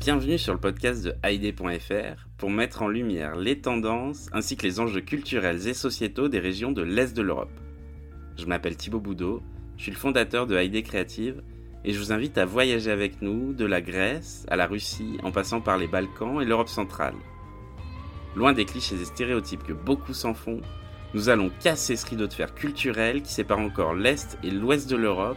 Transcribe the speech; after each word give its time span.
Bienvenue 0.00 0.38
sur 0.38 0.54
le 0.54 0.58
podcast 0.58 1.04
de 1.04 1.14
Haïdé.fr 1.22 2.26
pour 2.38 2.48
mettre 2.48 2.80
en 2.80 2.88
lumière 2.88 3.36
les 3.36 3.60
tendances 3.60 4.30
ainsi 4.32 4.56
que 4.56 4.62
les 4.62 4.80
enjeux 4.80 5.02
culturels 5.02 5.68
et 5.68 5.74
sociétaux 5.74 6.28
des 6.28 6.38
régions 6.38 6.72
de 6.72 6.80
l'Est 6.80 7.14
de 7.14 7.20
l'Europe. 7.20 7.52
Je 8.38 8.46
m'appelle 8.46 8.78
Thibaut 8.78 8.98
Boudot, 8.98 9.42
je 9.76 9.82
suis 9.82 9.92
le 9.92 9.98
fondateur 9.98 10.46
de 10.46 10.56
Haïdé 10.56 10.82
Créative 10.82 11.42
et 11.84 11.92
je 11.92 11.98
vous 11.98 12.14
invite 12.14 12.38
à 12.38 12.46
voyager 12.46 12.90
avec 12.90 13.20
nous 13.20 13.52
de 13.52 13.66
la 13.66 13.82
Grèce 13.82 14.46
à 14.48 14.56
la 14.56 14.66
Russie 14.66 15.18
en 15.22 15.32
passant 15.32 15.60
par 15.60 15.76
les 15.76 15.86
Balkans 15.86 16.40
et 16.40 16.46
l'Europe 16.46 16.70
centrale. 16.70 17.16
Loin 18.34 18.54
des 18.54 18.64
clichés 18.64 19.02
et 19.02 19.04
stéréotypes 19.04 19.64
que 19.64 19.74
beaucoup 19.74 20.14
s'en 20.14 20.32
font, 20.32 20.62
nous 21.12 21.28
allons 21.28 21.50
casser 21.60 21.96
ce 21.96 22.06
rideau 22.06 22.26
de 22.26 22.32
fer 22.32 22.54
culturel 22.54 23.20
qui 23.20 23.34
sépare 23.34 23.58
encore 23.58 23.92
l'Est 23.92 24.38
et 24.42 24.50
l'Ouest 24.50 24.88
de 24.88 24.96
l'Europe, 24.96 25.36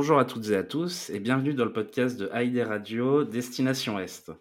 Bonjour 0.00 0.18
à 0.18 0.24
toutes 0.24 0.48
et 0.48 0.56
à 0.56 0.62
tous 0.62 1.10
et 1.10 1.20
bienvenue 1.20 1.52
dans 1.52 1.66
le 1.66 1.74
podcast 1.74 2.18
de 2.18 2.30
Haïdé 2.32 2.62
Radio 2.62 3.22
Destination 3.22 3.98
Est. 3.98 4.32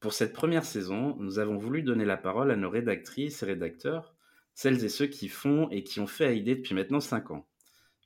Pour 0.00 0.12
cette 0.12 0.34
première 0.34 0.66
saison, 0.66 1.16
nous 1.18 1.38
avons 1.38 1.56
voulu 1.56 1.82
donner 1.82 2.04
la 2.04 2.18
parole 2.18 2.50
à 2.50 2.56
nos 2.56 2.68
rédactrices 2.68 3.42
et 3.42 3.46
rédacteurs, 3.46 4.14
celles 4.54 4.84
et 4.84 4.90
ceux 4.90 5.06
qui 5.06 5.28
font 5.28 5.70
et 5.70 5.82
qui 5.82 6.00
ont 6.00 6.06
fait 6.06 6.26
Haïdé 6.26 6.56
depuis 6.56 6.74
maintenant 6.74 7.00
5 7.00 7.30
ans. 7.30 7.46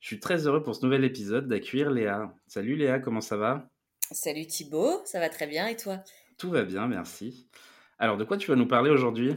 Je 0.00 0.06
suis 0.06 0.20
très 0.20 0.46
heureux 0.46 0.62
pour 0.62 0.76
ce 0.76 0.86
nouvel 0.86 1.02
épisode 1.02 1.48
d'accueillir 1.48 1.90
Léa. 1.90 2.32
Salut 2.46 2.76
Léa, 2.76 3.00
comment 3.00 3.20
ça 3.20 3.36
va? 3.36 3.68
Salut 4.12 4.46
Thibaut, 4.46 5.02
ça 5.04 5.18
va 5.18 5.28
très 5.28 5.48
bien 5.48 5.66
et 5.66 5.76
toi? 5.76 5.98
Tout 6.38 6.50
va 6.50 6.62
bien, 6.62 6.86
merci. 6.86 7.48
Alors 7.98 8.16
de 8.16 8.22
quoi 8.22 8.36
tu 8.36 8.48
vas 8.48 8.56
nous 8.56 8.68
parler 8.68 8.90
aujourd'hui? 8.90 9.34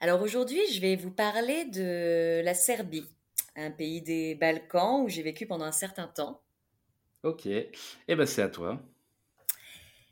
Alors 0.00 0.20
aujourd'hui, 0.20 0.60
je 0.70 0.82
vais 0.82 0.96
vous 0.96 1.10
parler 1.10 1.64
de 1.64 2.42
la 2.44 2.52
Serbie 2.52 3.08
un 3.56 3.70
pays 3.70 4.02
des 4.02 4.34
Balkans 4.34 5.02
où 5.02 5.08
j'ai 5.08 5.22
vécu 5.22 5.46
pendant 5.46 5.64
un 5.64 5.72
certain 5.72 6.06
temps. 6.06 6.42
Ok, 7.22 7.46
eh 7.46 7.70
ben 8.08 8.26
c'est 8.26 8.42
à 8.42 8.48
toi. 8.48 8.82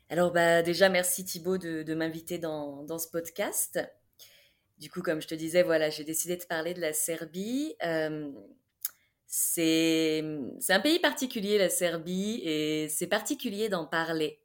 Alors 0.09 0.31
bah 0.31 0.61
déjà 0.61 0.89
merci 0.89 1.25
Thibaut 1.25 1.57
de, 1.57 1.93
m'inviter 1.93 2.37
dans, 2.37 2.99
ce 2.99 3.07
podcast. 3.07 3.79
Du 4.77 4.89
coup, 4.89 5.01
comme 5.01 5.21
je 5.21 5.27
te 5.27 5.35
disais, 5.35 5.63
voilà, 5.63 5.89
j'ai 5.89 6.03
décidé 6.03 6.37
de 6.37 6.43
parler 6.43 6.73
de 6.73 6.81
la 6.81 6.93
Serbie. 6.93 7.75
Euh, 7.83 8.31
c'est 9.27 10.23
un 10.69 10.79
pays 10.79 10.99
particulier, 10.99 11.57
la 11.57 11.69
Serbie, 11.69 12.41
et 12.43 12.87
c'est 12.89 13.07
particulier 13.07 13.69
d'en 13.69 13.85
parler. 13.85 14.39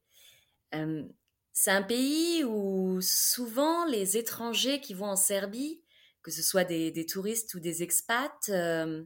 Euh, 0.75 1.05
c'est 1.53 1.70
un 1.70 1.83
pays 1.83 2.45
où 2.45 3.01
souvent 3.01 3.85
les 3.87 4.17
étrangers 4.17 4.81
qui 4.81 4.92
vont 4.92 5.07
en 5.07 5.17
Serbie 5.17 5.85
que 6.25 6.31
ce 6.31 6.42
soit 6.42 6.65
des, 6.65 7.07
touristes 7.07 7.55
ou 7.55 7.61
des 7.61 7.83
expats, 7.83 8.48
euh, 8.48 9.05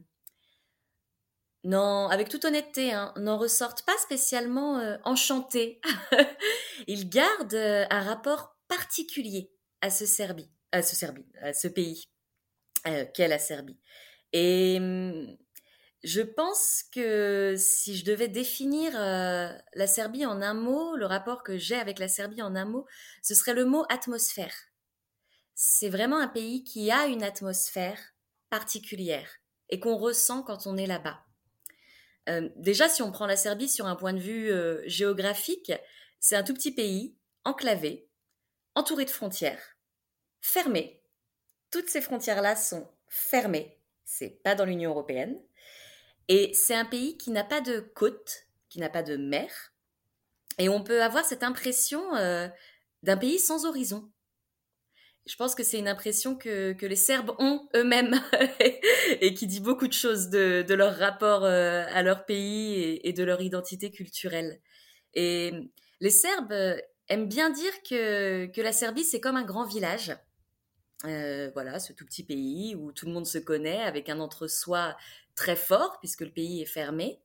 non, 1.69 2.07
avec 2.07 2.29
toute 2.29 2.45
honnêteté, 2.45 2.91
hein, 2.93 3.13
n'en 3.17 3.37
ressortent 3.37 3.83
pas 3.83 3.97
spécialement 3.99 4.79
euh, 4.79 4.97
enchantés. 5.03 5.81
Ils 6.87 7.09
gardent 7.09 7.53
euh, 7.53 7.85
un 7.89 8.01
rapport 8.01 8.55
particulier 8.67 9.51
à 9.81 9.89
ce 9.89 10.05
Serbie, 10.05 10.49
à 10.71 10.81
ce 10.81 10.95
Serbie, 10.95 11.25
à 11.41 11.53
ce 11.53 11.67
pays 11.67 12.05
qu'est 13.13 13.27
la 13.27 13.39
Serbie. 13.39 13.77
Et 14.31 14.77
hum, 14.79 15.37
je 16.03 16.21
pense 16.21 16.83
que 16.93 17.55
si 17.57 17.97
je 17.97 18.05
devais 18.05 18.29
définir 18.29 18.93
la 18.93 19.87
Serbie 19.87 20.25
en 20.25 20.41
un 20.41 20.53
mot, 20.53 20.95
le 20.95 21.05
rapport 21.05 21.43
que 21.43 21.57
j'ai 21.57 21.75
avec 21.75 21.99
la 21.99 22.07
Serbie 22.07 22.41
en 22.41 22.55
un 22.55 22.65
mot, 22.65 22.85
ce 23.21 23.35
serait 23.35 23.53
le 23.53 23.65
mot 23.65 23.83
atmosphère 23.89 24.53
c'est 25.61 25.89
vraiment 25.89 26.19
un 26.19 26.29
pays 26.29 26.63
qui 26.63 26.89
a 26.89 27.07
une 27.07 27.21
atmosphère 27.21 27.99
particulière 28.49 29.29
et 29.67 29.81
qu'on 29.81 29.97
ressent 29.97 30.41
quand 30.41 30.67
on 30.67 30.77
est 30.77 30.87
là-bas. 30.87 31.19
Euh, 32.29 32.49
déjà, 32.55 32.87
si 32.87 33.01
on 33.01 33.11
prend 33.11 33.25
la 33.25 33.35
Serbie 33.35 33.69
sur 33.69 33.87
un 33.87 33.95
point 33.95 34.13
de 34.13 34.19
vue 34.19 34.51
euh, 34.51 34.81
géographique, 34.85 35.71
c'est 36.19 36.35
un 36.35 36.43
tout 36.43 36.53
petit 36.53 36.71
pays, 36.71 37.15
enclavé, 37.43 38.07
entouré 38.75 39.05
de 39.05 39.09
frontières, 39.09 39.77
fermé. 40.41 41.01
Toutes 41.71 41.89
ces 41.89 42.01
frontières-là 42.01 42.55
sont 42.55 42.87
fermées. 43.07 43.79
C'est 44.05 44.41
pas 44.43 44.55
dans 44.55 44.65
l'Union 44.65 44.91
européenne. 44.91 45.39
Et 46.27 46.53
c'est 46.53 46.75
un 46.75 46.85
pays 46.85 47.17
qui 47.17 47.31
n'a 47.31 47.43
pas 47.43 47.61
de 47.61 47.79
côte, 47.79 48.47
qui 48.69 48.79
n'a 48.79 48.89
pas 48.89 49.03
de 49.03 49.17
mer. 49.17 49.49
Et 50.57 50.69
on 50.69 50.83
peut 50.83 51.01
avoir 51.01 51.25
cette 51.25 51.43
impression 51.43 52.15
euh, 52.15 52.47
d'un 53.01 53.17
pays 53.17 53.39
sans 53.39 53.65
horizon 53.65 54.11
je 55.29 55.35
pense 55.35 55.53
que 55.53 55.63
c'est 55.63 55.77
une 55.77 55.87
impression 55.87 56.35
que, 56.35 56.75
les 56.81 56.95
Serbes 56.95 57.35
ont 57.37 57.69
eux-mêmes 57.75 58.19
et 59.21 59.35
qui 59.35 59.45
dit 59.45 59.59
beaucoup 59.59 59.87
de 59.87 59.93
choses 59.93 60.29
de, 60.29 60.73
leur 60.73 60.97
rapport 60.97 61.45
euh, 61.45 61.85
à 61.93 62.01
leur 62.01 62.25
pays 62.25 62.99
et, 63.03 63.13
de 63.13 63.23
leur 63.23 63.39
identité 63.39 63.91
culturelle. 63.91 64.59
Et 65.13 65.51
les 65.99 66.09
Serbes 66.09 66.51
euh, 66.51 66.77
aiment 67.09 67.27
bien 67.27 67.51
dire 67.51 67.71
que, 67.87 68.49
la 68.59 68.73
Serbie, 68.73 69.03
c'est 69.03 69.19
comme 69.19 69.35
un 69.35 69.43
grand 69.43 69.65
village. 69.65 70.17
Euh, 71.05 71.51
voilà, 71.53 71.79
ce 71.79 71.93
tout 71.93 72.05
petit 72.05 72.23
pays 72.23 72.75
où 72.75 72.91
tout 72.91 73.05
le 73.05 73.11
monde 73.11 73.27
se 73.27 73.37
connaît 73.37 73.83
avec 73.83 74.09
un 74.09 74.19
entre-soi 74.19 74.97
très 75.35 75.55
fort 75.55 75.99
puisque 75.99 76.21
le 76.21 76.31
pays 76.31 76.63
est 76.63 76.65
fermé. 76.65 77.21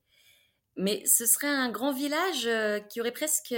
Mais 0.77 1.03
ce 1.07 1.25
serait 1.25 1.49
un 1.49 1.71
grand 1.71 1.93
village 1.93 2.51
qui 2.91 3.01
aurait 3.01 3.13
presque 3.13 3.55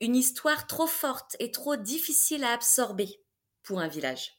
une 0.00 0.16
histoire 0.16 0.66
trop 0.66 0.86
forte 0.86 1.36
et 1.38 1.50
trop 1.50 1.76
difficile 1.76 2.44
à 2.44 2.52
absorber 2.52 3.20
pour 3.62 3.80
un 3.80 3.88
village. 3.88 4.38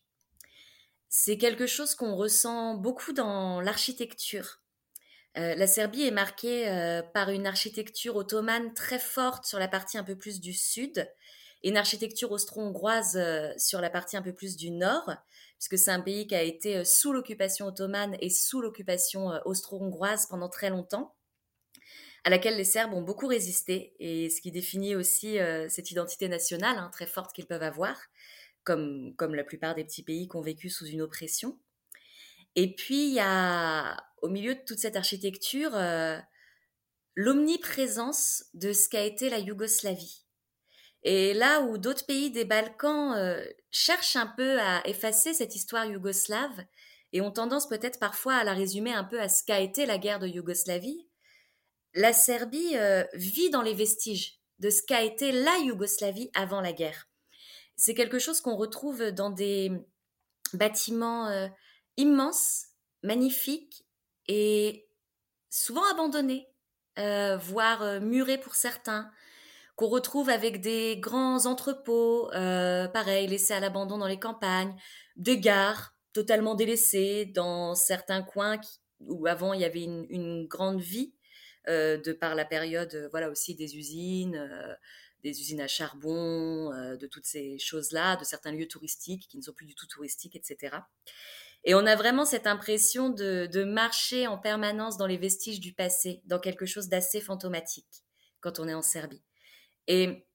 C'est 1.10 1.38
quelque 1.38 1.66
chose 1.66 1.96
qu'on 1.96 2.16
ressent 2.16 2.76
beaucoup 2.76 3.14
dans 3.14 3.62
l'architecture. 3.62 4.60
Euh, 5.38 5.56
la 5.56 5.68
Serbie 5.68 6.04
est 6.04 6.12
marquée 6.12 6.70
euh, 6.70 7.02
par 7.02 7.30
une 7.30 7.48
architecture 7.48 8.16
ottomane 8.16 8.74
très 8.74 9.00
forte 9.00 9.46
sur 9.46 9.60
la 9.60 9.68
partie 9.68 9.98
un 9.98 10.04
peu 10.04 10.18
plus 10.18 10.40
du 10.40 10.54
sud 10.54 11.10
et 11.64 11.70
une 11.70 11.78
architecture 11.78 12.32
austro-hongroise 12.32 13.18
euh, 13.18 13.50
sur 13.58 13.82
la 13.82 13.90
partie 13.90 14.18
un 14.18 14.22
peu 14.22 14.34
plus 14.34 14.56
du 14.56 14.72
nord, 14.72 15.10
puisque 15.58 15.78
c'est 15.78 15.92
un 15.92 16.02
pays 16.02 16.28
qui 16.28 16.36
a 16.36 16.42
été 16.42 16.86
sous 16.86 17.12
l'occupation 17.12 17.66
ottomane 17.66 18.16
et 18.20 18.30
sous 18.30 18.62
l'occupation 18.62 19.32
austro-hongroise 19.46 20.28
pendant 20.28 20.50
très 20.50 20.70
longtemps 20.70 21.15
à 22.26 22.32
laquelle 22.32 22.58
les 22.58 22.64
Serbes 22.64 22.94
ont 22.94 23.04
beaucoup 23.04 23.28
résisté, 23.28 23.96
et 24.00 24.32
ce 24.32 24.42
qui 24.42 24.52
définit 24.52 24.96
aussi 24.96 25.40
euh, 25.40 25.70
cette 25.70 25.92
identité 25.92 26.28
nationale 26.28 26.78
hein, 26.80 26.90
très 26.92 27.06
forte 27.06 27.34
qu'ils 27.34 27.46
peuvent 27.46 27.64
avoir, 27.64 27.96
comme, 28.64 29.14
comme 29.16 29.36
la 29.36 29.44
plupart 29.44 29.76
des 29.76 29.84
petits 29.84 30.02
pays 30.02 30.28
qui 30.28 30.36
ont 30.36 30.42
vécu 30.42 30.72
sous 30.72 30.88
une 30.88 31.04
oppression. 31.04 31.60
Et 32.56 32.74
puis, 32.74 33.10
il 33.10 33.14
y 33.14 33.20
a, 33.20 33.96
au 34.24 34.30
milieu 34.30 34.56
de 34.56 34.60
toute 34.66 34.80
cette 34.80 34.96
architecture, 34.96 35.76
euh, 35.76 36.18
l'omniprésence 37.14 38.46
de 38.56 38.74
ce 38.74 38.90
qu'a 38.90 39.04
été 39.04 39.30
la 39.30 39.38
Yougoslavie. 39.38 40.26
Et 41.04 41.36
là 41.36 41.62
où 41.62 41.78
d'autres 41.78 42.08
pays 42.08 42.32
des 42.32 42.46
Balkans 42.46 43.14
euh, 43.16 43.46
cherchent 43.70 44.16
un 44.16 44.34
peu 44.36 44.60
à 44.60 44.82
effacer 44.88 45.36
cette 45.36 45.56
histoire 45.56 45.86
yougoslave 45.86 46.66
et 47.14 47.22
ont 47.22 47.30
tendance 47.30 47.70
peut-être 47.70 48.00
parfois 48.00 48.34
à 48.34 48.44
la 48.44 48.54
résumer 48.54 48.92
un 48.92 49.04
peu 49.04 49.22
à 49.22 49.30
ce 49.30 49.44
qu'a 49.44 49.60
été 49.60 49.86
la 49.86 50.00
guerre 50.00 50.18
de 50.18 50.28
Yougoslavie, 50.28 51.06
la 51.96 52.12
Serbie 52.12 52.76
euh, 52.76 53.06
vit 53.14 53.50
dans 53.50 53.62
les 53.62 53.74
vestiges 53.74 54.38
de 54.60 54.70
ce 54.70 54.84
qu'a 54.84 55.02
été 55.02 55.32
la 55.32 55.58
Yougoslavie 55.60 56.30
avant 56.34 56.62
la 56.62 56.74
guerre. 56.74 57.08
C'est 57.78 57.94
quelque 57.94 58.20
chose 58.20 58.42
qu'on 58.42 58.56
retrouve 58.56 59.12
dans 59.12 59.30
des 59.30 59.72
bâtiments 60.54 61.28
euh, 61.28 61.48
immenses, 61.98 62.68
magnifiques 63.02 63.86
et 64.28 64.88
souvent 65.50 65.84
abandonnés, 65.92 66.48
euh, 67.00 67.38
voire 67.38 68.02
murés 68.02 68.38
pour 68.38 68.56
certains, 68.56 69.10
qu'on 69.76 69.88
retrouve 69.88 70.30
avec 70.30 70.62
des 70.62 70.98
grands 70.98 71.46
entrepôts, 71.46 72.30
pareil, 72.32 73.28
laissés 73.28 73.54
à 73.54 73.60
l'abandon 73.60 73.98
dans 73.98 74.08
les 74.08 74.20
campagnes, 74.20 74.74
des 75.18 75.38
gares 75.38 75.94
totalement 76.14 76.56
délaissées 76.56 77.26
dans 77.26 77.76
certains 77.76 78.22
coins 78.22 78.60
où 79.02 79.28
avant 79.28 79.52
il 79.52 79.60
y 79.60 79.66
avait 79.66 79.84
une 79.84 80.48
grande 80.48 80.80
vie 80.80 81.14
de 81.68 82.14
par 82.14 82.36
la 82.36 82.46
période, 82.46 82.94
euh, 82.94 83.08
voilà 83.12 83.30
aussi 83.30 83.56
des 83.56 83.78
usines, 83.78 84.36
euh, 84.36 84.74
des 85.24 85.42
usines 85.42 85.62
à 85.62 85.68
charbon, 85.68 86.70
de 86.70 87.08
toutes 87.08 87.26
ces 87.26 87.58
choses-là, 87.58 88.16
de 88.16 88.24
certains 88.24 88.52
lieux 88.52 88.68
touristiques 88.68 89.28
qui 89.28 89.38
ne 89.38 89.42
sont 89.42 89.54
plus 89.54 89.66
du 89.66 89.74
tout 89.74 89.88
touristiques, 89.88 90.36
etc. 90.36 90.78
Et 91.64 91.74
on 91.74 91.88
a 91.88 91.96
vraiment 91.96 92.26
cette 92.26 92.46
impression 92.46 93.10
de, 93.10 93.64
marcher 93.64 94.28
en 94.28 94.38
permanence 94.38 94.98
dans 94.98 95.08
les 95.08 95.18
vestiges 95.18 95.60
du 95.60 95.74
passé, 95.74 96.22
dans 96.26 96.38
quelque 96.40 96.68
chose 96.68 96.90
d'assez 96.90 97.22
fantomatique 97.22 98.04
quand 98.40 98.60
on 98.60 98.68
est 98.68 98.76
en 98.76 98.84
Serbie. 98.84 99.24
Et 99.88 100.28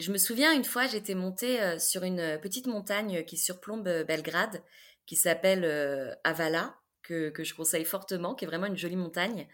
je 0.00 0.10
me 0.10 0.18
souviens 0.18 0.52
une 0.52 0.64
fois, 0.64 0.88
j'étais 0.88 1.14
montée 1.14 1.78
sur 1.78 2.02
une 2.02 2.40
petite 2.42 2.66
montagne 2.66 3.24
qui 3.24 3.36
surplombe 3.36 3.88
Belgrade, 4.08 4.64
qui 5.06 5.14
s'appelle 5.14 6.18
Avala, 6.24 6.76
que, 7.06 7.44
je 7.44 7.54
conseille 7.54 7.84
fortement, 7.84 8.34
qui 8.34 8.44
est 8.44 8.48
vraiment 8.48 8.66
une 8.66 8.76
jolie 8.76 8.96
montagne. 8.96 9.48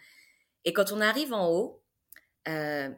Et 0.65 0.73
quand 0.73 0.91
on 0.91 1.01
arrive 1.01 1.33
en 1.33 1.49
haut, 1.49 1.83
il 2.45 2.95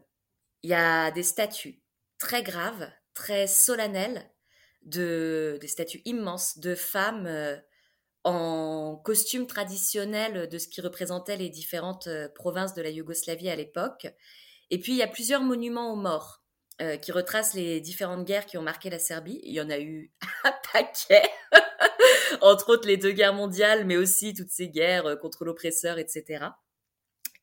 y 0.64 0.74
a 0.74 1.12
des 1.12 1.24
statues 1.24 1.82
très 2.18 2.44
graves, 2.44 2.90
très 3.14 3.48
solennelles, 3.48 4.30
de, 4.84 5.58
des 5.62 5.68
statues 5.68 6.02
immenses 6.06 6.60
de 6.60 6.76
femmes 6.76 7.28
en 8.26 8.96
costume 8.96 9.46
traditionnel 9.46 10.50
de 10.50 10.58
ce 10.58 10.68
qui 10.68 10.82
représentait 10.82 11.38
les 11.38 11.50
différentes 11.50 12.08
euh, 12.08 12.28
provinces 12.28 12.74
de 12.74 12.82
la 12.82 12.90
Yougoslavie 12.90 13.50
à 13.50 13.56
l'époque. 13.56 14.08
Et 14.72 14.80
puis, 14.80 14.94
il 14.94 14.98
y 14.98 15.04
a 15.04 15.08
plusieurs 15.08 15.42
monuments 15.42 15.94
aux 15.94 15.96
morts 15.96 16.42
euh, 16.82 16.98
qui 16.98 17.12
retracent 17.12 17.54
les 17.54 17.80
différentes 17.82 18.26
guerres 18.26 18.48
qui 18.48 18.58
ont 18.58 18.64
marqué 18.64 18.90
la 18.90 18.98
Serbie. 18.98 19.40
Il 19.44 19.54
y 19.54 19.62
en 19.62 19.70
a 19.70 19.78
eu 19.78 20.12
un 20.44 20.54
paquet, 20.74 21.22
entre 22.42 22.70
autres 22.70 22.88
les 22.88 22.98
deux 22.98 23.12
guerres 23.12 23.36
mondiales, 23.36 23.86
mais 23.86 23.96
aussi 23.96 24.34
toutes 24.34 24.50
ces 24.50 24.70
guerres 24.70 25.06
euh, 25.06 25.16
contre 25.16 25.46
l'oppresseur, 25.46 26.00
etc. 26.00 26.46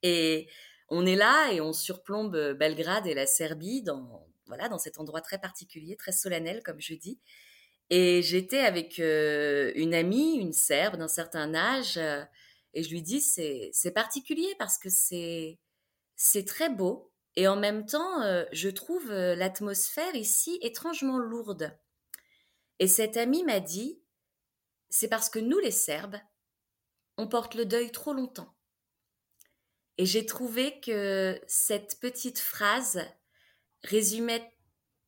Et 0.02 0.48
on 0.88 1.06
est 1.06 1.16
là 1.16 1.52
et 1.52 1.60
on 1.60 1.72
surplombe 1.72 2.54
Belgrade 2.58 3.06
et 3.06 3.14
la 3.14 3.26
Serbie 3.26 3.82
dans, 3.82 4.26
voilà, 4.46 4.68
dans 4.68 4.78
cet 4.78 4.98
endroit 4.98 5.20
très 5.20 5.38
particulier, 5.38 5.96
très 5.96 6.12
solennel, 6.12 6.62
comme 6.62 6.80
je 6.80 6.94
dis. 6.94 7.20
Et 7.90 8.22
j'étais 8.22 8.60
avec 8.60 8.98
une 8.98 9.94
amie, 9.94 10.36
une 10.36 10.52
Serbe 10.52 10.96
d'un 10.96 11.08
certain 11.08 11.54
âge, 11.54 11.98
et 12.74 12.82
je 12.82 12.90
lui 12.90 13.02
dis 13.02 13.20
c'est 13.20 13.90
particulier 13.94 14.54
parce 14.58 14.78
que 14.78 14.88
c'est 14.88 15.58
c'est 16.16 16.46
très 16.46 16.70
beau 16.70 17.12
et 17.36 17.48
en 17.48 17.56
même 17.56 17.84
temps 17.84 18.46
je 18.52 18.68
trouve 18.70 19.10
l'atmosphère 19.12 20.14
ici 20.14 20.58
étrangement 20.62 21.18
lourde. 21.18 21.76
Et 22.78 22.88
cette 22.88 23.16
amie 23.16 23.44
m'a 23.44 23.60
dit 23.60 24.00
c'est 24.88 25.08
parce 25.08 25.28
que 25.28 25.38
nous 25.38 25.58
les 25.58 25.70
Serbes 25.70 26.16
on 27.18 27.28
porte 27.28 27.54
le 27.54 27.66
deuil 27.66 27.92
trop 27.92 28.14
longtemps. 28.14 28.54
Et 29.98 30.06
j'ai 30.06 30.26
trouvé 30.26 30.80
que 30.80 31.40
cette 31.46 31.98
petite 32.00 32.38
phrase 32.38 33.00
résumait 33.82 34.52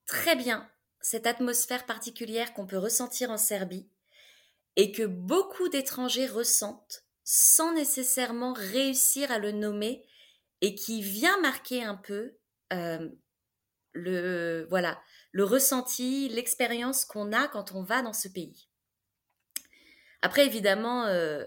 très 0.06 0.36
bien 0.36 0.68
cette 1.00 1.26
atmosphère 1.26 1.86
particulière 1.86 2.54
qu'on 2.54 2.66
peut 2.66 2.78
ressentir 2.78 3.30
en 3.30 3.36
Serbie 3.36 3.88
et 4.76 4.92
que 4.92 5.02
beaucoup 5.02 5.68
d'étrangers 5.68 6.26
ressentent 6.26 7.04
sans 7.24 7.74
nécessairement 7.74 8.52
réussir 8.52 9.30
à 9.30 9.38
le 9.38 9.52
nommer 9.52 10.06
et 10.60 10.74
qui 10.74 11.02
vient 11.02 11.40
marquer 11.40 11.82
un 11.82 11.94
peu 11.94 12.36
euh, 12.72 13.08
le 13.92 14.66
voilà 14.70 15.00
le 15.32 15.44
ressenti, 15.44 16.28
l'expérience 16.28 17.04
qu'on 17.04 17.32
a 17.32 17.48
quand 17.48 17.72
on 17.72 17.82
va 17.82 18.02
dans 18.02 18.12
ce 18.12 18.28
pays. 18.28 18.68
Après 20.22 20.46
évidemment 20.46 21.06
euh, 21.06 21.44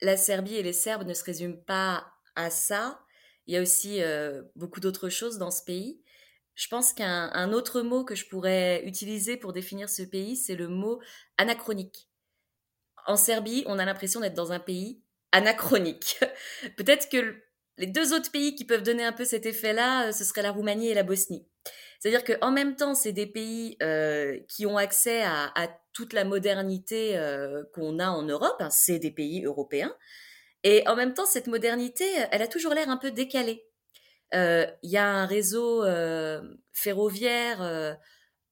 la 0.00 0.16
Serbie 0.16 0.56
et 0.56 0.62
les 0.62 0.72
Serbes 0.72 1.06
ne 1.06 1.14
se 1.14 1.24
résument 1.24 1.62
pas 1.66 2.12
à 2.40 2.50
ça. 2.50 3.00
Il 3.46 3.54
y 3.54 3.56
a 3.56 3.62
aussi 3.62 4.02
euh, 4.02 4.42
beaucoup 4.54 4.80
d'autres 4.80 5.08
choses 5.08 5.38
dans 5.38 5.50
ce 5.50 5.64
pays. 5.64 6.00
Je 6.54 6.68
pense 6.68 6.92
qu'un 6.92 7.52
autre 7.52 7.80
mot 7.80 8.04
que 8.04 8.14
je 8.14 8.28
pourrais 8.28 8.84
utiliser 8.84 9.36
pour 9.36 9.52
définir 9.52 9.88
ce 9.88 10.02
pays, 10.02 10.36
c'est 10.36 10.56
le 10.56 10.68
mot 10.68 11.00
anachronique. 11.38 12.08
En 13.06 13.16
Serbie, 13.16 13.64
on 13.66 13.78
a 13.78 13.84
l'impression 13.84 14.20
d'être 14.20 14.34
dans 14.34 14.52
un 14.52 14.60
pays 14.60 15.02
anachronique. 15.32 16.20
Peut-être 16.76 17.08
que 17.08 17.42
les 17.78 17.86
deux 17.86 18.12
autres 18.12 18.30
pays 18.30 18.54
qui 18.54 18.66
peuvent 18.66 18.82
donner 18.82 19.04
un 19.04 19.12
peu 19.12 19.24
cet 19.24 19.46
effet-là, 19.46 20.08
euh, 20.08 20.12
ce 20.12 20.24
serait 20.24 20.42
la 20.42 20.52
Roumanie 20.52 20.88
et 20.88 20.94
la 20.94 21.02
Bosnie. 21.02 21.46
C'est-à-dire 21.98 22.24
qu'en 22.24 22.50
même 22.50 22.76
temps, 22.76 22.94
c'est 22.94 23.12
des 23.12 23.26
pays 23.26 23.76
euh, 23.82 24.38
qui 24.48 24.66
ont 24.66 24.76
accès 24.76 25.22
à, 25.22 25.52
toute 25.92 26.12
la 26.12 26.24
modernité 26.24 27.20
qu'on 27.74 27.98
a 27.98 28.08
en 28.10 28.22
Europe, 28.22 28.56
hein, 28.60 28.70
c'est 28.70 29.00
des 29.00 29.10
pays 29.10 29.44
européens, 29.44 29.92
et 30.64 30.86
en 30.86 30.96
même 30.96 31.14
temps, 31.14 31.26
cette 31.26 31.46
modernité, 31.46 32.04
elle 32.30 32.42
a 32.42 32.48
toujours 32.48 32.74
l'air 32.74 32.88
un 32.88 32.96
peu 32.96 33.10
décalée. 33.10 33.64
Euh, 34.34 34.66
il 34.82 34.90
y 34.90 34.96
a 34.96 35.06
un 35.06 35.26
réseau 35.26 35.84
euh, 35.84 36.40
ferroviaire 36.72 37.62
euh, 37.62 37.94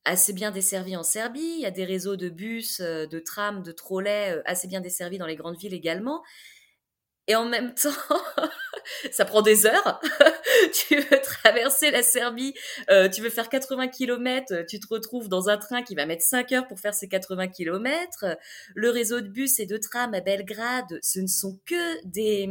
assez 0.05 0.33
bien 0.33 0.51
desservi 0.51 0.97
en 0.97 1.03
Serbie. 1.03 1.41
Il 1.41 1.61
y 1.61 1.67
a 1.67 1.71
des 1.71 1.85
réseaux 1.85 2.17
de 2.17 2.29
bus, 2.29 2.81
de 2.81 3.19
trams, 3.19 3.63
de 3.63 3.73
trolleys 3.73 4.43
assez 4.45 4.69
bien 4.69 4.81
desservis 4.81 5.19
dans 5.19 5.27
les 5.27 5.37
grandes 5.37 5.59
villes 5.59 5.75
également. 5.75 6.23
Et 7.29 7.37
en 7.37 7.45
même 7.45 7.75
temps, 7.75 7.91
ça 9.13 9.25
prend 9.25 9.43
des 9.43 9.67
heures. 9.67 10.01
tu 10.73 10.97
veux 10.97 11.21
traverser 11.21 11.91
la 11.91 12.03
Serbie, 12.03 12.55
tu 13.13 13.23
veux 13.23 13.31
faire 13.31 13.49
80 13.49 13.89
km, 13.89 14.65
tu 14.67 14.81
te 14.81 14.87
retrouves 14.89 15.29
dans 15.29 15.49
un 15.49 15.59
train 15.59 15.83
qui 15.83 15.95
va 15.95 16.07
mettre 16.07 16.25
5 16.25 16.51
heures 16.53 16.67
pour 16.67 16.81
faire 16.81 16.95
ces 16.95 17.07
80 17.07 17.49
km. 17.49 18.25
Le 18.75 18.91
réseau 18.91 19.21
de 19.21 19.29
bus 19.29 19.61
et 19.61 19.67
de 19.67 19.77
trams 19.77 20.15
à 20.15 20.21
Belgrade, 20.21 20.99
ce 21.03 21.21
ne 21.21 21.27
sont 21.27 21.61
que 21.67 22.05
des 22.07 22.49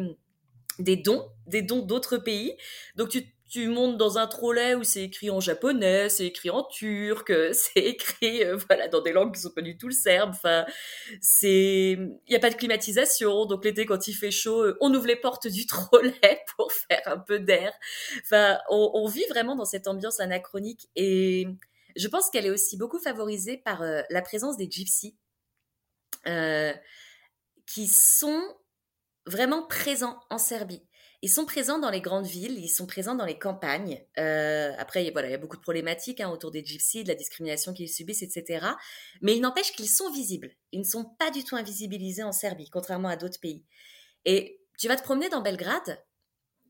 des 0.79 0.95
dons, 0.95 1.27
des 1.47 1.61
dons 1.61 1.81
d'autres 1.81 2.17
pays. 2.17 2.55
Donc 2.95 3.09
tu, 3.09 3.23
tu 3.49 3.67
montes 3.67 3.97
dans 3.97 4.17
un 4.17 4.27
trolley 4.27 4.75
où 4.75 4.83
c'est 4.83 5.03
écrit 5.03 5.29
en 5.29 5.39
japonais, 5.39 6.09
c'est 6.09 6.25
écrit 6.25 6.49
en 6.49 6.63
turc, 6.63 7.31
c'est 7.53 7.79
écrit 7.79 8.43
euh, 8.43 8.57
voilà 8.67 8.87
dans 8.87 9.01
des 9.01 9.13
langues 9.13 9.33
qui 9.33 9.41
sont 9.41 9.51
pas 9.51 9.61
du 9.61 9.77
tout 9.77 9.87
le 9.87 9.93
serbe. 9.93 10.31
Enfin, 10.31 10.65
c'est 11.21 11.97
il 12.27 12.33
y 12.33 12.35
a 12.35 12.39
pas 12.39 12.49
de 12.49 12.55
climatisation, 12.55 13.45
donc 13.45 13.63
l'été 13.63 13.85
quand 13.85 14.07
il 14.07 14.13
fait 14.13 14.31
chaud, 14.31 14.63
euh, 14.63 14.77
on 14.81 14.93
ouvre 14.93 15.07
les 15.07 15.15
portes 15.15 15.47
du 15.47 15.65
trolley 15.67 16.43
pour 16.55 16.71
faire 16.71 17.01
un 17.05 17.17
peu 17.17 17.39
d'air. 17.39 17.73
Enfin, 18.21 18.59
on, 18.69 19.07
vit 19.07 19.25
vraiment 19.29 19.55
dans 19.55 19.65
cette 19.65 19.87
ambiance 19.87 20.19
anachronique 20.19 20.89
et 20.95 21.47
je 21.95 22.07
pense 22.09 22.29
qu'elle 22.29 22.45
est 22.45 22.51
aussi 22.51 22.77
beaucoup 22.77 22.99
favorisée 22.99 23.57
par 23.57 23.81
euh, 23.81 24.01
la 24.09 24.21
présence 24.21 24.57
des 24.57 24.69
gypsies 24.69 25.15
qui 27.65 27.87
sont 27.87 28.43
vraiment 29.25 29.65
présents 29.65 30.19
en 30.29 30.37
Serbie. 30.37 30.86
Ils 31.23 31.29
sont 31.29 31.45
présents 31.45 31.79
dans 31.79 31.89
les 31.89 32.01
grandes 32.01 32.27
villes, 32.27 32.59
ils 32.59 32.69
sont 32.69 32.85
présents 32.85 33.15
dans 33.15 33.25
les 33.25 33.39
campagnes. 33.39 34.05
Euh, 34.19 34.71
après, 34.77 35.09
voilà, 35.11 35.27
il 35.27 35.31
y 35.31 35.35
a 35.35 35.39
beaucoup 35.39 35.57
de 35.57 35.61
problématiques 35.61 36.21
hein, 36.21 36.29
autour 36.29 36.51
des 36.51 36.63
gypsies, 36.63 37.03
de 37.03 37.07
la 37.07 37.15
discrimination 37.15 37.73
qu'ils 37.73 37.89
subissent, 37.89 38.21
etc. 38.21 38.67
Mais 39.21 39.35
il 39.35 39.41
n'empêche 39.41 39.71
qu'ils 39.71 39.89
sont 39.89 40.11
visibles. 40.11 40.51
Ils 40.71 40.79
ne 40.79 40.85
sont 40.85 41.05
pas 41.17 41.31
du 41.31 41.43
tout 41.43 41.55
invisibilisés 41.55 42.21
en 42.21 42.31
Serbie, 42.31 42.69
contrairement 42.69 43.09
à 43.09 43.15
d'autres 43.15 43.39
pays. 43.39 43.65
Et 44.25 44.61
tu 44.77 44.87
vas 44.87 44.95
te 44.95 45.01
promener 45.01 45.27
dans 45.29 45.41
Belgrade, 45.41 46.03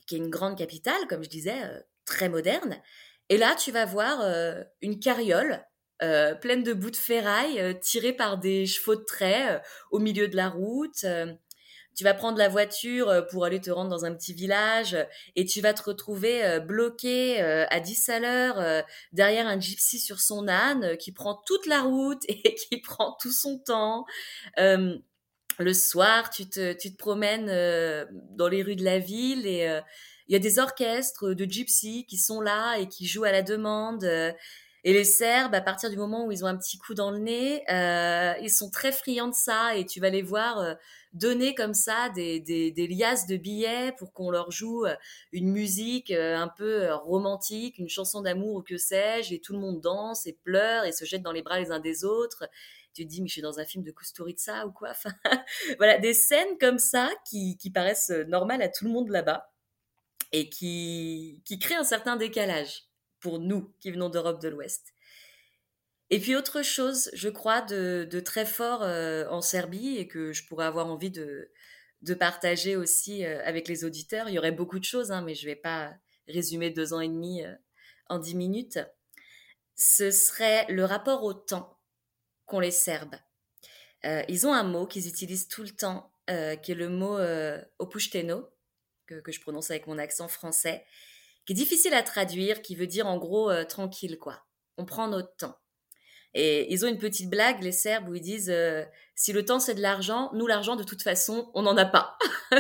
qui 0.08 0.16
est 0.16 0.20
une 0.20 0.30
grande 0.30 0.58
capitale, 0.58 1.08
comme 1.10 1.24
je 1.24 1.30
disais, 1.30 1.64
euh, 1.64 1.82
très 2.06 2.30
moderne. 2.30 2.82
Et 3.28 3.38
là, 3.38 3.54
tu 3.54 3.74
vas 3.74 3.84
voir 3.84 4.22
euh, 4.22 4.64
une 4.82 5.00
carriole 5.00 5.64
pleine 6.42 6.62
de 6.62 6.74
bouts 6.74 6.92
de 6.92 6.96
ferraille 6.96 7.80
tirés 7.82 8.14
par 8.14 8.38
des 8.38 8.68
chevaux 8.68 8.96
de 8.96 9.04
trait 9.04 9.60
au 9.90 9.98
milieu 9.98 10.28
de 10.28 10.36
la 10.36 10.48
route 10.48 11.04
tu 11.98 12.04
vas 12.04 12.14
prendre 12.14 12.38
la 12.38 12.48
voiture 12.48 13.10
euh, 13.10 13.22
pour 13.24 13.44
aller 13.44 13.60
te 13.60 13.72
rendre 13.72 13.90
dans 13.90 14.06
un 14.06 14.14
petit 14.14 14.34
village 14.34 14.94
euh, 14.94 15.04
et 15.36 15.46
tu 15.46 15.62
vas 15.62 15.74
te 15.74 15.82
retrouver 15.82 16.46
euh, 16.46 16.60
bloqué 16.60 17.42
à 17.42 17.80
10 17.80 18.10
à 18.10 18.20
l'heure 18.20 18.84
derrière 19.12 19.48
un 19.48 19.60
gypsy 19.60 20.00
sur 20.00 20.20
son 20.20 20.48
âne 20.48 20.96
qui 20.98 21.12
prend 21.12 21.42
toute 21.46 21.66
la 21.66 21.82
route 21.82 22.24
et 22.28 22.54
qui 22.54 22.80
prend 22.80 23.18
tout 23.20 23.32
son 23.32 23.58
temps. 23.58 24.06
le 24.58 25.74
soir, 25.74 26.30
tu 26.30 26.48
te, 26.48 26.74
tu 26.74 26.92
te 26.92 26.98
promènes 26.98 27.48
dans 28.36 28.48
les 28.48 28.62
rues 28.62 28.76
de 28.76 28.84
la 28.84 29.00
ville 29.00 29.48
et 29.48 29.82
il 30.28 30.34
y 30.34 30.36
a 30.36 30.40
des 30.40 30.60
orchestres 30.60 31.34
de 31.34 31.46
gypsy 31.46 32.06
qui 32.08 32.18
sont 32.18 32.42
là 32.42 32.76
et 32.78 32.88
qui 32.88 33.08
jouent 33.08 33.24
à 33.24 33.32
la 33.32 33.42
demande. 33.42 34.04
Et 34.84 34.94
les 34.94 35.04
Serbes, 35.04 35.56
à 35.56 35.62
partir 35.62 35.90
du 35.90 35.98
moment 35.98 36.26
où 36.28 36.32
ils 36.32 36.44
ont 36.46 36.48
un 36.48 36.58
petit 36.58 36.78
coup 36.78 36.94
dans 36.94 37.12
le 37.12 37.20
nez, 37.20 37.64
ils 38.42 38.52
sont 38.52 38.70
très 38.70 38.92
friands 38.92 39.30
de 39.30 39.36
ça 39.36 39.76
et 39.76 39.86
tu 39.86 40.00
vas 40.00 40.10
les 40.10 40.22
voir 40.22 40.78
donner 41.14 41.56
comme 41.56 41.74
ça 41.74 42.10
des, 42.10 42.74
liasses 42.90 43.28
de 43.28 43.38
billets 43.38 43.94
pour 43.98 44.14
qu'on 44.14 44.30
leur 44.30 44.52
joue 44.52 44.86
euh, 44.86 44.96
une 45.32 45.52
musique 45.52 46.12
euh, 46.12 46.36
un 46.36 46.48
peu 46.48 46.84
euh, 46.84 46.96
romantique, 46.96 47.78
une 47.78 47.90
chanson 47.90 48.22
d'amour 48.22 48.56
ou 48.56 48.62
que 48.62 48.78
sais-je, 48.78 49.34
et 49.34 49.40
tout 49.40 49.54
le 49.54 49.60
monde 49.60 49.82
danse 49.82 50.26
et 50.28 50.34
pleure 50.34 50.86
et 50.86 50.92
se 50.92 51.06
jette 51.06 51.22
dans 51.22 51.32
les 51.32 51.42
bras 51.42 51.60
les 51.60 51.72
uns 51.72 51.80
des 51.80 52.06
autres. 52.06 52.48
Tu 52.94 53.04
te 53.04 53.10
dis, 53.10 53.22
mais 53.22 53.28
je 53.28 53.34
suis 53.34 53.42
dans 53.42 53.60
un 53.60 53.66
film 53.66 53.84
de 53.84 53.92
Kusturica 53.92 54.66
ou 54.66 54.72
quoi? 54.72 54.90
Enfin, 54.92 55.12
Voilà, 55.78 55.98
des 55.98 56.14
scènes 56.14 56.58
comme 56.60 56.80
ça 56.80 57.10
qui, 57.30 57.58
paraissent 57.74 58.12
normales 58.28 58.62
à 58.62 58.70
tout 58.70 58.86
le 58.86 58.92
monde 58.92 59.10
là-bas 59.10 59.52
et 60.32 60.50
qui 60.50 61.42
créent 61.62 61.76
un 61.76 61.84
certain 61.84 62.16
décalage 62.16 62.88
pour 63.20 63.40
nous 63.40 63.74
qui 63.80 63.92
venons 63.92 64.10
d'Europe 64.10 64.42
de 64.42 64.50
l'Ouest. 64.50 64.94
Et 66.10 66.20
puis 66.20 66.36
autre 66.36 66.62
chose, 66.62 67.10
je 67.14 67.28
crois, 67.28 67.62
de, 67.62 68.20
très 68.24 68.46
fort 68.46 68.82
euh, 68.84 69.28
en 69.30 69.42
Serbie 69.42 69.98
et 69.98 70.08
que 70.08 70.32
je 70.32 70.46
pourrais 70.48 70.66
avoir 70.66 70.88
envie 70.88 71.12
de, 71.12 71.52
partager 72.18 72.78
aussi 72.78 73.26
euh, 73.26 73.42
avec 73.44 73.68
les 73.68 73.84
auditeurs. 73.84 74.30
Il 74.30 74.36
y 74.36 74.40
aurait 74.40 74.54
beaucoup 74.54 74.80
de 74.80 74.86
choses, 74.86 75.12
hein, 75.12 75.22
mais 75.22 75.36
je 75.36 75.46
ne 75.46 75.52
vais 75.52 75.58
pas 75.58 75.94
résumer 76.28 76.70
deux 76.70 76.94
ans 76.94 77.02
et 77.02 77.10
demi 77.10 77.44
euh, 77.44 77.54
en 78.08 78.20
dix 78.20 78.36
minutes. 78.36 78.80
Ce 79.76 80.12
serait 80.12 80.66
le 80.70 80.86
rapport 80.86 81.24
au 81.24 81.34
temps 81.34 81.78
qu'ont 82.46 82.62
les 82.62 82.72
Serbes. 82.72 83.18
ils 84.04 84.48
ont 84.48 84.54
un 84.54 84.64
mot 84.64 84.88
qu'ils 84.88 85.08
utilisent 85.08 85.50
tout 85.50 85.64
le 85.64 85.70
temps, 85.70 86.12
qui 86.28 86.72
est 86.72 86.76
le 86.76 86.90
mot 86.90 87.20
opušteno, 87.78 88.50
que, 89.06 89.20
que, 89.20 89.32
je 89.32 89.42
prononce 89.42 89.70
avec 89.70 89.86
mon 89.86 89.98
accent 89.98 90.30
français, 90.30 90.84
qui 91.46 91.54
est 91.54 91.56
difficile 91.56 91.94
à 91.94 92.02
traduire, 92.02 92.62
qui 92.62 92.76
veut 92.76 92.88
dire 92.88 93.06
en 93.06 93.18
gros 93.18 93.52
tranquille, 93.66 94.18
quoi. 94.18 94.48
On 94.78 94.86
prend 94.86 95.08
notre 95.10 95.36
temps. 95.36 95.60
Et 96.34 96.72
ils 96.72 96.86
ont 96.86 96.88
une 96.88 97.00
petite 97.00 97.30
blague, 97.30 97.64
les 97.64 97.72
Serbes, 97.72 98.10
où 98.10 98.16
ils 98.16 98.22
disent 98.22 98.54
si 99.16 99.34
le 99.34 99.44
temps 99.44 99.60
c'est 99.60 99.74
de 99.74 99.82
l'argent, 99.82 100.30
nous 100.34 100.46
l'argent 100.46 100.76
de 100.76 100.84
toute 100.84 101.02
façon, 101.02 101.50
on 101.54 101.64
n'en 101.64 101.76
a 101.78 101.86
pas. 101.86 102.18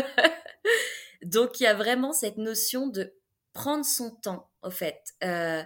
Donc 1.24 1.60
il 1.60 1.64
y 1.64 1.68
a 1.68 1.74
vraiment 1.74 2.14
cette 2.14 2.38
notion 2.38 2.88
de 2.88 3.14
prendre 3.54 3.86
son 3.86 4.12
temps, 4.12 4.50
au 4.62 4.70
fait. 4.70 5.02
Euh, 5.24 5.64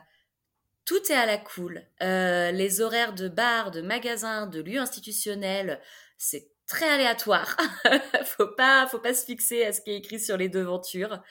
tout 0.85 1.11
est 1.11 1.15
à 1.15 1.25
la 1.25 1.37
cool. 1.37 1.85
Euh, 2.01 2.51
les 2.51 2.81
horaires 2.81 3.13
de 3.13 3.27
bars, 3.27 3.71
de 3.71 3.81
magasins, 3.81 4.47
de 4.47 4.61
lieux 4.61 4.79
institutionnels, 4.79 5.79
c'est 6.17 6.49
très 6.67 6.89
aléatoire. 6.89 7.57
faut 8.25 8.47
pas, 8.47 8.87
faut 8.87 8.99
pas 8.99 9.13
se 9.13 9.25
fixer 9.25 9.65
à 9.65 9.73
ce 9.73 9.81
qui 9.81 9.91
est 9.91 9.97
écrit 9.97 10.19
sur 10.19 10.37
les 10.37 10.49
devantures. 10.49 11.21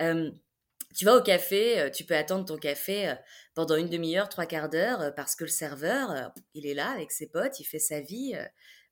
Euh, 0.00 0.30
tu 0.94 1.04
vas 1.04 1.16
au 1.16 1.22
café, 1.22 1.90
tu 1.94 2.04
peux 2.04 2.16
attendre 2.16 2.44
ton 2.44 2.56
café 2.56 3.14
pendant 3.54 3.76
une 3.76 3.88
demi-heure, 3.88 4.28
trois 4.28 4.46
quarts 4.46 4.68
d'heure, 4.68 5.14
parce 5.14 5.36
que 5.36 5.44
le 5.44 5.50
serveur, 5.50 6.32
il 6.54 6.66
est 6.66 6.74
là 6.74 6.90
avec 6.90 7.10
ses 7.12 7.26
potes, 7.26 7.60
il 7.60 7.64
fait 7.64 7.78
sa 7.78 8.00
vie 8.00 8.34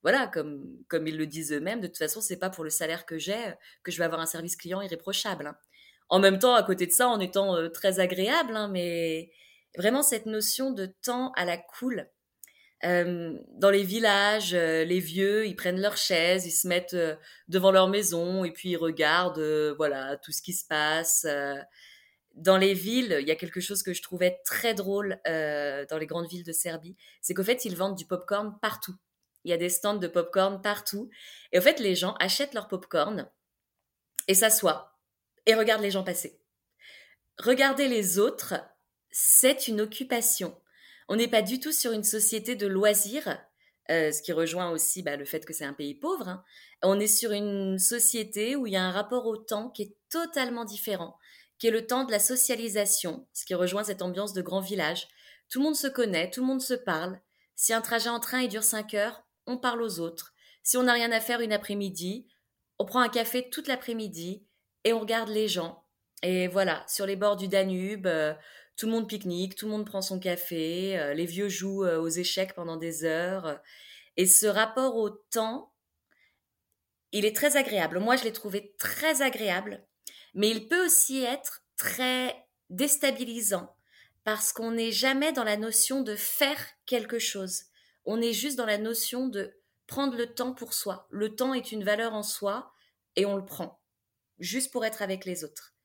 voilà, 0.05 0.27
comme, 0.27 0.63
comme 0.87 1.07
ils 1.07 1.17
le 1.17 1.25
disent 1.25 1.51
eux-mêmes, 1.51 1.81
de 1.81 1.87
toute 1.87 1.97
façon, 1.97 2.21
c'est 2.21 2.37
pas 2.37 2.51
pour 2.51 2.63
le 2.63 2.69
salaire 2.69 3.07
que 3.07 3.17
j'ai 3.17 3.55
que 3.81 3.91
je 3.91 3.97
vais 3.97 4.03
avoir 4.03 4.21
un 4.21 4.27
service 4.27 4.55
client 4.55 4.79
irréprochable. 4.79 5.47
Hein. 5.47 5.57
En 6.09 6.19
même 6.19 6.37
temps, 6.37 6.53
à 6.53 6.61
côté 6.61 6.85
de 6.85 6.91
ça, 6.91 7.07
en 7.07 7.19
étant 7.19 7.55
euh, 7.55 7.69
très 7.69 7.99
agréable, 7.99 8.55
hein, 8.55 8.69
mais 8.71 9.31
vraiment 9.75 10.03
cette 10.03 10.27
notion 10.27 10.69
de 10.69 10.85
temps 10.85 11.31
à 11.31 11.43
la 11.43 11.57
cool. 11.57 12.07
Euh, 12.83 13.37
dans 13.53 13.69
les 13.69 13.83
villages, 13.83 14.53
euh, 14.53 14.83
les 14.83 14.99
vieux, 14.99 15.47
ils 15.47 15.55
prennent 15.55 15.79
leurs 15.79 15.97
chaises, 15.97 16.45
ils 16.45 16.51
se 16.51 16.67
mettent 16.67 16.97
devant 17.47 17.71
leur 17.71 17.87
maison 17.87 18.43
et 18.43 18.51
puis 18.51 18.69
ils 18.69 18.77
regardent, 18.77 19.73
voilà, 19.77 20.17
tout 20.17 20.31
ce 20.31 20.41
qui 20.41 20.53
se 20.53 20.65
passe. 20.65 21.25
dans 22.35 22.57
les 22.57 22.73
villes, 22.73 23.17
il 23.21 23.27
y 23.27 23.31
a 23.31 23.35
quelque 23.35 23.61
chose 23.61 23.81
que 23.81 23.93
je 23.93 24.01
trouvais 24.01 24.39
très 24.45 24.73
drôle 24.73 25.19
dans 25.25 25.97
les 25.99 26.07
grandes 26.07 26.27
villes 26.29 26.43
de 26.43 26.51
Serbie, 26.51 26.95
c'est 27.21 27.33
qu'au 27.33 27.43
fait, 27.43 27.65
ils 27.65 27.75
vendent 27.75 27.97
du 27.97 28.05
popcorn 28.05 28.57
partout. 28.61 28.95
Il 29.45 29.51
y 29.51 29.53
a 29.53 29.57
des 29.57 29.69
stands 29.69 29.95
de 29.95 30.07
popcorn 30.07 30.61
partout. 30.61 31.09
Et 31.51 31.59
au 31.59 31.61
fait, 31.61 31.79
les 31.79 31.95
gens 31.95 32.15
achètent 32.19 32.55
leur 32.55 32.67
popcorn 32.67 33.29
et 34.27 34.33
s'assoient 34.33 34.99
et 35.45 35.53
regardent 35.53 35.83
les 35.83 35.91
gens 35.91 36.03
passer. 36.03 36.39
Regarder 37.37 37.87
les 37.87 38.17
autres, 38.17 38.55
c'est 39.11 39.67
une 39.67 39.81
occupation. 39.81 40.59
On 41.07 41.15
n'est 41.15 41.27
pas 41.27 41.41
du 41.41 41.59
tout 41.59 41.71
sur 41.71 41.91
une 41.91 42.03
société 42.03 42.55
de 42.55 42.67
loisirs, 42.67 43.37
euh, 43.91 44.11
ce 44.11 44.21
qui 44.21 44.31
rejoint 44.31 44.71
aussi 44.71 45.03
bah, 45.03 45.15
le 45.15 45.25
fait 45.25 45.45
que 45.45 45.53
c'est 45.53 45.65
un 45.65 45.73
pays 45.73 45.93
pauvre. 45.93 46.27
Hein. 46.27 46.43
On 46.81 46.99
est 46.99 47.07
sur 47.07 47.31
une 47.31 47.77
société 47.77 48.55
où 48.55 48.65
il 48.65 48.73
y 48.73 48.77
a 48.77 48.83
un 48.83 48.91
rapport 48.91 49.27
au 49.27 49.37
temps 49.37 49.69
qui 49.69 49.83
est 49.83 49.95
totalement 50.09 50.65
différent, 50.65 51.17
qui 51.59 51.67
est 51.67 51.71
le 51.71 51.85
temps 51.85 52.05
de 52.05 52.11
la 52.11 52.19
socialisation, 52.19 53.27
ce 53.33 53.45
qui 53.45 53.53
rejoint 53.53 53.83
cette 53.83 54.01
ambiance 54.01 54.33
de 54.33 54.41
grand 54.41 54.61
village. 54.61 55.07
Tout 55.49 55.59
le 55.59 55.65
monde 55.65 55.75
se 55.75 55.87
connaît, 55.87 56.31
tout 56.31 56.41
le 56.41 56.47
monde 56.47 56.61
se 56.61 56.73
parle. 56.73 57.19
Si 57.55 57.73
un 57.73 57.81
trajet 57.81 58.09
en 58.09 58.19
train 58.19 58.45
dure 58.47 58.63
5 58.63 58.95
heures, 58.95 59.23
on 59.45 59.57
parle 59.57 59.83
aux 59.83 59.99
autres. 59.99 60.33
Si 60.63 60.77
on 60.77 60.83
n'a 60.83 60.93
rien 60.93 61.11
à 61.11 61.19
faire 61.19 61.41
une 61.41 61.53
après-midi, 61.53 62.27
on 62.79 62.85
prend 62.85 62.99
un 62.99 63.09
café 63.09 63.49
toute 63.49 63.67
l'après-midi 63.67 64.45
et 64.83 64.93
on 64.93 64.99
regarde 64.99 65.29
les 65.29 65.47
gens. 65.47 65.85
Et 66.23 66.47
voilà, 66.47 66.83
sur 66.87 67.05
les 67.05 67.15
bords 67.15 67.35
du 67.35 67.47
Danube, 67.47 68.07
euh, 68.07 68.33
tout 68.77 68.87
le 68.87 68.91
monde 68.91 69.07
pique-nique, 69.07 69.55
tout 69.55 69.65
le 69.65 69.71
monde 69.71 69.85
prend 69.85 70.01
son 70.01 70.19
café, 70.19 70.97
euh, 70.97 71.13
les 71.13 71.25
vieux 71.25 71.49
jouent 71.49 71.85
euh, 71.85 71.99
aux 71.99 72.09
échecs 72.09 72.53
pendant 72.53 72.77
des 72.77 73.03
heures. 73.03 73.61
Et 74.17 74.25
ce 74.25 74.47
rapport 74.47 74.95
au 74.95 75.09
temps, 75.09 75.73
il 77.11 77.25
est 77.25 77.35
très 77.35 77.57
agréable. 77.57 77.99
Moi, 77.99 78.15
je 78.15 78.23
l'ai 78.23 78.33
trouvé 78.33 78.75
très 78.77 79.21
agréable, 79.21 79.85
mais 80.33 80.49
il 80.49 80.67
peut 80.67 80.85
aussi 80.85 81.21
être 81.23 81.63
très 81.77 82.35
déstabilisant 82.69 83.75
parce 84.23 84.51
qu'on 84.51 84.71
n'est 84.71 84.91
jamais 84.91 85.31
dans 85.31 85.43
la 85.43 85.55
notion 85.55 86.01
de 86.01 86.15
faire 86.15 86.59
quelque 86.85 87.19
chose. 87.19 87.63
On 88.05 88.21
est 88.21 88.33
juste 88.33 88.57
dans 88.57 88.65
la 88.65 88.77
notion 88.77 89.27
de 89.27 89.55
prendre 89.87 90.17
le 90.17 90.33
temps 90.33 90.53
pour 90.53 90.73
soi. 90.73 91.07
Le 91.11 91.35
temps 91.35 91.53
est 91.53 91.71
une 91.71 91.83
valeur 91.83 92.13
en 92.13 92.23
soi 92.23 92.73
et 93.15 93.25
on 93.25 93.35
le 93.35 93.45
prend, 93.45 93.79
juste 94.39 94.71
pour 94.71 94.83
être 94.83 95.01
avec 95.01 95.25
les 95.25 95.43
autres. 95.43 95.75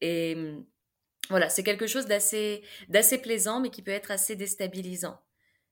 Et 0.00 0.34
hum, 0.36 0.64
voilà, 1.30 1.48
c'est 1.48 1.62
quelque 1.62 1.86
chose 1.86 2.06
d'assez, 2.06 2.62
plaisant, 3.22 3.60
mais 3.60 3.70
qui 3.70 3.82
peut 3.82 3.90
être 3.90 4.10
assez 4.10 4.36
déstabilisant. 4.36 5.20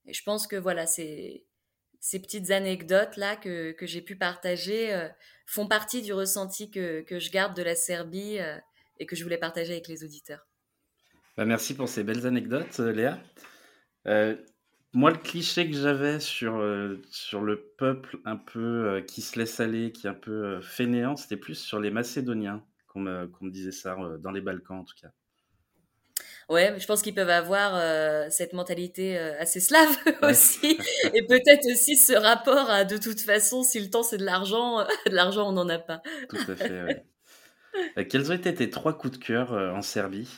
Et 0.06 0.12
je 0.12 0.22
pense 0.22 0.46
que 0.46 0.56
voilà, 0.56 0.86
ces, 0.86 1.46
petites 2.12 2.50
anecdotes-là 2.50 3.36
que, 3.36 3.72
que 3.72 3.86
j'ai 3.86 4.02
pu 4.02 4.16
partager 4.16 4.94
euh, 4.94 5.08
font 5.46 5.66
partie 5.66 6.02
du 6.02 6.12
ressenti 6.12 6.70
que, 6.70 7.04
je 7.08 7.30
garde 7.30 7.56
de 7.56 7.62
la 7.62 7.74
Serbie 7.74 8.38
euh, 8.38 8.56
et 8.98 9.06
que 9.06 9.16
je 9.16 9.22
voulais 9.22 9.38
partager 9.38 9.72
avec 9.72 9.88
les 9.88 10.04
auditeurs. 10.04 10.46
Bah, 11.36 11.44
merci 11.44 11.74
pour 11.74 11.88
ces 11.88 12.04
belles 12.04 12.26
anecdotes, 12.26 12.80
euh, 12.80 12.92
Léa. 12.92 13.18
Moi, 14.92 15.10
le 15.10 15.18
cliché 15.18 15.68
que 15.68 15.76
j'avais 15.76 16.20
sur, 16.20 16.56
le 16.58 17.74
peuple 17.76 18.18
un 18.24 18.36
peu 18.36 19.04
qui 19.06 19.20
se 19.20 19.38
laisse 19.38 19.60
aller, 19.60 19.92
qui 19.92 20.06
est 20.06 20.10
un 20.10 20.14
peu 20.14 20.60
fainéant, 20.62 21.16
c'était 21.16 21.36
plus 21.36 21.56
sur 21.56 21.80
les 21.80 21.90
Macédoniens 21.90 22.64
qu'on 22.86 23.00
me, 23.00 23.30
me 23.42 23.50
disait 23.50 23.72
ça, 23.72 23.94
dans 24.20 24.30
les 24.30 24.40
Balkans 24.40 24.78
en 24.78 24.84
tout 24.84 24.94
cas. 24.98 25.10
Ouais, 26.48 26.74
je 26.78 26.86
pense 26.86 27.02
qu'ils 27.02 27.14
peuvent 27.14 27.28
avoir 27.28 28.30
cette 28.30 28.52
mentalité 28.52 29.18
assez 29.18 29.58
slave 29.58 29.96
aussi, 30.22 30.78
et 31.14 31.26
peut-être 31.26 31.66
aussi 31.66 31.96
ce 31.96 32.12
rapport 32.12 32.70
à 32.70 32.84
de 32.84 32.98
toute 32.98 33.20
façon, 33.20 33.64
si 33.64 33.80
le 33.80 33.90
temps 33.90 34.04
c'est 34.04 34.18
de 34.18 34.24
l'argent, 34.24 34.86
de 35.06 35.14
l'argent 35.14 35.48
on 35.48 35.52
n'en 35.52 35.68
a 35.68 35.78
pas. 35.78 36.02
Tout 36.28 36.52
à 36.52 36.54
fait. 36.54 37.04
Ouais. 37.96 38.06
quels 38.06 38.30
ont 38.30 38.34
été 38.34 38.54
tes 38.54 38.70
trois 38.70 38.96
coups 38.96 39.18
de 39.18 39.24
cœur 39.24 39.52
en 39.52 39.82
Serbie? 39.82 40.28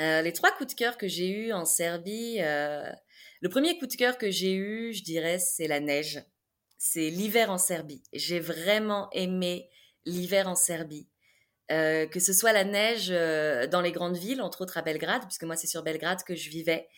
Euh, 0.00 0.22
les 0.22 0.32
trois 0.32 0.50
coups 0.52 0.70
de 0.74 0.78
cœur 0.78 0.96
que 0.96 1.08
j'ai 1.08 1.28
eus 1.28 1.52
en 1.52 1.66
Serbie, 1.66 2.38
euh, 2.40 2.90
le 3.42 3.48
premier 3.50 3.78
coup 3.78 3.86
de 3.86 3.94
cœur 3.94 4.16
que 4.16 4.30
j'ai 4.30 4.54
eu, 4.54 4.94
je 4.94 5.02
dirais, 5.02 5.38
c'est 5.38 5.66
la 5.66 5.78
neige. 5.78 6.22
C'est 6.78 7.10
l'hiver 7.10 7.50
en 7.50 7.58
Serbie. 7.58 8.02
J'ai 8.14 8.40
vraiment 8.40 9.10
aimé 9.12 9.68
l'hiver 10.06 10.48
en 10.48 10.54
Serbie. 10.54 11.06
Euh, 11.70 12.06
que 12.06 12.18
ce 12.18 12.32
soit 12.32 12.52
la 12.52 12.64
neige 12.64 13.10
dans 13.70 13.80
les 13.80 13.92
grandes 13.92 14.16
villes, 14.16 14.42
entre 14.42 14.62
autres 14.62 14.78
à 14.78 14.82
Belgrade, 14.82 15.22
puisque 15.22 15.44
moi 15.44 15.56
c'est 15.56 15.66
sur 15.68 15.82
Belgrade 15.82 16.22
que 16.24 16.34
je 16.34 16.50
vivais, 16.50 16.88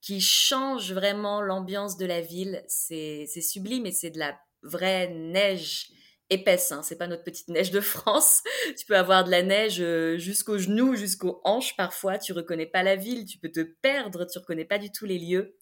qui 0.00 0.20
change 0.20 0.92
vraiment 0.92 1.42
l'ambiance 1.42 1.96
de 1.96 2.06
la 2.06 2.20
ville. 2.20 2.62
C'est 2.68 3.26
sublime 3.26 3.86
et 3.86 3.92
c'est 3.92 4.10
de 4.10 4.18
la 4.18 4.38
vraie 4.62 5.08
neige 5.08 5.90
épaisse. 6.30 6.72
Hein. 6.72 6.82
C'est 6.82 6.96
pas 6.96 7.08
notre 7.08 7.24
petite 7.24 7.48
neige 7.48 7.70
de 7.70 7.80
France. 7.80 8.42
tu 8.78 8.86
peux 8.86 8.96
avoir 8.96 9.24
de 9.24 9.30
la 9.30 9.42
neige 9.42 9.80
euh, 9.80 10.16
jusqu'aux 10.16 10.58
genoux, 10.58 10.94
jusqu'aux 10.94 11.40
hanches 11.44 11.76
parfois. 11.76 12.18
Tu 12.18 12.32
reconnais 12.32 12.66
pas 12.66 12.82
la 12.82 12.96
ville, 12.96 13.24
tu 13.26 13.38
peux 13.38 13.50
te 13.50 13.60
perdre, 13.60 14.24
tu 14.24 14.38
reconnais 14.38 14.64
pas 14.64 14.78
du 14.78 14.90
tout 14.90 15.04
les 15.04 15.18
lieux. 15.18 15.56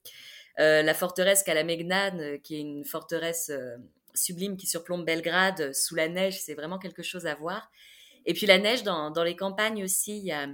Euh, 0.60 0.82
la 0.82 0.94
forteresse 0.94 1.42
Kalamegnan, 1.42 2.18
euh, 2.18 2.38
qui 2.38 2.56
est 2.56 2.60
une 2.60 2.84
forteresse 2.84 3.50
sublime 4.14 4.56
qui 4.56 4.66
surplombe 4.66 5.04
Belgrade 5.04 5.72
sous 5.72 5.94
la 5.94 6.08
neige, 6.08 6.40
c'est 6.40 6.54
vraiment 6.54 6.78
quelque 6.78 7.02
chose 7.02 7.26
à 7.26 7.34
voir. 7.34 7.70
Et 8.28 8.34
puis 8.34 8.46
la 8.46 8.58
neige 8.58 8.84
dans, 8.84 9.10
dans 9.10 9.24
les 9.24 9.34
campagnes 9.34 9.82
aussi, 9.82 10.18
il 10.18 10.24
y 10.24 10.32
a, 10.32 10.46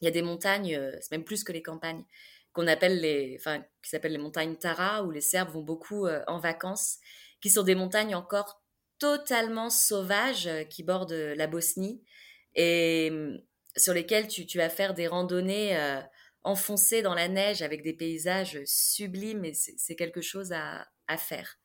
y 0.00 0.06
a 0.06 0.10
des 0.10 0.22
montagnes, 0.22 0.80
c'est 1.00 1.10
même 1.10 1.24
plus 1.24 1.44
que 1.44 1.52
les 1.52 1.62
campagnes, 1.62 2.04
qu'on 2.54 2.66
appelle 2.66 3.00
les, 3.00 3.36
enfin, 3.38 3.62
qui 3.82 3.90
s'appellent 3.90 4.12
les 4.12 4.18
montagnes 4.18 4.56
Tara, 4.56 5.04
où 5.04 5.10
les 5.10 5.20
Serbes 5.20 5.50
vont 5.50 5.62
beaucoup 5.62 6.06
en 6.26 6.38
vacances, 6.38 6.96
qui 7.42 7.50
sont 7.50 7.62
des 7.62 7.74
montagnes 7.74 8.14
encore 8.14 8.60
totalement 9.00 9.70
sauvages 9.70 10.46
euh, 10.46 10.62
qui 10.62 10.84
bordent 10.84 11.12
la 11.12 11.48
Bosnie 11.48 12.04
et 12.54 13.10
mm, 13.10 13.40
sur 13.76 13.94
lesquels 13.94 14.28
tu, 14.28 14.46
vas 14.58 14.68
faire 14.68 14.94
des 14.94 15.08
randonnées 15.08 15.76
euh, 15.76 16.00
enfoncées 16.44 17.02
dans 17.02 17.14
la 17.14 17.28
neige 17.28 17.62
avec 17.62 17.82
des 17.82 17.94
paysages 17.94 18.60
sublimes 18.64 19.44
et 19.44 19.54
c'est 19.54 19.96
quelque 19.96 20.20
chose 20.20 20.52
à, 20.52 20.86
à 21.08 21.16
faire. 21.16 21.59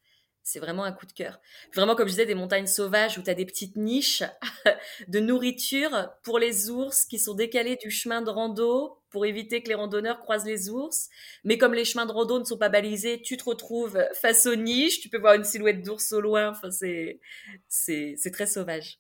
C'est 0.48 0.60
vraiment 0.60 0.84
un 0.84 0.92
coup 0.92 1.08
de 1.08 1.12
cœur. 1.12 1.40
Vraiment, 1.74 1.96
comme 1.96 2.06
je 2.06 2.12
disais, 2.12 2.28
des 2.28 2.36
montagnes 2.36 2.68
sauvages 2.68 3.18
où 3.18 3.24
tu 3.24 3.32
as 3.32 3.34
des 3.34 3.48
petites 3.48 3.78
niches 3.78 4.22
de 5.08 5.20
nourriture 5.20 6.12
pour 6.22 6.38
les 6.38 6.70
ours 6.70 7.06
qui 7.06 7.18
sont 7.18 7.34
décalées 7.34 7.78
du 7.78 7.90
chemin 7.90 8.22
de 8.22 8.30
rando 8.30 9.02
pour 9.10 9.26
éviter 9.26 9.64
que 9.64 9.70
les 9.70 9.74
randonneurs 9.74 10.20
croisent 10.20 10.46
les 10.46 10.70
ours. 10.70 11.10
Mais 11.46 11.58
comme 11.58 11.74
les 11.74 11.84
chemins 11.84 12.06
de 12.06 12.12
rando 12.12 12.38
ne 12.38 12.44
sont 12.44 12.60
pas 12.60 12.70
balisés, 12.70 13.24
tu 13.24 13.38
te 13.38 13.44
retrouves 13.44 14.00
face 14.14 14.46
aux 14.46 14.56
niches. 14.56 15.00
Tu 15.00 15.10
peux 15.10 15.18
voir 15.18 15.34
une 15.34 15.44
silhouette 15.44 15.82
d'ours 15.82 16.12
au 16.12 16.22
loin. 16.22 16.52
Enfin, 16.52 16.70
c'est, 16.70 17.20
c'est, 17.68 18.14
c'est 18.16 18.32
très 18.32 18.46
sauvage. 18.46 19.00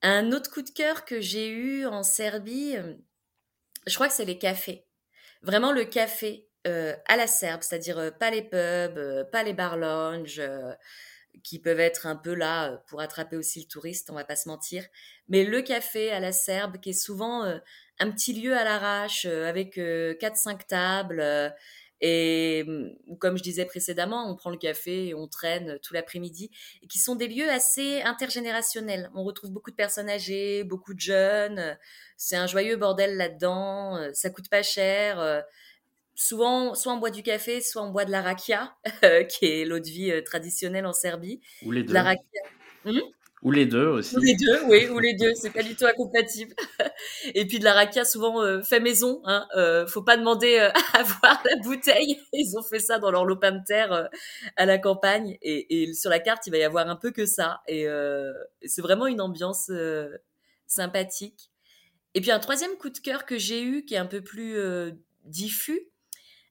Un 0.00 0.32
autre 0.32 0.50
coup 0.50 0.62
de 0.62 0.70
cœur 0.70 1.04
que 1.04 1.20
j'ai 1.20 1.50
eu 1.50 1.84
en 1.84 2.02
Serbie, 2.02 2.74
je 3.86 3.94
crois 3.94 4.08
que 4.08 4.14
c'est 4.14 4.24
les 4.24 4.38
cafés. 4.38 4.86
Vraiment 5.42 5.72
le 5.72 5.84
café. 5.84 6.47
Euh, 6.66 6.94
à 7.06 7.16
la 7.16 7.28
serbe, 7.28 7.62
c'est-à-dire 7.62 7.98
euh, 7.98 8.10
pas 8.10 8.30
les 8.30 8.42
pubs, 8.42 8.98
euh, 8.98 9.24
pas 9.24 9.44
les 9.44 9.52
bar 9.52 9.76
lounge, 9.76 10.42
qui 11.44 11.60
peuvent 11.60 11.78
être 11.78 12.06
un 12.06 12.16
peu 12.16 12.34
là 12.34 12.82
pour 12.88 13.00
attraper 13.00 13.36
aussi 13.36 13.60
le 13.60 13.66
touriste, 13.66 14.10
on 14.10 14.14
va 14.14 14.24
pas 14.24 14.34
se 14.34 14.48
mentir, 14.48 14.84
mais 15.28 15.44
le 15.44 15.62
café 15.62 16.10
à 16.10 16.18
la 16.18 16.32
serbe, 16.32 16.78
qui 16.80 16.90
est 16.90 16.92
souvent 16.92 17.44
un 17.44 18.10
petit 18.10 18.32
lieu 18.32 18.56
à 18.56 18.64
l'arrache, 18.64 19.24
avec 19.24 19.76
4-5 19.76 20.66
tables, 20.66 21.54
et 22.00 22.66
comme 23.20 23.38
je 23.38 23.42
disais 23.44 23.66
précédemment, 23.66 24.28
on 24.28 24.34
prend 24.34 24.50
le 24.50 24.56
café 24.56 25.08
et 25.08 25.14
on 25.14 25.28
traîne 25.28 25.78
tout 25.80 25.94
l'après-midi, 25.94 26.50
et 26.82 26.88
qui 26.88 26.98
sont 26.98 27.14
des 27.14 27.28
lieux 27.28 27.48
assez 27.48 28.02
intergénérationnels. 28.02 29.08
On 29.14 29.22
retrouve 29.22 29.52
beaucoup 29.52 29.70
de 29.70 29.76
personnes 29.76 30.10
âgées, 30.10 30.64
beaucoup 30.64 30.94
de 30.94 31.00
jeunes. 31.00 31.78
C'est 32.16 32.36
un 32.36 32.48
joyeux 32.48 32.76
bordel 32.76 33.16
là-dedans. 33.16 34.12
Ça 34.12 34.30
coûte 34.30 34.48
pas 34.48 34.64
cher. 34.64 35.44
Souvent, 36.20 36.74
soit 36.74 36.92
on 36.92 36.96
boit 36.96 37.10
du 37.10 37.22
café, 37.22 37.60
soit 37.60 37.80
on 37.80 37.90
boit 37.90 38.04
de 38.04 38.10
la 38.10 38.22
rakia, 38.22 38.74
qui 39.28 39.46
est 39.46 39.64
l'eau 39.64 39.78
de 39.78 39.86
vie 39.86 40.24
traditionnelle 40.24 40.84
en 40.84 40.92
Serbie. 40.92 41.40
Ou 41.64 41.70
les 41.70 41.84
deux. 41.84 41.94
La 41.94 42.02
rakia. 42.02 42.40
Hmm? 42.84 42.98
Ou 43.42 43.52
les 43.52 43.66
deux 43.66 43.86
aussi. 43.86 44.16
Ou 44.16 44.20
les 44.20 44.34
deux, 44.34 44.64
oui, 44.64 44.88
ou 44.88 44.98
les 44.98 45.14
deux, 45.14 45.32
c'est 45.36 45.50
pas 45.50 45.62
du 45.62 45.76
tout 45.76 45.86
incompatible. 45.86 46.56
Et 47.34 47.46
puis 47.46 47.60
de 47.60 47.64
la 47.64 47.72
rakia, 47.72 48.04
souvent 48.04 48.42
euh, 48.42 48.62
fait 48.62 48.80
maison. 48.80 49.22
Hein, 49.26 49.46
euh, 49.56 49.86
faut 49.86 50.02
pas 50.02 50.16
demander 50.16 50.58
euh, 50.58 50.70
à 50.92 51.04
voir 51.04 51.40
la 51.44 51.56
bouteille. 51.62 52.18
Ils 52.32 52.58
ont 52.58 52.62
fait 52.62 52.80
ça 52.80 52.98
dans 52.98 53.12
leur 53.12 53.24
lopin 53.24 53.52
de 53.52 53.62
terre 53.64 53.92
euh, 53.92 54.06
à 54.56 54.66
la 54.66 54.78
campagne. 54.78 55.38
Et, 55.40 55.82
et, 55.84 55.94
sur 55.94 56.10
la 56.10 56.18
carte, 56.18 56.48
il 56.48 56.50
va 56.50 56.58
y 56.58 56.64
avoir 56.64 56.88
un 56.88 56.96
peu 56.96 57.12
que 57.12 57.26
ça. 57.26 57.60
Et 57.68 57.86
c'est 58.64 58.82
vraiment 58.82 59.06
une 59.06 59.20
ambiance 59.20 59.70
sympathique. 60.66 61.52
Et 62.14 62.20
puis 62.20 62.32
un 62.32 62.40
troisième 62.40 62.76
coup 62.76 62.90
de 62.90 62.98
cœur 62.98 63.24
que 63.24 63.38
j'ai 63.38 63.62
eu, 63.62 63.84
qui 63.84 63.94
est 63.94 63.98
un 63.98 64.06
peu 64.06 64.20
plus 64.20 64.56
diffus, 65.24 65.86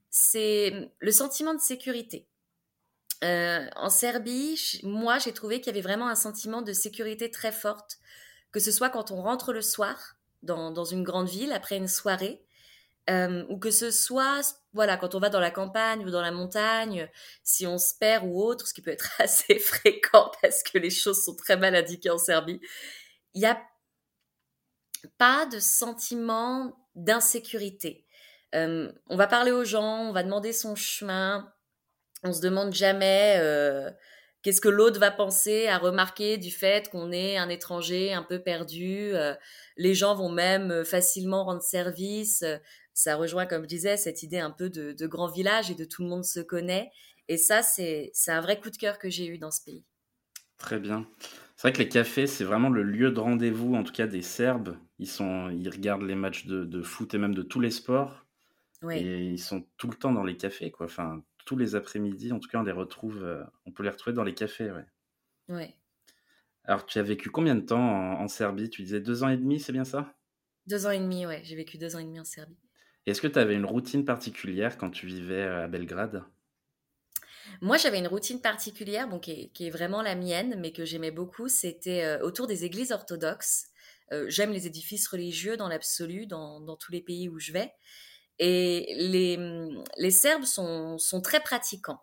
c'est 0.10 0.92
le 1.00 1.12
sentiment 1.12 1.54
de 1.54 1.60
sécurité. 1.60 2.28
Euh, 3.24 3.68
en 3.76 3.90
Serbie, 3.90 4.80
moi, 4.84 5.18
j'ai 5.18 5.34
trouvé 5.34 5.60
qu'il 5.60 5.68
y 5.68 5.78
avait 5.78 5.82
vraiment 5.82 6.08
un 6.08 6.16
sentiment 6.16 6.62
de 6.62 6.74
sécurité 6.74 7.32
très 7.32 7.52
forte, 7.52 7.98
que 8.52 8.60
ce 8.60 8.72
soit 8.72 8.90
quand 8.90 9.12
on 9.12 9.22
rentre 9.22 9.54
le 9.54 9.62
soir 9.62 10.16
dans, 10.44 10.72
dans 10.72 10.86
une 10.86 11.04
grande 11.04 11.30
ville 11.30 11.52
après 11.52 11.78
une 11.78 11.88
soirée, 11.88 12.44
euh, 13.10 13.46
ou 13.50 13.58
que 13.58 13.72
ce 13.72 13.90
soit 13.90 14.42
voilà 14.74 14.98
quand 14.98 15.16
on 15.16 15.20
va 15.20 15.30
dans 15.30 15.40
la 15.40 15.50
campagne 15.50 16.06
ou 16.06 16.10
dans 16.10 16.22
la 16.22 16.32
montagne, 16.32 17.10
si 17.44 17.66
on 17.66 17.78
se 17.78 17.94
perd 17.98 18.26
ou 18.26 18.42
autre, 18.42 18.68
ce 18.68 18.74
qui 18.74 18.82
peut 18.82 18.92
être 18.92 19.10
assez 19.20 19.60
fréquent 19.60 20.32
parce 20.42 20.62
que 20.62 20.78
les 20.78 20.90
choses 20.90 21.24
sont 21.24 21.36
très 21.36 21.58
mal 21.58 21.76
indiquées 21.76 22.10
en 22.10 22.18
Serbie, 22.18 22.60
il 23.34 23.42
n'y 23.42 23.48
a 23.48 23.62
pas 25.18 25.46
de 25.46 25.60
sentiment 25.60 26.78
d'insécurité. 26.96 28.06
Euh, 28.56 28.92
on 29.08 29.18
va 29.18 29.27
parler 29.27 29.51
aux 29.51 29.66
gens, 29.66 30.08
on 30.08 30.12
va 30.12 30.24
demander 30.24 30.54
son 30.54 30.75
chemin, 30.75 31.51
on 32.24 32.32
se 32.32 32.42
demande 32.42 32.74
jamais 32.74 33.36
euh, 33.39 33.92
qu'est-ce 34.42 34.62
que 34.62 34.70
l'autre 34.70 35.00
va 35.00 35.12
penser 35.12 35.68
à 35.68 35.77
remarquer 35.77 36.38
du 36.38 36.51
fait 36.51 36.89
qu'on 36.89 37.12
est 37.12 37.38
un 37.38 37.50
étranger 37.50 38.13
un 38.13 38.24
peu 38.24 38.39
perdu. 38.39 39.12
Euh, 39.13 39.36
les 39.75 39.94
gens 39.94 40.16
vont 40.16 40.30
même 40.30 40.86
facilement 40.86 41.44
rendre 41.44 41.62
service. 41.62 42.44
Ça 42.94 43.16
rejoint, 43.16 43.46
comme 43.46 43.63
je 43.63 43.68
disais, 43.68 43.98
cette 43.98 44.24
idée 44.24 44.39
un 44.39 44.51
peu 44.51 44.70
de, 44.70 45.08
grand 45.08 45.27
village 45.27 45.70
et 45.70 45.75
de 45.75 45.86
tout 45.86 46.01
le 46.01 46.10
monde 46.10 46.25
se 46.25 46.39
connaît. 46.39 46.89
Et 47.27 47.38
ça, 47.38 47.62
c'est 47.62 48.12
un 48.27 48.42
vrai 48.42 48.60
coup 48.60 48.70
de 48.70 48.77
cœur 48.77 48.98
que 48.98 49.10
j'ai 49.10 49.27
eu 49.27 49.38
dans 49.38 49.51
ce 49.51 49.62
pays. 49.63 49.84
Très 50.58 50.80
bien. 50.80 51.08
C'est 51.56 51.68
vrai 51.68 51.74
que 51.74 51.80
les 51.80 51.89
cafés, 51.89 52.25
c'est 52.25 52.44
vraiment 52.44 52.70
le 52.70 52.84
lieu 52.84 53.12
de 53.12 53.20
rendez-vous, 53.20 53.75
en 53.75 53.84
tout 53.84 53.92
cas 53.92 54.08
des 54.08 54.22
Serbes. 54.22 54.77
Ils, 54.98 55.70
regardent 55.70 56.04
les 56.04 56.16
matchs 56.16 56.48
de 56.48 56.82
foot 56.82 57.13
et 57.13 57.18
même 57.18 57.36
de 57.36 57.44
tous 57.44 57.60
les 57.60 57.70
sports. 57.70 58.27
Et 58.92 59.26
ils 59.26 59.40
sont 59.40 59.66
tout 59.78 59.88
le 59.88 59.96
temps 59.96 60.12
dans 60.12 60.24
les 60.24 60.38
cafés, 60.38 60.72
quoi. 60.72 60.86
Enfin, 60.86 61.24
tous 61.46 61.58
les 61.58 61.76
après-midi. 61.76 62.32
En 62.32 62.40
tout 62.40 62.50
cas, 62.50 62.60
on 62.60 62.64
les 62.64 62.72
retrouve, 62.72 63.24
euh, 63.24 63.44
on 63.66 63.72
peut 63.72 63.84
les 63.84 63.90
retrouver 63.90 64.14
dans 64.14 64.24
les 64.24 64.36
cafés. 64.36 64.70
Ouais. 64.72 64.86
ouais. 65.50 65.76
Alors, 66.66 66.86
tu 66.86 67.00
as 67.00 67.04
vécu 67.04 67.30
combien 67.30 67.56
de 67.56 67.62
temps 67.62 67.80
en, 68.20 68.28
Serbie? 68.28 68.70
Tu 68.70 68.84
disais 68.84 69.00
deux 69.00 69.24
ans 69.24 69.30
et 69.30 69.38
demi, 69.38 69.60
c'est 69.60 69.72
bien 69.72 69.86
ça? 69.86 70.14
Deux 70.68 70.86
ans 70.86 70.92
et 70.92 71.00
demi, 71.00 71.26
ouais. 71.26 71.42
J'ai 71.44 71.56
vécu 71.56 71.78
deux 71.78 71.96
ans 71.96 72.00
et 72.00 72.04
demi 72.04 72.20
en 72.20 72.26
Serbie. 72.26 72.58
Est-ce 73.06 73.22
que 73.22 73.28
tu 73.28 73.40
avais 73.40 73.56
une 73.56 73.66
routine 73.66 74.04
particulière 74.04 74.78
quand 74.78 74.92
tu 74.92 75.08
vivais 75.08 75.44
euh, 75.44 75.64
à 75.64 75.68
Belgrade? 75.68 76.24
Moi, 77.62 77.78
j'avais 77.78 78.00
une 78.00 78.08
routine 78.08 78.42
particulière, 78.42 79.08
bon, 79.08 79.20
qui, 79.20 79.50
est, 79.58 79.70
vraiment 79.70 80.02
la 80.02 80.16
mienne, 80.16 80.60
mais 80.60 80.74
que 80.74 80.84
j'aimais 80.84 81.12
beaucoup. 81.12 81.48
C'était 81.48 82.04
euh, 82.04 82.22
autour 82.22 82.46
des 82.46 82.66
églises 82.66 82.92
orthodoxes. 82.92 83.70
J'aime 84.28 84.52
les 84.52 84.68
édifices 84.68 85.06
religieux 85.10 85.58
dans 85.58 85.68
l'absolu, 85.68 86.28
dans, 86.28 86.62
dans, 86.62 86.78
tous 86.78 86.94
les 86.94 87.02
pays 87.02 87.28
où 87.28 87.40
je 87.40 87.52
vais. 87.52 87.74
Et 88.39 88.93
les, 88.97 89.38
les 89.97 90.12
Serbes 90.12 90.45
sont, 90.45 90.97
sont 90.97 91.21
très 91.21 91.39
pratiquants. 91.39 92.00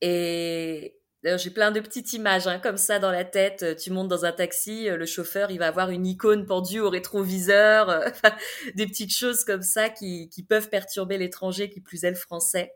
Et 0.00 0.98
j'ai 1.24 1.50
plein 1.50 1.72
de 1.72 1.80
petites 1.80 2.12
images 2.12 2.46
hein, 2.46 2.60
comme 2.60 2.76
ça 2.76 2.98
dans 2.98 3.10
la 3.10 3.24
tête. 3.24 3.76
Tu 3.76 3.90
montes 3.90 4.08
dans 4.08 4.24
un 4.24 4.32
taxi, 4.32 4.88
le 4.88 5.06
chauffeur, 5.06 5.50
il 5.50 5.58
va 5.58 5.66
avoir 5.66 5.90
une 5.90 6.06
icône 6.06 6.46
pendue 6.46 6.80
au 6.80 6.90
rétroviseur, 6.90 7.90
euh, 7.90 8.08
des 8.76 8.86
petites 8.86 9.14
choses 9.14 9.44
comme 9.44 9.62
ça 9.62 9.88
qui, 9.88 10.28
qui 10.30 10.44
peuvent 10.44 10.68
perturber 10.68 11.18
l'étranger, 11.18 11.70
qui 11.70 11.80
plus 11.80 12.04
est 12.04 12.10
le 12.10 12.16
français. 12.16 12.74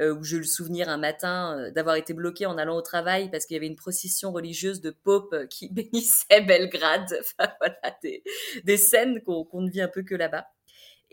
Euh, 0.00 0.12
où 0.12 0.24
j'ai 0.24 0.38
le 0.38 0.44
souvenir 0.44 0.88
un 0.88 0.96
matin 0.96 1.56
euh, 1.56 1.70
d'avoir 1.70 1.94
été 1.94 2.14
bloqué 2.14 2.46
en 2.46 2.58
allant 2.58 2.76
au 2.76 2.82
travail 2.82 3.30
parce 3.30 3.46
qu'il 3.46 3.54
y 3.54 3.58
avait 3.58 3.68
une 3.68 3.76
procession 3.76 4.32
religieuse 4.32 4.80
de 4.80 4.90
Pope 4.90 5.46
qui 5.48 5.68
bénissait 5.72 6.40
Belgrade. 6.40 7.16
Enfin, 7.20 7.52
voilà, 7.60 7.96
des, 8.02 8.24
des 8.64 8.76
scènes 8.76 9.22
qu'on 9.22 9.60
ne 9.60 9.70
vit 9.70 9.82
un 9.82 9.88
peu 9.88 10.02
que 10.02 10.16
là-bas. 10.16 10.48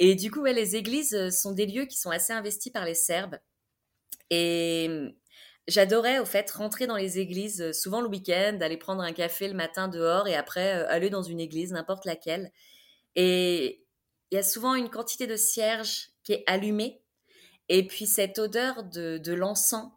Et 0.04 0.16
du 0.16 0.32
coup, 0.32 0.44
les 0.44 0.76
églises 0.76 1.14
euh, 1.14 1.30
sont 1.30 1.52
des 1.52 1.68
lieux 1.68 1.86
qui 1.86 1.96
sont 1.96 2.10
assez 2.10 2.34
investis 2.34 2.74
par 2.74 2.86
les 2.86 2.96
Serbes. 2.96 3.38
Et 4.32 4.88
hum, 4.90 5.14
j'adorais, 5.68 6.18
au 6.18 6.26
fait, 6.26 6.50
rentrer 6.50 6.88
dans 6.88 6.96
les 6.96 7.20
églises, 7.20 7.62
euh, 7.62 7.72
souvent 7.72 8.02
le 8.02 8.08
week-end, 8.08 8.58
aller 8.62 8.78
prendre 8.78 9.04
un 9.04 9.14
café 9.14 9.48
le 9.48 9.54
matin 9.54 9.88
dehors 9.88 10.28
et 10.28 10.36
après 10.36 10.76
euh, 10.76 10.90
aller 10.90 11.12
dans 11.12 11.22
une 11.22 11.40
église, 11.40 11.72
n'importe 11.72 12.06
laquelle. 12.06 12.52
Et 13.16 13.86
il 14.32 14.36
y 14.36 14.40
a 14.40 14.44
souvent 14.44 14.74
une 14.74 14.90
quantité 14.90 15.28
de 15.28 15.36
cierge 15.36 16.10
qui 16.24 16.34
est 16.34 16.44
allumée. 16.48 17.04
Et 17.70 17.86
puis 17.86 18.08
cette 18.08 18.40
odeur 18.40 18.84
de, 18.84 19.20
de 19.20 19.34
l'encens 19.34 19.92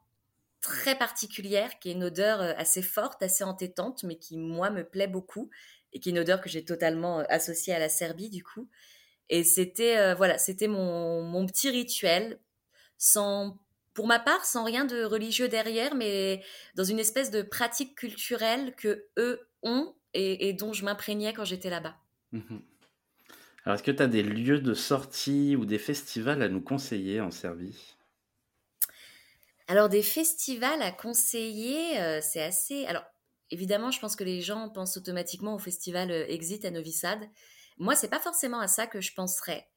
très 0.60 0.98
particulière, 0.98 1.78
qui 1.78 1.88
est 1.88 1.92
une 1.92 2.04
odeur 2.04 2.40
assez 2.58 2.82
forte, 2.82 3.22
assez 3.22 3.42
entêtante, 3.44 4.02
mais 4.04 4.18
qui, 4.18 4.36
moi, 4.36 4.68
me 4.68 4.84
plaît 4.84 5.08
beaucoup, 5.08 5.48
et 5.94 6.00
qui 6.00 6.10
est 6.10 6.12
une 6.12 6.18
odeur 6.18 6.42
que 6.42 6.50
j'ai 6.50 6.64
totalement 6.64 7.20
associée 7.30 7.74
à 7.74 7.78
la 7.78 7.88
Serbie, 7.88 8.28
du 8.28 8.44
coup. 8.44 8.68
Et 9.28 9.44
c'était 9.44 9.98
euh, 9.98 10.14
voilà, 10.14 10.38
c'était 10.38 10.68
mon, 10.68 11.22
mon, 11.22 11.46
petit 11.46 11.70
rituel, 11.70 12.38
sans, 12.98 13.58
pour 13.94 14.06
ma 14.06 14.18
part, 14.18 14.44
sans 14.44 14.64
rien 14.64 14.84
de 14.84 15.04
religieux 15.04 15.48
derrière, 15.48 15.94
mais 15.94 16.42
dans 16.74 16.84
une 16.84 16.98
espèce 16.98 17.30
de 17.30 17.42
pratique 17.42 17.94
culturelle 17.94 18.74
que 18.76 19.06
eux 19.18 19.48
ont 19.62 19.94
et, 20.14 20.52
dont 20.52 20.72
je 20.72 20.84
m'imprégnais 20.84 21.32
quand 21.32 21.44
j'étais 21.44 21.70
là-bas. 21.70 21.96
Mmh 22.32 22.58
Alors, 23.64 23.74
est-ce 23.74 23.82
que 23.82 23.90
tu 23.90 24.02
as 24.02 24.06
des 24.06 24.22
lieux 24.22 24.60
de 24.60 24.74
sortie 24.74 25.56
ou 25.56 25.64
des 25.64 25.78
festivals 25.78 26.42
à 26.42 26.48
nous 26.48 26.60
conseiller 26.60 27.20
en 27.20 27.30
Serbie? 27.30 27.96
Alors, 29.66 29.88
des 29.88 30.02
festivals 30.02 30.82
à 30.82 30.92
conseiller, 30.92 31.98
euh, 32.00 32.20
c'est 32.22 32.42
assez. 32.42 32.84
Alors, 32.86 33.04
évidemment, 33.50 33.90
je 33.90 33.98
pense 33.98 34.14
que 34.14 34.24
les 34.24 34.40
gens 34.40 34.68
pensent 34.68 34.96
automatiquement 34.96 35.54
au 35.54 35.58
festival 35.58 36.10
euh, 36.10 36.26
Exit 36.28 36.64
à 36.64 36.70
Novi 36.70 36.92
Sad 36.92 37.20
moi, 37.76 37.94
c'est 37.94 38.08
pas 38.08 38.20
forcément 38.20 38.60
à 38.60 38.68
ça 38.68 38.86
que 38.86 39.00
je 39.00 39.14
penserais. 39.14 39.68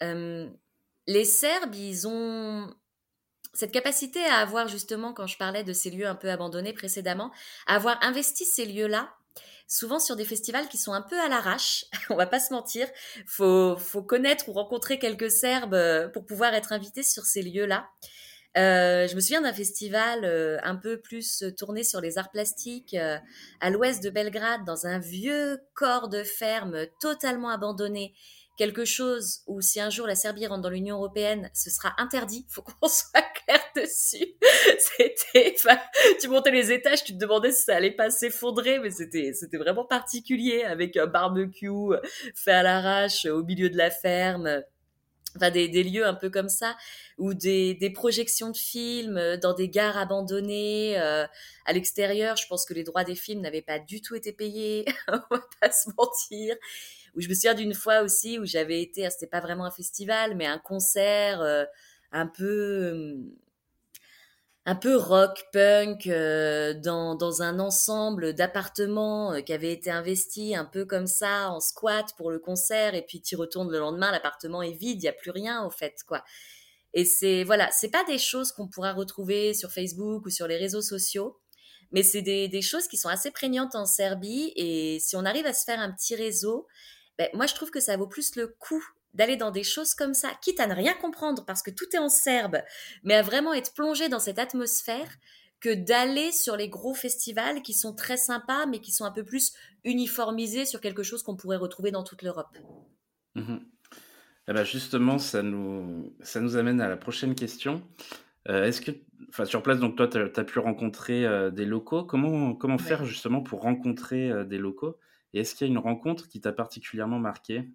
les 0.00 1.24
Serbes, 1.24 1.74
ils 1.74 2.08
ont 2.08 2.74
cette 3.56 3.72
capacité 3.72 4.22
à 4.24 4.36
avoir 4.36 4.68
justement, 4.68 5.12
quand 5.12 5.26
je 5.26 5.38
parlais 5.38 5.64
de 5.64 5.72
ces 5.72 5.90
lieux 5.90 6.06
un 6.06 6.14
peu 6.14 6.30
abandonnés 6.30 6.72
précédemment, 6.72 7.32
à 7.66 7.76
avoir 7.76 7.98
investi 8.02 8.44
ces 8.44 8.66
lieux-là, 8.66 9.14
souvent 9.66 9.98
sur 9.98 10.16
des 10.16 10.24
festivals 10.24 10.68
qui 10.68 10.78
sont 10.78 10.92
un 10.92 11.02
peu 11.02 11.18
à 11.18 11.28
l'arrache. 11.28 11.86
On 12.10 12.16
va 12.16 12.26
pas 12.26 12.40
se 12.40 12.52
mentir. 12.52 12.86
Faut, 13.26 13.76
faut 13.76 14.02
connaître 14.02 14.48
ou 14.48 14.52
rencontrer 14.52 14.98
quelques 14.98 15.30
Serbes 15.30 15.74
euh, 15.74 16.08
pour 16.08 16.26
pouvoir 16.26 16.54
être 16.54 16.72
invité 16.72 17.02
sur 17.02 17.24
ces 17.24 17.42
lieux-là. 17.42 17.88
Euh, 18.56 19.06
je 19.06 19.14
me 19.14 19.20
souviens 19.20 19.42
d'un 19.42 19.52
festival 19.52 20.24
euh, 20.24 20.56
un 20.62 20.76
peu 20.76 20.98
plus 20.98 21.44
tourné 21.58 21.84
sur 21.84 22.00
les 22.00 22.16
arts 22.16 22.30
plastiques 22.30 22.94
euh, 22.94 23.18
à 23.60 23.68
l'ouest 23.68 24.02
de 24.02 24.08
Belgrade, 24.08 24.64
dans 24.64 24.86
un 24.86 24.98
vieux 24.98 25.58
corps 25.74 26.08
de 26.08 26.22
ferme 26.22 26.86
totalement 27.00 27.50
abandonné. 27.50 28.14
Quelque 28.56 28.86
chose 28.86 29.42
où 29.46 29.60
si 29.60 29.78
un 29.78 29.90
jour 29.90 30.06
la 30.06 30.14
Serbie 30.14 30.46
rentre 30.46 30.62
dans 30.62 30.70
l'Union 30.70 30.96
européenne, 30.96 31.50
ce 31.52 31.68
sera 31.68 31.92
interdit. 31.98 32.46
Faut 32.48 32.62
qu'on 32.80 32.88
soit 32.88 33.26
clair 33.44 33.60
dessus. 33.76 34.24
C'était, 34.78 35.54
tu 36.18 36.28
montais 36.28 36.50
les 36.50 36.72
étages, 36.72 37.04
tu 37.04 37.12
te 37.12 37.18
demandais 37.18 37.52
si 37.52 37.64
ça 37.64 37.76
allait 37.76 37.90
pas 37.90 38.08
s'effondrer, 38.08 38.78
mais 38.78 38.90
c'était, 38.90 39.32
c'était 39.34 39.58
vraiment 39.58 39.84
particulier 39.84 40.62
avec 40.62 40.96
un 40.96 41.06
barbecue 41.06 41.92
fait 42.34 42.52
à 42.52 42.62
l'arrache 42.62 43.26
au 43.26 43.44
milieu 43.44 43.68
de 43.68 43.76
la 43.76 43.90
ferme 43.90 44.62
enfin 45.36 45.50
des, 45.50 45.68
des, 45.68 45.82
lieux 45.82 46.06
un 46.06 46.14
peu 46.14 46.30
comme 46.30 46.48
ça, 46.48 46.76
ou 47.18 47.34
des, 47.34 47.74
des, 47.74 47.90
projections 47.90 48.50
de 48.50 48.56
films 48.56 49.16
euh, 49.16 49.36
dans 49.36 49.54
des 49.54 49.68
gares 49.68 49.96
abandonnées 49.98 50.98
euh, 50.98 51.26
à 51.64 51.72
l'extérieur. 51.72 52.36
Je 52.36 52.46
pense 52.46 52.64
que 52.64 52.74
les 52.74 52.84
droits 52.84 53.04
des 53.04 53.14
films 53.14 53.40
n'avaient 53.40 53.62
pas 53.62 53.78
du 53.78 54.00
tout 54.00 54.14
été 54.14 54.32
payés, 54.32 54.84
on 55.08 55.20
va 55.30 55.42
pas 55.60 55.70
se 55.70 55.88
mentir. 55.96 56.56
Où 57.14 57.20
je 57.20 57.28
me 57.28 57.34
souviens 57.34 57.54
d'une 57.54 57.74
fois 57.74 58.00
aussi 58.00 58.38
où 58.38 58.44
j'avais 58.44 58.82
été, 58.82 59.08
c'était 59.10 59.26
pas 59.26 59.40
vraiment 59.40 59.64
un 59.64 59.70
festival, 59.70 60.36
mais 60.36 60.46
un 60.46 60.58
concert 60.58 61.40
euh, 61.40 61.64
un 62.12 62.26
peu 62.26 63.16
un 64.68 64.74
peu 64.74 64.96
rock 64.96 65.44
punk 65.52 66.08
euh, 66.08 66.74
dans, 66.74 67.14
dans 67.14 67.40
un 67.40 67.60
ensemble 67.60 68.34
d'appartements 68.34 69.32
euh, 69.32 69.40
qui 69.40 69.52
avait 69.52 69.72
été 69.72 69.92
investi 69.92 70.56
un 70.56 70.64
peu 70.64 70.84
comme 70.84 71.06
ça 71.06 71.50
en 71.50 71.60
squat 71.60 72.12
pour 72.16 72.32
le 72.32 72.40
concert 72.40 72.94
et 72.94 73.02
puis 73.02 73.22
tu 73.22 73.36
retournes 73.36 73.70
le 73.70 73.78
lendemain 73.78 74.10
l'appartement 74.10 74.62
est 74.62 74.72
vide 74.72 75.00
il 75.02 75.06
y 75.06 75.08
a 75.08 75.12
plus 75.12 75.30
rien 75.30 75.64
au 75.64 75.70
fait 75.70 75.94
quoi 76.06 76.24
Et 76.94 77.04
c'est 77.04 77.44
voilà, 77.44 77.70
c'est 77.70 77.90
pas 77.90 78.02
des 78.04 78.18
choses 78.18 78.50
qu'on 78.50 78.66
pourra 78.66 78.92
retrouver 78.92 79.54
sur 79.54 79.70
Facebook 79.70 80.26
ou 80.26 80.30
sur 80.30 80.48
les 80.48 80.56
réseaux 80.56 80.82
sociaux, 80.82 81.38
mais 81.92 82.02
c'est 82.02 82.22
des, 82.22 82.62
choses 82.62 82.88
qui 82.88 82.96
sont 82.96 83.08
assez 83.08 83.30
prégnantes 83.30 83.76
en 83.76 83.86
Serbie. 83.86 84.52
Et 84.56 84.98
si 84.98 85.14
on 85.14 85.24
arrive 85.24 85.46
à 85.46 85.52
se 85.52 85.64
faire 85.64 85.78
un 85.78 85.92
petit 85.92 86.16
réseau, 86.16 86.66
ben, 87.18 87.28
moi 87.34 87.46
je 87.46 87.54
trouve 87.54 87.70
que 87.70 87.80
ça 87.80 87.96
vaut 87.96 88.08
plus 88.08 88.34
le 88.34 88.48
coup 88.48 88.84
d'aller 89.16 89.36
dans 89.36 89.50
des 89.50 89.64
choses 89.64 89.94
comme 89.94 90.14
ça, 90.14 90.30
quitte 90.42 90.60
à 90.60 90.66
ne 90.66 90.74
rien 90.74 90.94
comprendre 90.94 91.44
parce 91.44 91.62
que 91.62 91.70
tout 91.70 91.86
est 91.92 91.98
en 91.98 92.08
serbe, 92.08 92.58
mais 93.02 93.14
à 93.14 93.22
vraiment 93.22 93.54
être 93.54 93.74
plongé 93.74 94.08
dans 94.08 94.20
cette 94.20 94.38
atmosphère 94.38 95.08
que 95.60 95.74
d'aller 95.74 96.32
sur 96.32 96.56
les 96.56 96.68
gros 96.68 96.94
festivals 96.94 97.62
qui 97.62 97.72
sont 97.72 97.94
très 97.94 98.16
sympas, 98.16 98.66
mais 98.66 98.80
qui 98.80 98.92
sont 98.92 99.04
un 99.04 99.10
peu 99.10 99.24
plus 99.24 99.52
uniformisés 99.84 100.66
sur 100.66 100.80
quelque 100.80 101.02
chose 101.02 101.22
qu'on 101.22 101.36
pourrait 101.36 101.56
retrouver 101.56 101.90
dans 101.90 102.04
toute 102.04 102.22
l'Europe. 102.22 102.56
Mmh 103.34 103.56
eh 104.48 104.52
ben 104.52 104.62
justement, 104.62 105.18
ça 105.18 105.42
nous, 105.42 106.14
ça 106.20 106.40
nous 106.40 106.56
amène 106.56 106.80
à 106.80 106.88
la 106.88 106.96
prochaine 106.96 107.34
question. 107.34 107.82
Euh, 108.48 108.64
est-ce 108.64 108.80
que, 108.80 108.92
enfin, 109.28 109.44
sur 109.44 109.62
place, 109.62 109.80
donc 109.80 109.96
toi, 109.96 110.06
tu 110.06 110.18
as, 110.18 110.44
pu 110.44 110.58
rencontrer 110.60 111.26
euh, 111.26 111.50
des 111.50 111.64
locaux. 111.64 112.04
Comment, 112.04 112.54
comment 112.54 112.78
faire 112.78 113.04
justement 113.04 113.42
pour 113.42 113.62
rencontrer 113.62 114.30
euh, 114.30 114.44
des 114.44 114.58
locaux? 114.58 114.98
Et 115.34 115.40
est-ce 115.40 115.54
qu'il 115.54 115.66
y 115.66 115.70
a 115.70 115.72
une 115.72 115.78
rencontre 115.78 116.28
qui 116.28 116.40
t'a 116.40 116.52
particulièrement 116.52 117.18
marqué 117.18 117.68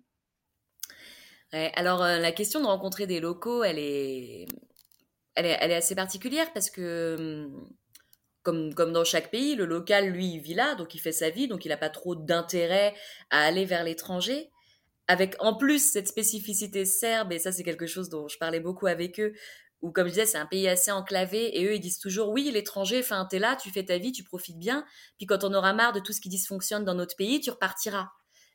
Alors, 1.53 1.99
la 1.99 2.31
question 2.31 2.61
de 2.61 2.65
rencontrer 2.65 3.07
des 3.07 3.19
locaux, 3.19 3.63
elle 3.63 3.79
est, 3.79 4.45
elle 5.35 5.45
est, 5.45 5.57
elle 5.59 5.71
est 5.71 5.75
assez 5.75 5.95
particulière 5.95 6.51
parce 6.53 6.69
que, 6.69 7.15
hum, 7.19 7.69
comme, 8.43 8.73
comme 8.73 8.93
dans 8.93 9.03
chaque 9.03 9.31
pays, 9.31 9.55
le 9.55 9.65
local, 9.65 10.09
lui, 10.09 10.27
il 10.35 10.39
vit 10.39 10.53
là, 10.53 10.75
donc 10.75 10.95
il 10.95 10.99
fait 10.99 11.11
sa 11.11 11.29
vie, 11.29 11.47
donc 11.47 11.65
il 11.65 11.69
n'a 11.69 11.77
pas 11.77 11.89
trop 11.89 12.15
d'intérêt 12.15 12.95
à 13.29 13.41
aller 13.41 13.65
vers 13.65 13.83
l'étranger 13.83 14.49
avec 15.11 15.35
en 15.39 15.55
plus 15.55 15.91
cette 15.91 16.07
spécificité 16.07 16.85
serbe, 16.85 17.33
et 17.33 17.39
ça 17.39 17.51
c'est 17.51 17.63
quelque 17.63 17.85
chose 17.87 18.09
dont 18.09 18.29
je 18.29 18.37
parlais 18.37 18.61
beaucoup 18.61 18.87
avec 18.87 19.19
eux, 19.19 19.33
où 19.81 19.91
comme 19.91 20.07
je 20.07 20.11
disais, 20.13 20.25
c'est 20.25 20.37
un 20.37 20.45
pays 20.45 20.69
assez 20.69 20.91
enclavé, 20.91 21.59
et 21.59 21.65
eux 21.65 21.75
ils 21.75 21.81
disent 21.81 21.99
toujours, 21.99 22.29
oui, 22.29 22.49
l'étranger, 22.53 22.99
enfin, 22.99 23.27
t'es 23.29 23.39
là, 23.39 23.57
tu 23.57 23.71
fais 23.71 23.83
ta 23.83 23.97
vie, 23.97 24.13
tu 24.13 24.23
profites 24.23 24.57
bien, 24.57 24.85
puis 25.17 25.25
quand 25.25 25.43
on 25.43 25.53
aura 25.53 25.73
marre 25.73 25.91
de 25.91 25.99
tout 25.99 26.13
ce 26.13 26.21
qui 26.21 26.29
dysfonctionne 26.29 26.85
dans 26.85 26.95
notre 26.95 27.17
pays, 27.17 27.41
tu 27.41 27.49
repartiras. 27.49 28.07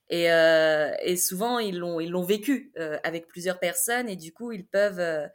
Et, 0.09 0.31
euh, 0.31 0.95
et 1.03 1.16
souvent, 1.16 1.59
ils 1.59 1.79
l'ont, 1.79 2.01
ils 2.01 2.11
l'ont 2.11 2.23
vécu 2.23 2.73
euh, 2.79 2.99
avec 3.03 3.27
plusieurs 3.27 3.59
personnes, 3.59 4.09
et 4.09 4.16
du 4.16 4.33
coup, 4.33 4.53
ils 4.53 4.66
peuvent 4.66 5.01
euh, 5.01 5.27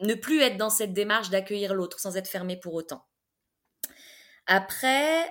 ne 0.00 0.14
plus 0.14 0.40
être 0.40 0.56
dans 0.56 0.70
cette 0.70 0.94
démarche 0.94 1.30
d'accueillir 1.30 1.74
l'autre 1.74 2.00
sans 2.00 2.16
être 2.16 2.28
fermés 2.28 2.58
pour 2.58 2.74
autant. 2.74 3.06
Après, 4.46 5.30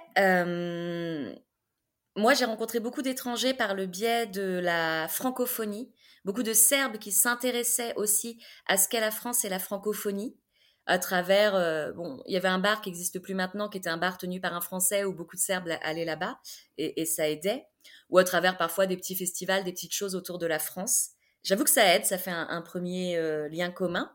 moi, 2.15 2.33
j'ai 2.33 2.45
rencontré 2.45 2.79
beaucoup 2.79 3.01
d'étrangers 3.01 3.53
par 3.53 3.73
le 3.73 3.85
biais 3.85 4.27
de 4.27 4.59
la 4.59 5.07
francophonie, 5.07 5.93
beaucoup 6.23 6.43
de 6.43 6.53
Serbes 6.53 6.97
qui 6.97 7.11
s'intéressaient 7.11 7.93
aussi 7.95 8.41
à 8.67 8.77
ce 8.77 8.87
qu'est 8.87 8.99
la 8.99 9.11
France 9.11 9.43
et 9.43 9.49
la 9.49 9.59
francophonie 9.59 10.37
à 10.85 10.99
travers 10.99 11.55
euh, 11.55 11.91
bon 11.93 12.21
il 12.25 12.33
y 12.33 12.37
avait 12.37 12.47
un 12.47 12.59
bar 12.59 12.81
qui 12.81 12.89
n'existe 12.89 13.19
plus 13.19 13.35
maintenant 13.35 13.69
qui 13.69 13.77
était 13.77 13.89
un 13.89 13.97
bar 13.97 14.17
tenu 14.17 14.41
par 14.41 14.53
un 14.53 14.61
français 14.61 15.03
où 15.03 15.13
beaucoup 15.13 15.35
de 15.35 15.41
serbes 15.41 15.69
allaient 15.81 16.05
là-bas 16.05 16.39
et, 16.77 17.05
ça 17.05 17.29
aidait 17.29 17.65
ou 18.09 18.17
à 18.17 18.23
travers 18.23 18.57
parfois 18.57 18.87
des 18.87 18.97
petits 18.97 19.15
festivals 19.15 19.63
des 19.63 19.71
petites 19.71 19.93
choses 19.93 20.15
autour 20.15 20.39
de 20.39 20.47
la 20.47 20.59
France 20.59 21.11
j'avoue 21.43 21.63
que 21.63 21.69
ça 21.69 21.95
aide 21.95 22.05
ça 22.05 22.17
fait 22.17 22.31
un, 22.31 22.61
premier 22.61 23.17
euh, 23.17 23.47
lien 23.49 23.69
commun 23.69 24.11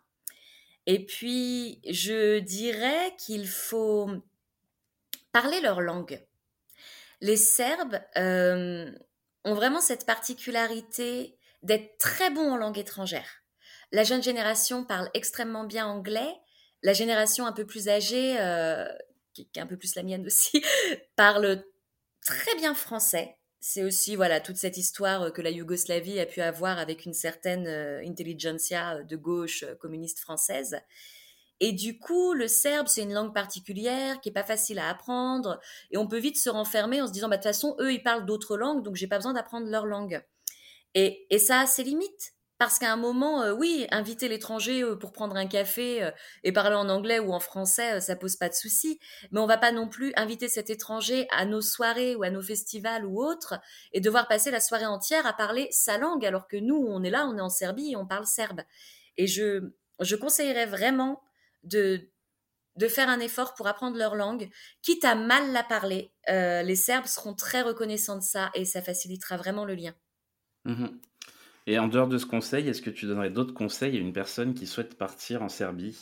et 0.86 1.06
puis 1.06 1.80
je 1.88 2.40
dirais 2.40 3.14
qu'il 3.18 3.46
faut 3.46 4.10
parler 5.32 5.60
leur 5.60 5.80
langue 5.80 6.20
les 7.20 7.36
Serbes 7.36 7.98
euh, 8.16 8.90
ont 9.44 9.54
vraiment 9.54 9.80
cette 9.80 10.06
particularité 10.06 11.38
d'être 11.62 11.98
très 11.98 12.30
bons 12.30 12.52
en 12.52 12.56
langue 12.56 12.78
étrangère. 12.78 13.42
La 13.92 14.04
jeune 14.04 14.22
génération 14.22 14.84
parle 14.84 15.10
extrêmement 15.14 15.64
bien 15.64 15.86
anglais. 15.86 16.34
La 16.82 16.92
génération 16.92 17.46
un 17.46 17.52
peu 17.52 17.66
plus 17.66 17.88
âgée, 17.88 18.36
euh, 18.40 18.86
qui, 19.32 19.48
est 19.54 19.60
un 19.60 19.66
peu 19.66 19.76
plus 19.76 19.94
la 19.94 20.02
mienne 20.02 20.26
aussi, 20.26 20.62
parle 21.16 21.64
très 22.24 22.54
bien 22.56 22.74
français. 22.74 23.36
C'est 23.60 23.82
aussi 23.82 24.14
voilà 24.14 24.40
toute 24.40 24.56
cette 24.56 24.76
histoire 24.76 25.32
que 25.32 25.42
la 25.42 25.50
Yougoslavie 25.50 26.20
a 26.20 26.26
pu 26.26 26.40
avoir 26.40 26.78
avec 26.78 27.04
une 27.04 27.14
certaine 27.14 27.66
euh, 27.66 28.00
intelligentsia 28.06 29.02
de 29.02 29.16
gauche 29.16 29.64
communiste 29.80 30.20
française. 30.20 30.78
Et 31.60 31.72
du 31.72 31.98
coup, 31.98 32.34
le 32.34 32.48
serbe, 32.48 32.86
c'est 32.86 33.02
une 33.02 33.14
langue 33.14 33.32
particulière 33.32 34.20
qui 34.20 34.28
est 34.28 34.32
pas 34.32 34.44
facile 34.44 34.78
à 34.78 34.90
apprendre. 34.90 35.58
Et 35.90 35.96
on 35.96 36.06
peut 36.06 36.18
vite 36.18 36.36
se 36.36 36.50
renfermer 36.50 37.00
en 37.00 37.06
se 37.06 37.12
disant, 37.12 37.28
bah, 37.28 37.36
de 37.36 37.42
toute 37.42 37.50
façon, 37.50 37.76
eux, 37.80 37.92
ils 37.92 38.02
parlent 38.02 38.26
d'autres 38.26 38.56
langues, 38.56 38.84
donc 38.84 38.96
j'ai 38.96 39.06
pas 39.06 39.16
besoin 39.16 39.32
d'apprendre 39.32 39.66
leur 39.68 39.86
langue. 39.86 40.22
Et, 40.94 41.26
et, 41.30 41.38
ça 41.38 41.60
a 41.60 41.66
ses 41.66 41.82
limites. 41.82 42.35
Parce 42.58 42.78
qu'à 42.78 42.90
un 42.90 42.96
moment, 42.96 43.42
euh, 43.42 43.52
oui, 43.52 43.86
inviter 43.90 44.28
l'étranger 44.28 44.82
euh, 44.82 44.96
pour 44.96 45.12
prendre 45.12 45.36
un 45.36 45.46
café 45.46 46.02
euh, 46.02 46.10
et 46.42 46.52
parler 46.52 46.74
en 46.76 46.88
anglais 46.88 47.18
ou 47.18 47.32
en 47.34 47.40
français, 47.40 48.00
ça 48.00 48.16
pose 48.16 48.36
pas 48.36 48.48
de 48.48 48.54
souci. 48.54 48.98
Mais 49.30 49.40
on 49.40 49.46
va 49.46 49.58
pas 49.58 49.72
non 49.72 49.88
plus 49.88 50.12
inviter 50.16 50.48
cet 50.48 50.70
étranger 50.70 51.26
à 51.30 51.44
nos 51.44 51.60
soirées 51.60 52.16
ou 52.16 52.22
à 52.22 52.30
nos 52.30 52.40
festivals 52.40 53.04
ou 53.04 53.22
autres 53.22 53.60
et 53.92 54.00
devoir 54.00 54.26
passer 54.26 54.50
la 54.50 54.60
soirée 54.60 54.86
entière 54.86 55.26
à 55.26 55.34
parler 55.34 55.68
sa 55.70 55.98
langue, 55.98 56.24
alors 56.24 56.48
que 56.48 56.56
nous, 56.56 56.76
on 56.76 57.02
est 57.02 57.10
là, 57.10 57.26
on 57.26 57.36
est 57.36 57.42
en 57.42 57.50
Serbie 57.50 57.92
et 57.92 57.96
on 57.96 58.06
parle 58.06 58.26
serbe. 58.26 58.62
Et 59.18 59.26
je, 59.26 59.72
je 60.00 60.16
conseillerais 60.16 60.66
vraiment 60.66 61.22
de, 61.62 62.08
de 62.76 62.88
faire 62.88 63.10
un 63.10 63.20
effort 63.20 63.54
pour 63.54 63.66
apprendre 63.66 63.98
leur 63.98 64.14
langue, 64.14 64.48
quitte 64.80 65.04
à 65.04 65.14
mal 65.14 65.52
la 65.52 65.62
parler. 65.62 66.12
Les 66.28 66.76
Serbes 66.76 67.06
seront 67.06 67.34
très 67.34 67.62
reconnaissants 67.62 68.16
de 68.16 68.22
ça 68.22 68.50
et 68.54 68.64
ça 68.64 68.82
facilitera 68.82 69.36
vraiment 69.36 69.64
le 69.64 69.74
lien. 69.74 69.94
Mhm. 70.64 71.00
Et 71.66 71.78
en 71.78 71.88
dehors 71.88 72.08
de 72.08 72.18
ce 72.18 72.26
conseil, 72.26 72.68
est-ce 72.68 72.82
que 72.82 72.90
tu 72.90 73.06
donnerais 73.06 73.30
d'autres 73.30 73.54
conseils 73.54 73.96
à 73.96 74.00
une 74.00 74.12
personne 74.12 74.54
qui 74.54 74.66
souhaite 74.66 74.96
partir 74.96 75.42
en 75.42 75.48
Serbie? 75.48 75.96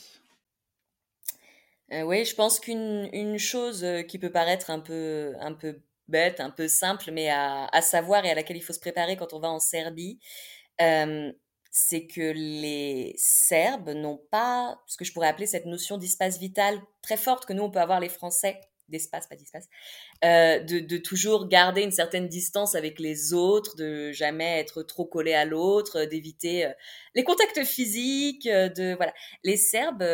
Euh, 1.92 2.02
Oui, 2.02 2.24
je 2.24 2.34
pense 2.34 2.60
qu'une 2.60 3.38
chose 3.38 3.84
euh, 3.84 4.02
qui 4.02 4.18
peut 4.18 4.32
paraître 4.32 4.70
un 4.70 4.80
peu, 4.80 5.32
un 5.40 5.54
peu 5.54 5.80
bête, 6.08 6.40
un 6.40 6.50
peu 6.50 6.68
simple, 6.68 7.10
mais 7.12 7.30
à, 7.30 7.80
savoir 7.80 8.24
et 8.26 8.30
à 8.30 8.34
laquelle 8.34 8.58
il 8.58 8.62
faut 8.62 8.74
se 8.74 8.80
préparer 8.80 9.16
quand 9.16 9.32
on 9.32 9.40
va 9.40 9.48
en 9.48 9.58
Serbie, 9.58 10.18
c'est 11.76 12.06
que 12.06 12.32
les 12.32 13.14
Serbes 13.18 13.90
n'ont 13.90 14.20
pas 14.30 14.80
ce 14.86 14.96
que 14.96 15.04
je 15.04 15.12
pourrais 15.12 15.28
appeler 15.28 15.46
cette 15.46 15.66
notion 15.66 15.98
d'espace 15.98 16.38
vital 16.38 16.80
très 17.02 17.16
forte 17.16 17.46
que 17.46 17.52
nous, 17.52 17.64
on 17.64 17.70
peut 17.70 17.80
avoir 17.80 17.98
les 17.98 18.08
Français, 18.08 18.60
d'espace, 18.88 19.26
pas 19.26 19.36
d'espace, 19.36 19.68
euh, 20.24 20.60
de, 20.60 20.96
toujours 20.98 21.48
garder 21.48 21.82
une 21.82 21.90
certaine 21.90 22.28
distance 22.28 22.74
avec 22.74 22.98
les 22.98 23.32
autres, 23.32 23.76
de 23.76 24.12
jamais 24.12 24.60
être 24.60 24.82
trop 24.82 25.04
collé 25.04 25.34
à 25.34 25.44
l'autre, 25.44 26.04
d'éviter 26.04 26.66
euh, 26.66 26.72
les 27.14 27.24
contacts 27.24 27.64
physiques, 27.64 28.46
euh, 28.46 28.68
de 28.68 28.94
voilà. 28.96 29.12
Les 29.42 29.56
Serbes, 29.56 30.04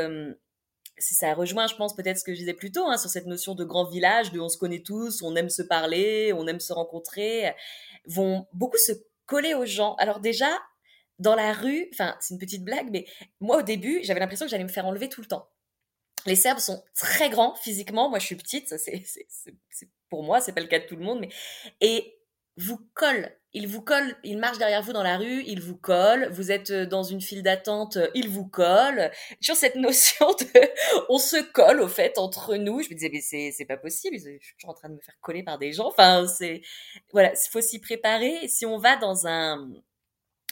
ça 0.98 1.34
rejoint, 1.34 1.66
je 1.66 1.74
pense, 1.76 1.96
peut-être 1.96 2.18
ce 2.18 2.24
que 2.24 2.34
je 2.34 2.38
disais 2.40 2.54
plus 2.54 2.72
tôt, 2.72 2.86
hein, 2.86 2.98
sur 2.98 3.10
cette 3.10 3.26
notion 3.26 3.54
de 3.54 3.64
grand 3.64 3.88
village, 3.88 4.32
de 4.32 4.40
on 4.40 4.48
se 4.48 4.58
connaît 4.58 4.82
tous, 4.82 5.22
on 5.22 5.34
aime 5.36 5.50
se 5.50 5.62
parler, 5.62 6.32
on 6.32 6.46
aime 6.46 6.60
se 6.60 6.72
rencontrer, 6.72 7.54
vont 8.06 8.46
beaucoup 8.52 8.78
se 8.78 8.92
coller 9.26 9.54
aux 9.54 9.64
gens. 9.64 9.94
Alors 9.94 10.20
déjà, 10.20 10.50
dans 11.18 11.34
la 11.34 11.52
rue, 11.52 11.88
enfin, 11.92 12.16
c'est 12.20 12.34
une 12.34 12.40
petite 12.40 12.64
blague, 12.64 12.88
mais 12.90 13.06
moi, 13.40 13.58
au 13.58 13.62
début, 13.62 14.00
j'avais 14.02 14.20
l'impression 14.20 14.46
que 14.46 14.50
j'allais 14.50 14.64
me 14.64 14.68
faire 14.68 14.86
enlever 14.86 15.08
tout 15.08 15.20
le 15.20 15.26
temps. 15.26 15.48
Les 16.26 16.36
Serbes 16.36 16.58
sont 16.58 16.82
très 16.94 17.30
grands 17.30 17.54
physiquement. 17.54 18.08
Moi, 18.08 18.18
je 18.18 18.26
suis 18.26 18.36
petite. 18.36 18.74
C'est, 18.76 19.02
pour 20.08 20.22
moi, 20.22 20.40
c'est 20.40 20.52
pas 20.52 20.60
le 20.60 20.66
cas 20.66 20.80
de 20.80 20.86
tout 20.86 20.96
le 20.96 21.04
monde, 21.04 21.20
mais 21.20 21.28
et 21.80 22.16
vous 22.56 22.78
collent. 22.94 23.34
Ils 23.52 23.66
vous 23.66 23.82
collent. 23.82 24.16
Ils 24.22 24.38
marchent 24.38 24.58
derrière 24.58 24.82
vous 24.82 24.92
dans 24.92 25.02
la 25.02 25.16
rue. 25.16 25.42
Ils 25.46 25.60
vous 25.60 25.76
collent. 25.76 26.28
Vous 26.30 26.52
êtes 26.52 26.70
euh, 26.70 26.86
dans 26.86 27.02
une 27.02 27.20
file 27.20 27.42
d'attente. 27.42 27.96
Euh, 27.96 28.08
ils 28.14 28.28
vous 28.28 28.46
collent. 28.46 29.10
Sur 29.40 29.56
cette 29.56 29.74
notion 29.76 30.26
de, 30.28 30.46
on 31.08 31.18
se 31.18 31.42
colle 31.52 31.80
au 31.80 31.88
fait 31.88 32.18
entre 32.18 32.56
nous. 32.56 32.82
Je 32.82 32.90
me 32.90 32.94
disais, 32.94 33.10
mais 33.12 33.20
c'est, 33.20 33.50
c'est 33.52 33.64
pas 33.64 33.76
possible. 33.76 34.16
Je 34.18 34.44
suis 34.44 34.54
toujours 34.56 34.70
en 34.70 34.74
train 34.74 34.88
de 34.88 34.94
me 34.94 35.00
faire 35.00 35.18
coller 35.20 35.42
par 35.42 35.58
des 35.58 35.72
gens. 35.72 35.88
Enfin, 35.88 36.26
c'est, 36.26 36.62
voilà, 37.12 37.32
il 37.32 37.50
faut 37.50 37.60
s'y 37.60 37.80
préparer. 37.80 38.46
Si 38.48 38.66
on 38.66 38.78
va 38.78 38.96
dans 38.96 39.26
un, 39.26 39.68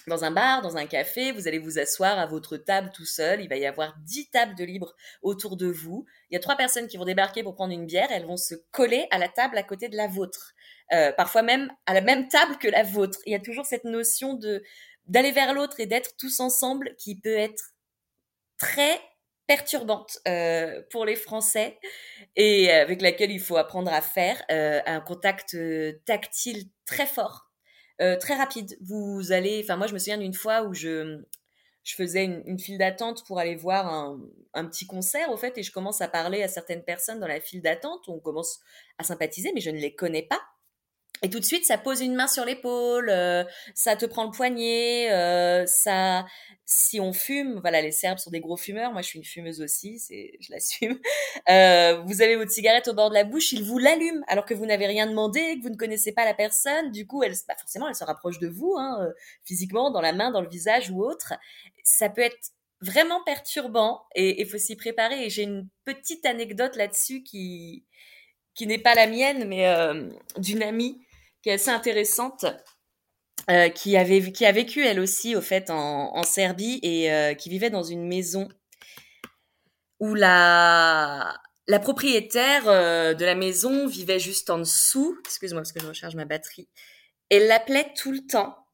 dans 0.09 0.25
un 0.25 0.31
bar, 0.31 0.63
dans 0.63 0.77
un 0.77 0.87
café, 0.87 1.33
vous 1.33 1.47
allez 1.47 1.59
vous 1.59 1.79
asseoir 1.79 2.19
à 2.19 2.27
votre 2.27 2.57
table 2.57 2.91
tout 2.95 3.05
seul. 3.05 3.41
Il 3.41 3.49
va 3.49 3.57
y 3.57 3.67
avoir 3.67 3.95
dix 4.01 4.31
tables 4.31 4.55
de 4.55 4.65
libre 4.65 4.95
autour 5.23 5.57
de 5.57 5.67
vous. 5.67 6.07
Il 6.31 6.35
y 6.35 6.37
a 6.37 6.41
trois 6.41 6.57
personnes 6.57 6.89
qui 6.89 6.97
vont 6.97 7.05
débarquer 7.05 7.43
pour 7.43 7.55
prendre 7.55 7.73
une 7.73 7.87
bière. 7.87 8.09
Elles 8.11 8.27
vont 8.27 8.37
se 8.37 8.55
coller 8.71 9.07
à 9.11 9.19
la 9.19 9.29
table 9.29 9.57
à 9.57 9.63
côté 9.63 9.89
de 9.89 9.97
la 9.97 10.09
vôtre. 10.09 10.55
Euh, 10.93 11.13
parfois 11.13 11.43
même 11.43 11.71
à 11.87 11.95
la 11.95 12.01
même 12.01 12.29
table 12.29 12.57
que 12.59 12.69
la 12.69 12.83
vôtre. 12.83 13.19
Il 13.27 13.33
y 13.33 13.37
a 13.37 13.41
toujours 13.41 13.67
cette 13.67 13.85
notion 13.85 14.35
de 14.35 14.63
d'aller 15.07 15.33
vers 15.33 15.55
l'autre 15.55 15.81
et 15.81 15.87
d'être 15.87 16.17
tous 16.19 16.41
ensemble 16.41 16.95
qui 16.99 17.19
peut 17.19 17.37
être 17.37 17.73
très 18.59 19.01
perturbante 19.47 20.19
euh, 20.29 20.83
pour 20.91 21.07
les 21.07 21.17
Français 21.17 21.79
et 22.37 22.71
avec 22.71 23.01
laquelle 23.01 23.31
il 23.31 23.41
faut 23.41 23.57
apprendre 23.57 23.91
à 23.91 24.03
faire 24.03 24.43
euh, 24.51 24.81
un 24.85 25.01
contact 25.01 25.57
tactile 26.05 26.65
très 26.85 27.07
fort 27.07 27.48
euh, 28.01 28.17
très 28.17 28.35
rapide. 28.35 28.77
Vous 28.81 29.33
allez, 29.33 29.61
enfin 29.63 29.77
moi 29.77 29.87
je 29.87 29.95
me 29.95 29.99
souviens 29.99 30.19
d'une 30.19 30.35
fois 30.35 30.63
où 30.63 30.75
je 30.75 31.21
faisais 31.85 32.25
une, 32.25 32.59
file 32.59 32.79
d'attente 32.79 33.25
pour 33.27 33.39
aller 33.39 33.57
voir 33.57 33.87
un, 33.87 34.21
un, 34.55 34.67
petit 34.67 34.87
concert 34.87 35.31
au 35.31 35.37
fait 35.37 35.57
et 35.59 35.63
je 35.63 35.73
commence 35.73 36.01
à 36.01 36.09
parler 36.09 36.43
à 36.43 36.49
certaines 36.49 36.85
personnes 36.85 37.21
dans 37.21 37.27
la 37.27 37.41
file 37.41 37.63
d'attente. 37.63 38.09
On 38.09 38.19
commence 38.19 38.61
à 38.99 39.05
sympathiser, 39.05 39.53
mais 39.55 39.61
je 39.61 39.71
ne 39.71 39.79
les 39.79 39.95
connais 39.95 40.23
pas. 40.23 40.41
Et 41.23 41.31
tout 41.31 41.41
de 41.41 41.45
suite, 41.45 41.65
ça 41.65 41.79
pose 41.79 42.01
une 42.01 42.15
main 42.15 42.29
sur 42.29 42.45
l'épaule, 42.45 43.11
euh, 43.11 43.45
ça 43.75 43.97
te 43.97 44.07
prend 44.07 44.25
le 44.25 44.31
poignet, 44.31 45.11
euh, 45.11 45.67
ça. 45.67 46.27
Si 46.71 47.01
on 47.01 47.15
fume, 47.15 47.61
voilà, 47.61 47.81
les 47.81 47.93
Serbes 47.93 48.19
sont 48.19 48.31
des 48.31 48.41
gros 48.41 48.59
fumeurs. 48.59 48.93
Moi, 48.93 49.01
je 49.01 49.07
suis 49.07 49.19
une 49.19 49.25
fumeuse 49.25 49.63
aussi, 49.63 49.99
je 50.11 50.53
l'assume. 50.53 50.99
Euh, 51.49 52.03
vous 52.05 52.21
avez 52.21 52.37
votre 52.37 52.51
cigarette 52.51 52.89
au 52.89 52.95
bord 52.95 53.09
de 53.09 53.15
la 53.15 53.25
bouche, 53.25 53.53
ils 53.53 53.63
vous 53.63 53.79
l'allument 53.79 54.23
alors 54.29 54.45
que 54.45 54.53
vous 54.53 54.67
n'avez 54.67 54.87
rien 54.87 55.07
demandé, 55.07 55.57
que 55.57 55.63
vous 55.63 55.71
ne 55.71 55.77
connaissez 55.77 56.13
pas 56.13 56.27
la 56.27 56.35
personne. 56.35 56.91
Du 56.91 57.07
coup, 57.07 57.21
bah, 57.21 57.55
forcément, 57.59 57.89
elle 57.89 57.95
se 57.95 58.05
rapproche 58.05 58.39
de 58.39 58.49
vous, 58.49 58.75
hein, 58.77 59.09
physiquement, 59.45 59.91
dans 59.91 60.03
la 60.03 60.13
main, 60.13 60.31
dans 60.31 60.43
le 60.43 60.49
visage 60.49 60.91
ou 60.91 61.03
autre. 61.03 61.33
Ça 61.85 62.11
peut 62.11 62.21
être 62.21 62.51
vraiment 62.83 63.23
perturbant 63.25 64.03
et 64.15 64.43
il 64.43 64.47
faut 64.47 64.59
s'y 64.59 64.77
préparer. 64.77 65.25
Et 65.25 65.31
j'ai 65.31 65.45
une 65.45 65.69
petite 65.87 66.27
anecdote 66.27 66.77
là-dessus 66.77 67.23
qui 67.23 67.87
n'est 68.61 68.79
pas 68.79 68.95
la 68.95 69.07
mienne, 69.07 69.49
mais 69.49 69.73
d'une 70.37 70.63
amie 70.63 71.01
assez 71.51 71.71
intéressante, 71.71 72.45
euh, 73.51 73.71
qui, 73.71 73.97
avait, 73.97 74.31
qui 74.31 74.45
a 74.45 74.53
vécu 74.53 74.85
elle 74.85 75.01
aussi 75.01 75.35
au 75.35 75.41
fait 75.41 75.71
en, 75.71 76.15
en 76.15 76.23
Serbie 76.23 76.81
et 76.83 77.11
euh, 77.11 77.33
qui 77.33 77.49
vivait 77.49 77.71
dans 77.71 77.83
une 77.83 78.07
maison 78.07 78.47
où 80.01 80.15
la, 80.15 81.35
la 81.67 81.79
propriétaire 81.79 82.69
euh, 82.69 83.15
de 83.15 83.25
la 83.25 83.35
maison 83.35 83.87
vivait 83.87 84.19
juste 84.19 84.51
en 84.51 84.59
dessous. 84.59 85.19
Excuse-moi 85.25 85.63
parce 85.63 85.73
que 85.73 85.81
je 85.81 85.87
recharge 85.87 86.15
ma 86.15 86.27
batterie. 86.27 86.69
Elle 87.31 87.47
l'appelait 87.47 87.93
tout 87.97 88.13
le 88.13 88.27
temps 88.27 88.68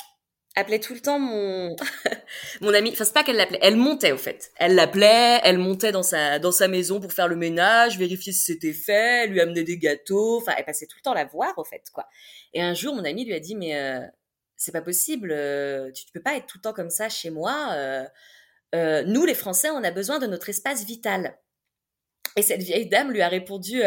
appelait 0.57 0.81
tout 0.81 0.95
le 0.95 1.01
temps 1.01 1.19
mon 1.19 1.75
mon 2.61 2.73
ami 2.73 2.91
enfin 2.93 3.05
c'est 3.05 3.13
pas 3.13 3.25
qu'elle 3.25 3.37
l'appelait 3.37 3.59
elle 3.63 3.77
montait 3.77 4.13
au 4.13 4.19
fait. 4.19 4.53
Elle 4.57 4.75
l'appelait 4.75 5.41
elle 5.43 5.59
montait 5.59 5.93
dans 5.93 6.03
sa 6.03 6.39
dans 6.39 6.53
sa 6.53 6.69
maison 6.69 7.01
pour 7.01 7.13
faire 7.13 7.29
le 7.29 7.37
ménage 7.37 7.99
vérifier 7.99 8.33
si 8.33 8.53
c'était 8.53 8.73
fait 8.73 9.27
lui 9.27 9.41
amener 9.41 9.65
des 9.65 9.79
gâteaux 9.79 10.39
enfin 10.39 10.55
elle 10.57 10.65
passait 10.65 10.87
tout 10.87 10.97
le 10.99 11.03
temps 11.03 11.15
la 11.15 11.25
voir 11.25 11.53
au 11.59 11.65
fait 11.65 11.83
quoi. 11.93 12.07
Et 12.53 12.63
un 12.63 12.75
jour 12.75 12.95
mon 12.95 13.05
ami 13.05 13.25
lui 13.25 13.35
a 13.35 13.41
dit 13.41 13.57
mais 13.57 13.77
euh, 13.77 14.01
c'est 14.57 14.73
pas 14.73 14.83
possible 14.83 15.33
euh, 15.33 15.91
tu, 15.93 16.07
tu 16.07 16.13
peux 16.13 16.23
pas 16.23 16.37
être 16.37 16.47
tout 16.47 16.59
le 16.59 16.63
temps 16.63 16.73
comme 16.73 16.91
ça 16.91 17.09
chez 17.09 17.31
moi 17.31 17.73
euh, 17.75 19.03
nous 19.07 19.25
les 19.25 19.35
français 19.35 19.71
on 19.71 19.83
a 19.83 19.91
besoin 19.91 20.19
de 20.19 20.27
notre 20.27 20.49
espace 20.49 20.85
vital. 20.85 21.39
Et 22.37 22.43
cette 22.43 22.63
vieille 22.63 22.89
dame 22.89 23.13
lui 23.13 23.23
a 23.23 23.29
répondu 23.29 23.83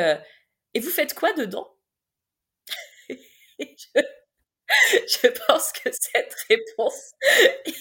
et 0.73 0.79
vous 0.79 0.89
faites 0.89 1.13
quoi 1.13 1.33
dedans? 1.33 1.75
Je 3.59 4.01
pense 5.47 5.71
que 5.71 5.89
cette 5.91 6.33
réponse 6.49 7.13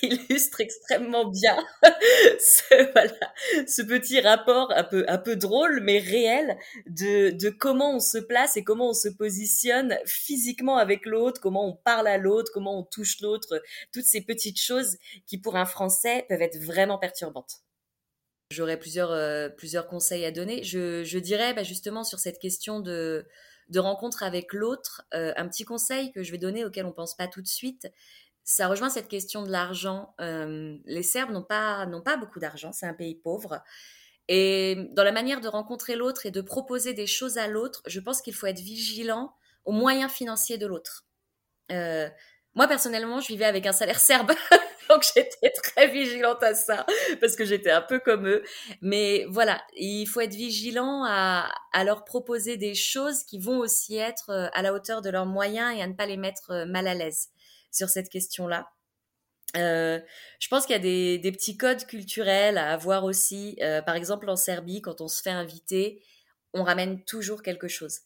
illustre 0.02 0.60
extrêmement 0.60 1.24
bien 1.24 1.56
ce, 1.82 2.92
voilà, 2.92 3.32
ce 3.66 3.82
petit 3.82 4.20
rapport 4.20 4.72
un 4.74 4.84
peu, 4.84 5.04
un 5.08 5.18
peu 5.18 5.36
drôle 5.36 5.80
mais 5.82 5.98
réel 5.98 6.56
de, 6.86 7.30
de 7.30 7.50
comment 7.50 7.96
on 7.96 8.00
se 8.00 8.18
place 8.18 8.56
et 8.56 8.64
comment 8.64 8.90
on 8.90 8.94
se 8.94 9.08
positionne 9.08 9.98
physiquement 10.04 10.76
avec 10.76 11.06
l'autre, 11.06 11.40
comment 11.40 11.66
on 11.66 11.74
parle 11.74 12.06
à 12.06 12.18
l'autre, 12.18 12.52
comment 12.52 12.78
on 12.78 12.84
touche 12.84 13.20
l'autre, 13.20 13.62
toutes 13.92 14.04
ces 14.04 14.20
petites 14.20 14.60
choses 14.60 14.96
qui 15.26 15.38
pour 15.38 15.56
un 15.56 15.66
Français 15.66 16.24
peuvent 16.28 16.42
être 16.42 16.58
vraiment 16.58 16.98
perturbantes. 16.98 17.62
J'aurais 18.52 18.78
plusieurs, 18.78 19.10
euh, 19.10 19.48
plusieurs 19.48 19.88
conseils 19.88 20.24
à 20.24 20.30
donner. 20.30 20.62
Je, 20.62 21.02
je 21.02 21.18
dirais 21.18 21.52
bah, 21.52 21.64
justement 21.64 22.04
sur 22.04 22.20
cette 22.20 22.38
question 22.38 22.78
de 22.78 23.26
de 23.68 23.80
rencontre 23.80 24.22
avec 24.22 24.52
l'autre, 24.52 25.02
euh, 25.14 25.32
un 25.36 25.48
petit 25.48 25.64
conseil 25.64 26.12
que 26.12 26.22
je 26.22 26.30
vais 26.32 26.38
donner 26.38 26.64
auquel 26.64 26.86
on 26.86 26.92
pense 26.92 27.16
pas 27.16 27.26
tout 27.26 27.42
de 27.42 27.48
suite, 27.48 27.88
ça 28.44 28.68
rejoint 28.68 28.90
cette 28.90 29.08
question 29.08 29.42
de 29.42 29.50
l'argent. 29.50 30.14
Euh, 30.20 30.76
les 30.84 31.02
Serbes 31.02 31.32
n'ont 31.32 31.42
pas, 31.42 31.86
pas 32.04 32.16
beaucoup 32.16 32.38
d'argent, 32.38 32.72
c'est 32.72 32.86
un 32.86 32.94
pays 32.94 33.16
pauvre. 33.16 33.60
Et 34.28 34.88
dans 34.92 35.04
la 35.04 35.12
manière 35.12 35.40
de 35.40 35.48
rencontrer 35.48 35.96
l'autre 35.96 36.26
et 36.26 36.30
de 36.30 36.40
proposer 36.40 36.94
des 36.94 37.06
choses 37.06 37.38
à 37.38 37.48
l'autre, 37.48 37.82
je 37.86 38.00
pense 38.00 38.22
qu'il 38.22 38.34
faut 38.34 38.46
être 38.46 38.60
vigilant 38.60 39.34
aux 39.64 39.72
moyens 39.72 40.10
financiers 40.10 40.58
de 40.58 40.66
l'autre. 40.66 41.06
Euh, 41.72 42.08
moi, 42.54 42.68
personnellement, 42.68 43.20
je 43.20 43.28
vivais 43.28 43.44
avec 43.44 43.66
un 43.66 43.72
salaire 43.72 44.00
serbe. 44.00 44.32
Donc 44.90 45.04
j'étais 45.14 45.50
très 45.50 45.88
vigilante 45.88 46.42
à 46.42 46.54
ça 46.54 46.86
parce 47.20 47.36
que 47.36 47.44
j'étais 47.44 47.70
un 47.70 47.82
peu 47.82 47.98
comme 47.98 48.28
eux. 48.28 48.42
Mais 48.80 49.26
voilà, 49.28 49.62
il 49.76 50.06
faut 50.06 50.20
être 50.20 50.34
vigilant 50.34 51.04
à, 51.04 51.48
leur 51.84 52.04
proposer 52.04 52.56
des 52.56 52.74
choses 52.74 53.22
qui 53.24 53.38
vont 53.38 53.58
aussi 53.58 53.96
être 53.96 54.30
euh, 54.30 54.48
à 54.54 54.62
la 54.62 54.72
hauteur 54.72 55.02
de 55.02 55.10
leurs 55.10 55.26
moyens 55.26 55.76
et 55.76 55.82
à 55.82 55.86
ne 55.86 55.92
pas 55.92 56.06
les 56.06 56.16
mettre 56.16 56.50
euh, 56.50 56.64
mal 56.64 56.86
à 56.88 56.94
l'aise 56.94 57.28
sur 57.70 57.90
cette 57.90 58.08
question-là. 58.08 58.70
Euh, 59.56 60.00
je 60.40 60.48
pense 60.48 60.66
qu'il 60.66 60.74
y 60.74 60.78
a 60.78 61.18
des, 61.18 61.32
petits 61.32 61.56
codes 61.56 61.86
culturels 61.86 62.58
à 62.58 62.72
avoir 62.72 63.04
aussi. 63.04 63.58
Par 63.86 63.94
exemple, 63.94 64.28
en 64.28 64.36
Serbie, 64.36 64.82
quand 64.82 65.00
on 65.00 65.08
se 65.08 65.22
fait 65.22 65.30
inviter, 65.30 66.02
on 66.52 66.62
ramène 66.62 67.04
toujours 67.04 67.42
quelque 67.42 67.68
chose. 67.68 68.00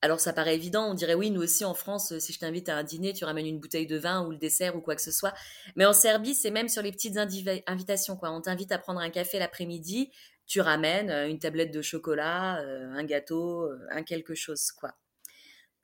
Alors 0.00 0.20
ça 0.20 0.32
paraît 0.32 0.54
évident, 0.54 0.90
on 0.90 0.94
dirait 0.94 1.14
oui, 1.14 1.30
nous 1.30 1.42
aussi 1.42 1.64
en 1.64 1.74
France, 1.74 2.16
si 2.18 2.32
je 2.32 2.38
t'invite 2.38 2.68
à 2.68 2.76
un 2.76 2.84
dîner, 2.84 3.12
tu 3.12 3.24
ramènes 3.24 3.46
une 3.46 3.58
bouteille 3.58 3.88
de 3.88 3.96
vin 3.98 4.24
ou 4.24 4.30
le 4.30 4.36
dessert 4.36 4.76
ou 4.76 4.80
quoi 4.80 4.94
que 4.94 5.02
ce 5.02 5.10
soit. 5.10 5.34
Mais 5.74 5.84
en 5.86 5.92
Serbie, 5.92 6.34
c'est 6.34 6.52
même 6.52 6.68
sur 6.68 6.82
les 6.82 6.92
petites 6.92 7.18
invitations. 7.18 8.16
Quoi. 8.16 8.30
On 8.30 8.40
t'invite 8.40 8.70
à 8.70 8.78
prendre 8.78 9.00
un 9.00 9.10
café 9.10 9.40
l'après-midi, 9.40 10.12
tu 10.46 10.60
ramènes 10.60 11.10
euh, 11.10 11.28
une 11.28 11.40
tablette 11.40 11.72
de 11.72 11.82
chocolat, 11.82 12.60
euh, 12.60 12.92
un 12.92 13.04
gâteau, 13.04 13.62
euh, 13.64 13.78
un 13.90 14.04
quelque 14.04 14.34
chose. 14.36 14.70
quoi. 14.70 14.94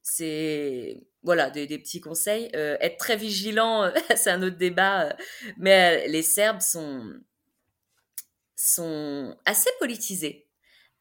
C'est 0.02 1.02
voilà 1.22 1.50
des, 1.50 1.66
petits 1.78 2.00
conseils. 2.00 2.50
Euh, 2.54 2.76
être 2.80 2.98
très 2.98 3.16
vigilant, 3.16 3.90
c'est 4.16 4.30
un 4.30 4.42
autre 4.42 4.56
débat, 4.56 5.16
mais 5.56 6.06
les 6.08 6.22
Serbes 6.22 6.60
sont 6.60 7.14
sont 8.54 9.36
assez 9.44 9.70
politisés 9.80 10.43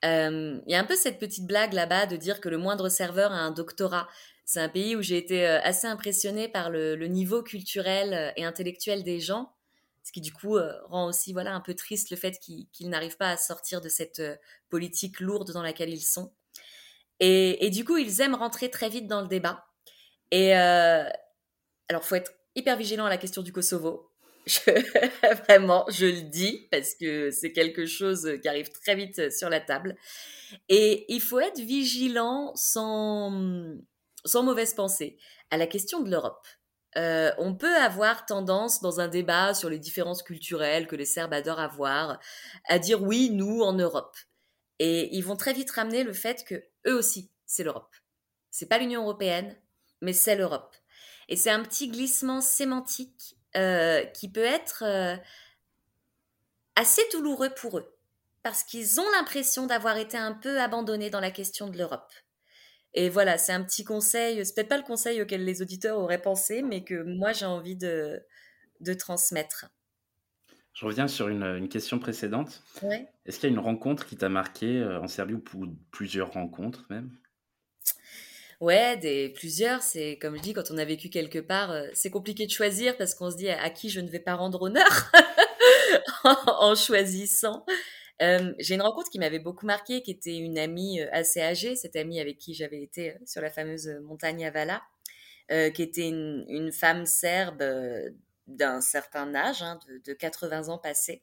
il 0.04 0.10
euh, 0.10 0.60
y 0.68 0.76
a 0.76 0.80
un 0.80 0.84
peu 0.84 0.96
cette 0.96 1.18
petite 1.18 1.48
blague 1.48 1.74
là-bas 1.74 2.06
de 2.06 2.18
dire 2.18 2.42
que 2.42 2.50
le 2.50 2.58
moindre 2.58 2.89
serveur 2.89 3.32
a 3.32 3.38
un 3.38 3.52
doctorat. 3.52 4.08
C'est 4.46 4.60
un 4.60 4.70
pays 4.70 4.96
où 4.96 5.02
j'ai 5.02 5.18
été 5.18 5.48
euh, 5.48 5.62
assez 5.62 5.88
impressionnée 5.88 6.50
par 6.50 6.70
le, 6.70 6.96
niveau 7.08 7.42
culturel 7.42 8.13
euh, 8.13 8.32
et 8.36 8.44
intellectuel 8.44 9.04
des 9.04 9.20
gens, 9.20 9.54
ce 10.04 10.12
qui 10.12 10.20
du 10.20 10.34
coup 10.34 10.58
rend 10.89 11.08
aussi 11.08 11.32
voilà 11.32 11.54
un 11.56 11.62
peu 11.62 11.74
triste 11.74 12.10
le 12.10 12.18
fait 12.18 12.38
qu'ils 12.39 12.68
qu 12.74 12.86
n'arrivent 12.86 13.16
pas 13.16 13.30
à 13.30 13.38
sortir 13.38 13.80
de 13.80 13.88
cette 13.88 14.22
politique 14.70 15.22
lourde 15.22 15.52
dans 15.52 15.63
laquelle 15.63 15.89
ils 15.89 16.02
sont. 16.02 16.34
Et, 17.22 17.66
et, 17.66 17.70
du 17.70 17.86
coup, 17.86 17.96
ils 17.96 18.20
aiment 18.20 18.36
rentrer 18.36 18.70
très 18.70 18.89
vite 18.89 19.08
dans 19.08 19.22
le 19.22 19.28
débat. 19.28 19.66
Et 20.32 20.58
euh, 20.58 21.08
alors, 21.88 22.04
faut 22.04 22.16
être 22.16 22.34
hyper 22.56 22.76
vigilant 22.76 23.06
à 23.06 23.10
la 23.10 23.18
question 23.18 23.42
du 23.42 23.54
Kosovo. 23.54 24.10
Je, 24.45 24.60
vraiment, 25.47 25.86
je 25.89 26.06
le 26.06 26.21
dis 26.21 26.67
parce 26.71 26.95
que 26.95 27.32
c'est 27.32 27.53
quelque 27.53 27.86
chose 27.86 28.38
qui 28.41 28.47
arrive 28.47 28.69
très 28.71 28.95
vite 28.95 29.32
sur 29.32 29.49
la 29.49 29.60
table. 29.60 29.95
Et 30.69 31.06
il 31.13 31.21
faut 31.21 31.39
être 31.39 31.60
vigilant 31.60 32.51
sans, 32.56 33.77
sans 34.25 34.43
mauvaise 34.43 34.73
pensée 34.73 35.17
à 35.51 35.58
la 35.58 35.67
question 35.67 36.01
de 36.01 36.10
l'Europe. 36.10 36.47
Euh, 36.95 37.32
on 37.39 37.56
peut 37.56 37.75
avoir 37.75 38.25
tendance 38.25 38.82
dans 38.82 38.99
un 38.99 39.08
débat 39.08 39.53
sur 39.53 39.69
les 39.69 39.79
différences 39.79 40.21
culturelles 40.21 40.88
que 40.88 40.95
les 40.95 41.06
Serbes 41.06 41.34
adorent 41.34 41.60
avoir 41.60 42.19
à 42.67 42.77
dire 42.77 43.01
oui, 43.01 43.32
nous 43.32 43.62
en 43.62 43.73
Europe. 43.73 44.15
Et 44.79 45.15
ils 45.15 45.23
vont 45.23 45.36
très 45.36 45.53
vite 45.53 45.71
ramener 45.71 46.03
le 46.03 46.13
fait 46.13 46.43
que 46.43 46.63
eux 46.88 46.95
aussi, 46.95 47.32
c'est 47.45 47.63
l'Europe. 47.63 47.95
C'est 48.51 48.67
pas 48.67 48.77
l'Union 48.77 49.01
européenne, 49.01 49.56
mais 50.01 50.13
c'est 50.13 50.36
l'Europe. 50.36 50.75
Et 51.29 51.36
c'est 51.36 51.49
un 51.49 51.63
petit 51.63 51.88
glissement 51.88 52.41
sémantique 52.41 53.38
euh, 53.58 54.04
qui 54.06 54.32
peut 54.32 54.44
être 54.44 54.84
euh, 54.86 55.16
assez 56.76 57.02
douloureux 57.12 57.52
pour 57.56 57.78
eux, 57.78 57.96
parce 58.42 58.63
qu'ils 58.63 59.00
ont 59.00 59.10
l'impression 59.12 59.68
d'avoir 59.68 59.98
été 59.98 60.18
un 60.18 60.34
peu 60.34 60.60
abandonnés 60.60 61.10
dans 61.10 61.20
la 61.20 61.32
question 61.32 61.70
de 61.70 61.78
l'Europe. 61.78 62.12
Et 62.94 63.10
voilà, 63.10 63.38
c'est 63.38 63.54
un 63.54 63.63
petit 63.63 63.84
conseil, 63.84 64.46
c'est 64.46 64.54
peut-être 64.54 64.70
pas 64.70 64.78
le 64.78 64.84
conseil 64.84 65.22
auquel 65.22 65.46
les 65.46 65.62
auditeurs 65.62 65.98
auraient 65.98 66.22
pensé, 66.22 66.62
mais 66.62 66.84
que 66.84 67.02
moi 67.04 67.32
j'ai 67.32 67.46
envie 67.46 67.76
de, 67.76 68.22
de 68.82 68.94
transmettre. 68.94 69.66
Je 70.74 70.86
reviens 70.86 71.08
sur 71.08 71.28
une, 71.28 71.44
une 71.44 71.70
question 71.70 72.00
précédente. 72.00 72.63
Ouais. 72.82 73.08
Est-ce 73.26 73.39
qu'il 73.39 73.50
y 73.50 73.52
a 73.52 73.56
une 73.56 73.63
rencontre 73.63 74.08
qui 74.08 74.18
t'a 74.18 74.30
marqué 74.30 74.80
euh, 74.80 75.00
en 75.00 75.08
Serbie 75.08 75.36
ou 75.36 75.42
plusieurs 75.92 76.32
rencontres 76.34 76.86
même? 76.89 77.12
Ouais, 78.63 78.95
des 78.95 79.28
plusieurs. 79.28 79.84
C'est 79.84 80.17
comme 80.21 80.38
je 80.38 80.41
dis, 80.41 80.54
quand 80.54 80.71
on 80.71 80.78
a 80.78 80.86
vécu 80.86 81.10
quelque 81.10 81.39
part, 81.39 81.69
euh, 81.71 81.86
c'est 81.93 82.10
compliqué 82.10 82.45
de 82.45 82.52
choisir 82.52 82.95
parce 82.95 83.13
qu'on 83.13 83.30
se 83.30 83.36
dit 83.36 83.49
à, 83.49 83.69
qui 83.69 83.89
je 83.89 83.99
ne 83.99 84.08
vais 84.08 84.21
pas 84.21 84.36
rendre 84.36 84.62
honneur 84.62 85.12
en, 86.23 86.73
choisissant. 86.73 87.65
J'ai 88.21 88.76
une 88.76 88.82
rencontre 88.82 89.10
qui 89.10 89.19
m'avait 89.19 89.39
beaucoup 89.39 89.65
marqué, 89.65 90.02
qui 90.02 90.12
était 90.12 90.38
une 90.38 90.58
amie 90.58 91.02
euh, 91.02 91.10
assez 91.12 91.41
âgée, 91.41 91.76
cette 91.76 91.97
amie 91.97 92.21
avec 92.21 92.38
qui 92.38 92.54
j'avais 92.54 92.82
été 92.82 93.12
euh, 93.12 93.17
sur 93.26 93.41
la 93.41 93.52
fameuse 93.52 93.89
montagne 94.04 94.45
Avala, 94.45 94.82
euh, 95.52 95.69
qui 95.69 95.82
était 95.82 96.08
une, 96.08 96.45
une 96.47 96.71
femme 96.71 97.06
serbe 97.06 97.62
d'un 98.47 98.80
certain 98.80 99.36
âge, 99.36 99.62
hein, 99.62 99.78
de, 99.89 100.02
de, 100.06 100.13
80 100.13 100.69
ans 100.69 100.78
passés, 100.78 101.21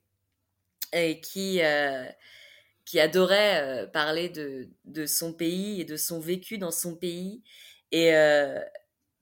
et 0.93 1.23
qui 1.23 1.63
qui 2.91 2.99
adorait 2.99 3.63
euh, 3.63 3.87
parler 3.87 4.29
de, 4.29 4.69
de, 4.85 5.07
son 5.07 5.33
pays 5.33 5.81
et 5.81 5.85
de 5.85 5.97
son 5.97 6.19
vécu 6.19 6.59
dans 6.59 6.73
son 6.73 6.97
pays 6.97 7.41
et 7.93 8.17
euh, 8.17 8.59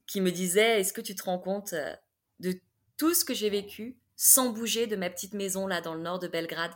qui 0.07 0.23
me 0.23 0.33
disait 0.33 0.81
est-ce 0.81 0.95
que 0.95 1.03
tu 1.03 1.15
te 1.15 1.25
rends 1.25 1.39
compte 1.39 1.75
euh, 1.75 1.95
de 2.41 2.59
tout 2.97 3.13
ce 3.13 3.27
que 3.27 3.35
j'ai 3.35 3.51
vécu 3.51 3.99
sans 4.17 4.49
bouger 4.49 4.87
de 4.87 4.97
ma 4.97 5.11
petite 5.11 5.35
maison 5.35 5.67
là 5.67 5.83
dans 5.83 5.93
le 5.93 6.01
nord 6.01 6.19
de 6.19 6.29
Belgrade? 6.29 6.73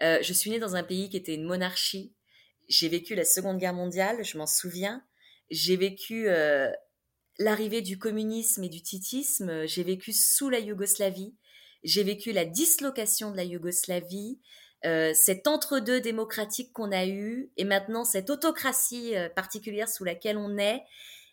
Je 0.00 0.32
suis 0.32 0.48
née 0.48 0.58
dans 0.58 0.76
un 0.76 0.82
pays 0.82 1.10
qui 1.10 1.18
était 1.18 1.34
une 1.34 1.44
monarchie 1.44 2.14
j'ai 2.68 2.88
vécu 2.88 3.14
la 3.14 3.26
seconde 3.26 3.58
guerre 3.58 3.74
mondiale 3.74 4.24
je 4.24 4.38
m'en 4.38 4.46
souviens 4.46 5.04
j'ai 5.50 5.76
vécu 5.76 6.26
l'arrivée 7.38 7.82
du 7.82 7.98
communisme 7.98 8.64
et 8.64 8.70
du 8.70 8.80
titisme. 8.80 9.66
J'ai 9.66 9.82
vécu 9.82 10.14
sous 10.14 10.48
la 10.48 10.58
Yougoslavie. 10.58 11.34
J'ai 11.84 12.02
vécu 12.02 12.32
la 12.32 12.46
dislocation 12.46 13.30
de 13.30 13.36
la 13.36 13.44
Yougoslavie. 13.44 14.38
Euh, 14.86 15.12
cet 15.14 15.46
entre-deux 15.46 16.00
démocratique 16.00 16.72
qu'on 16.72 16.90
a 16.90 17.06
eu 17.06 17.50
et 17.58 17.64
maintenant 17.64 18.04
cette 18.04 18.30
autocratie 18.30 19.14
euh, 19.14 19.28
particulière 19.28 19.88
sous 19.88 20.04
laquelle 20.04 20.38
on 20.38 20.56
est. 20.56 20.82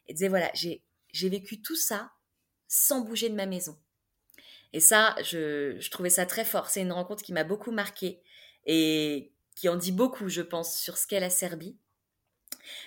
Et 0.07 0.13
disait 0.13 0.27
voilà, 0.27 0.51
j'ai 0.53 0.81
vécu 1.29 1.61
tout 1.61 1.75
ça 1.75 2.11
sans 2.67 3.01
bouger 3.01 3.29
de 3.29 3.35
ma 3.35 3.45
maison. 3.45 3.77
Et 4.73 4.81
ça, 4.81 5.15
je, 5.23 5.77
je 5.79 5.89
trouvais 5.89 6.09
ça 6.09 6.25
très 6.25 6.43
fort. 6.43 6.69
C'est 6.69 6.81
une 6.81 6.91
rencontre 6.91 7.23
qui 7.23 7.31
m'a 7.33 7.45
beaucoup 7.45 7.71
marqué 7.71 8.21
et 8.65 9.31
qui 9.55 9.69
en 9.69 9.77
dit 9.77 9.93
beaucoup, 9.93 10.27
je 10.27 10.41
pense, 10.41 10.77
sur 10.77 10.97
ce 10.97 11.07
qu'est 11.07 11.19
la 11.19 11.29
Serbie. 11.29 11.77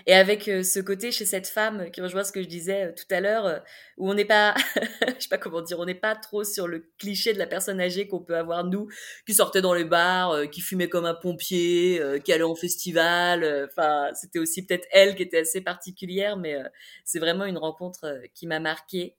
Et 0.06 0.14
avec 0.14 0.48
euh, 0.48 0.62
ce 0.62 0.80
côté 0.80 1.10
chez 1.12 1.24
cette 1.24 1.46
femme 1.46 1.90
qui 1.90 2.00
rejoint 2.00 2.24
ce 2.24 2.32
que 2.32 2.42
je 2.42 2.48
disais 2.48 2.86
euh, 2.86 2.92
tout 2.92 3.12
à 3.14 3.20
l'heure, 3.20 3.46
euh, 3.46 3.58
où 3.96 4.10
on 4.10 4.14
n'est 4.14 4.24
pas, 4.24 4.54
je 5.06 5.20
sais 5.22 5.28
pas 5.28 5.38
comment 5.38 5.62
dire, 5.62 5.78
on 5.78 5.84
n'est 5.84 5.94
pas 5.94 6.16
trop 6.16 6.44
sur 6.44 6.68
le 6.68 6.90
cliché 6.98 7.32
de 7.32 7.38
la 7.38 7.46
personne 7.46 7.80
âgée 7.80 8.06
qu'on 8.08 8.20
peut 8.20 8.36
avoir 8.36 8.64
nous, 8.64 8.88
qui 9.26 9.34
sortait 9.34 9.60
dans 9.62 9.74
les 9.74 9.84
bars, 9.84 10.50
qui 10.50 10.60
fumait 10.60 10.88
comme 10.88 11.06
un 11.06 11.14
pompier, 11.14 12.02
qui 12.24 12.32
allait 12.32 12.42
en 12.42 12.54
festival. 12.54 13.68
Enfin, 13.70 14.10
c'était 14.14 14.38
aussi 14.38 14.64
peut-être 14.64 14.86
elle 14.90 15.14
qui 15.14 15.22
était 15.22 15.40
assez 15.40 15.60
particulière, 15.60 16.36
mais 16.36 16.56
c'est 17.04 17.18
vraiment 17.18 17.44
une 17.44 17.58
rencontre 17.58 18.20
qui 18.34 18.46
m'a 18.46 18.60
marquée. 18.60 19.16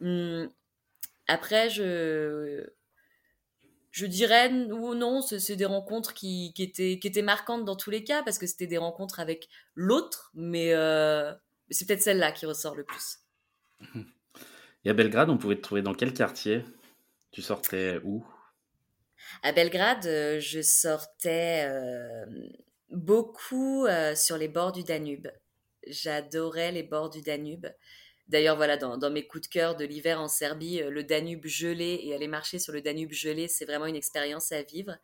Hum, 0.00 0.48
après, 1.28 1.70
je 1.70 2.66
je 3.94 4.06
dirais 4.06 4.50
ou 4.50 4.96
non, 4.96 5.22
c'est 5.22 5.54
des 5.54 5.64
rencontres 5.64 6.14
qui, 6.14 6.52
étaient, 6.58 6.98
qui 6.98 7.06
étaient 7.06 7.22
marquantes 7.22 7.64
dans 7.64 7.76
tous 7.76 7.90
les 7.90 8.02
cas, 8.02 8.24
parce 8.24 8.40
que 8.40 8.46
c'était 8.48 8.66
des 8.66 8.76
rencontres 8.76 9.20
avec 9.20 9.48
l'autre, 9.76 10.32
mais 10.34 10.74
euh, 10.74 11.32
c'est 11.70 11.86
peut-être 11.86 12.02
celle-là 12.02 12.32
qui 12.32 12.44
ressort 12.44 12.74
le 12.74 12.82
plus. 12.82 13.20
Et 14.84 14.90
à 14.90 14.94
Belgrade, 14.94 15.30
on 15.30 15.38
pouvait 15.38 15.54
te 15.54 15.60
trouver 15.60 15.80
dans 15.80 15.94
quel 15.94 16.12
quartier? 16.12 16.64
Tu 17.30 17.40
sortais 17.40 18.00
où? 18.02 18.26
À 19.44 19.52
Belgrade, 19.52 20.06
euh, 20.06 20.40
je 20.40 20.60
sortais 20.60 21.64
euh, 21.68 22.26
beaucoup 22.90 23.86
sur 24.16 24.36
les 24.36 24.48
bords 24.48 24.72
du 24.72 24.82
Danube. 24.82 25.28
J'adorais 25.86 26.72
les 26.72 26.82
bords 26.82 27.10
du 27.10 27.22
Danube. 27.22 27.68
D'ailleurs, 28.28 28.56
voilà, 28.56 28.78
dans, 28.78 29.10
mes 29.10 29.26
coups 29.26 29.48
de 29.48 29.52
cœur 29.52 29.76
de 29.76 29.84
l'hiver 29.84 30.20
en 30.20 30.28
Serbie, 30.28 30.80
euh, 30.80 30.90
le 30.90 31.04
Danube 31.04 31.46
gelé 31.46 32.00
et 32.02 32.14
aller 32.14 32.28
marcher 32.28 32.58
sur 32.58 32.72
le 32.72 32.80
Danube 32.80 33.12
gelé, 33.12 33.48
c'est 33.48 33.66
vraiment 33.66 33.86
une 33.86 33.96
expérience 33.96 34.50
à 34.50 34.62
vivre. 34.62 34.96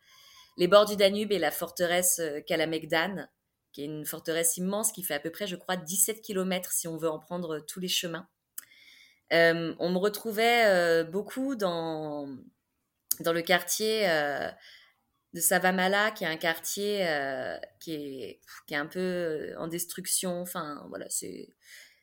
Les 0.57 0.69
bords 0.69 0.87
du 0.87 0.97
Danube 0.97 1.31
et 1.31 1.39
la 1.39 1.51
forteresse 1.51 2.19
euh, 2.21 2.41
Kalamegdan, 2.41 3.29
qui 3.73 3.83
est 3.83 3.85
une 3.85 4.07
forteresse 4.07 4.57
immense 4.57 4.91
qui 4.91 5.03
fait 5.03 5.15
à 5.15 5.21
peu 5.21 5.31
près, 5.31 5.47
je 5.47 5.57
crois, 5.57 5.77
17 5.77 6.23
km 6.23 6.73
si 6.73 6.89
on 6.89 6.97
veut 6.97 7.11
en 7.11 7.19
prendre 7.19 7.61
tous 7.61 7.79
les 7.79 7.89
chemins. 7.89 8.27
Euh, 9.33 9.75
on 9.79 9.91
me 9.91 9.99
retrouvait 9.99 11.05
beaucoup 11.05 11.55
dans, 11.55 12.27
dans 13.21 13.33
le 13.33 13.43
quartier 13.43 14.09
de 15.35 15.41
Savamala, 15.41 16.11
qui 16.11 16.25
est 16.25 16.27
un 16.27 16.37
quartier 16.37 17.07
qui, 17.79 17.93
est, 17.95 18.41
qui 18.67 18.75
est 18.75 18.77
un 18.77 18.87
peu 18.87 19.55
en 19.57 19.69
destruction. 19.69 20.41
Enfin, 20.41 20.85
voilà, 20.89 21.07
c'est 21.11 21.55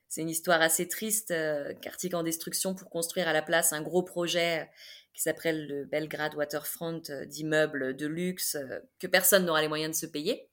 c'est 0.10 0.22
une 0.22 0.30
histoire 0.30 0.62
assez 0.62 0.88
triste, 0.88 1.32
euh, 1.32 1.74
quartier 1.76 2.14
en 2.16 2.24
destruction 2.24 2.74
pour 2.74 2.90
construire 2.90 3.28
à 3.28 3.34
la 3.34 3.42
place 3.42 3.74
un 3.74 3.82
gros 3.82 4.04
projet 4.04 4.62
euh, 4.62 4.66
qui 5.14 5.22
s'appelle 5.22 5.68
le 5.68 5.86
Belgrade 5.86 6.36
Waterfront 6.36 7.02
euh, 7.10 7.26
d'immeubles 7.26 7.96
de 7.96 8.08
luxe 8.08 8.58
que 9.00 9.08
personne 9.08 9.46
n'aura 9.46 9.62
les 9.62 9.68
moyens 9.68 9.96
de 9.96 10.00
se 10.00 10.10
payer. 10.10 10.50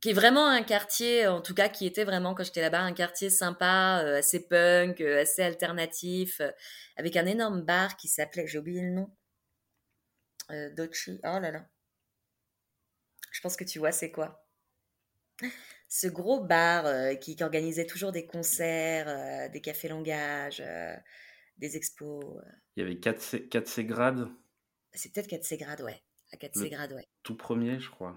qui 0.00 0.10
est 0.10 0.14
vraiment 0.14 0.46
un 0.46 0.62
quartier, 0.62 1.26
en 1.26 1.40
tout 1.42 1.54
cas 1.54 1.68
qui 1.68 1.86
était 1.86 2.04
vraiment 2.04 2.34
quand 2.34 2.44
j'étais 2.44 2.60
là-bas, 2.60 2.80
un 2.80 2.92
quartier 2.92 3.28
sympa, 3.30 3.96
assez 4.16 4.46
punk, 4.46 5.00
assez 5.00 5.42
alternatif, 5.42 6.40
avec 6.96 7.16
un 7.16 7.26
énorme 7.26 7.62
bar 7.62 7.96
qui 7.96 8.08
s'appelait, 8.08 8.46
j'ai 8.46 8.58
oublié 8.58 8.82
le 8.82 8.90
nom, 8.90 9.10
Dochi, 10.76 11.20
oh 11.24 11.38
là 11.40 11.50
là. 11.50 11.66
Je 13.32 13.40
pense 13.40 13.56
que 13.56 13.64
tu 13.64 13.78
vois 13.78 13.92
c'est 13.92 14.10
quoi 14.10 14.46
ce 15.88 16.06
gros 16.08 16.40
bar 16.40 16.86
euh, 16.86 17.14
qui, 17.14 17.36
organisait 17.42 17.86
toujours 17.86 18.12
des 18.12 18.26
concerts, 18.26 19.08
euh, 19.08 19.48
des 19.48 19.60
cafés 19.60 19.88
langage, 19.88 20.62
euh, 20.64 20.96
des 21.58 21.76
expos. 21.76 22.24
Il 22.76 22.82
y 22.82 22.86
avait 22.86 22.96
4C, 22.96 23.48
4C 23.48 23.86
grades 23.86 24.28
C'est 24.92 25.12
peut-être 25.12 25.28
4C 25.28 25.58
grades, 25.58 25.82
ouais. 25.82 26.02
À 26.32 26.36
4C 26.36 26.70
grades, 26.70 26.92
ouais. 26.92 27.06
Tout 27.22 27.36
premier, 27.36 27.78
je 27.78 27.90
crois. 27.90 28.16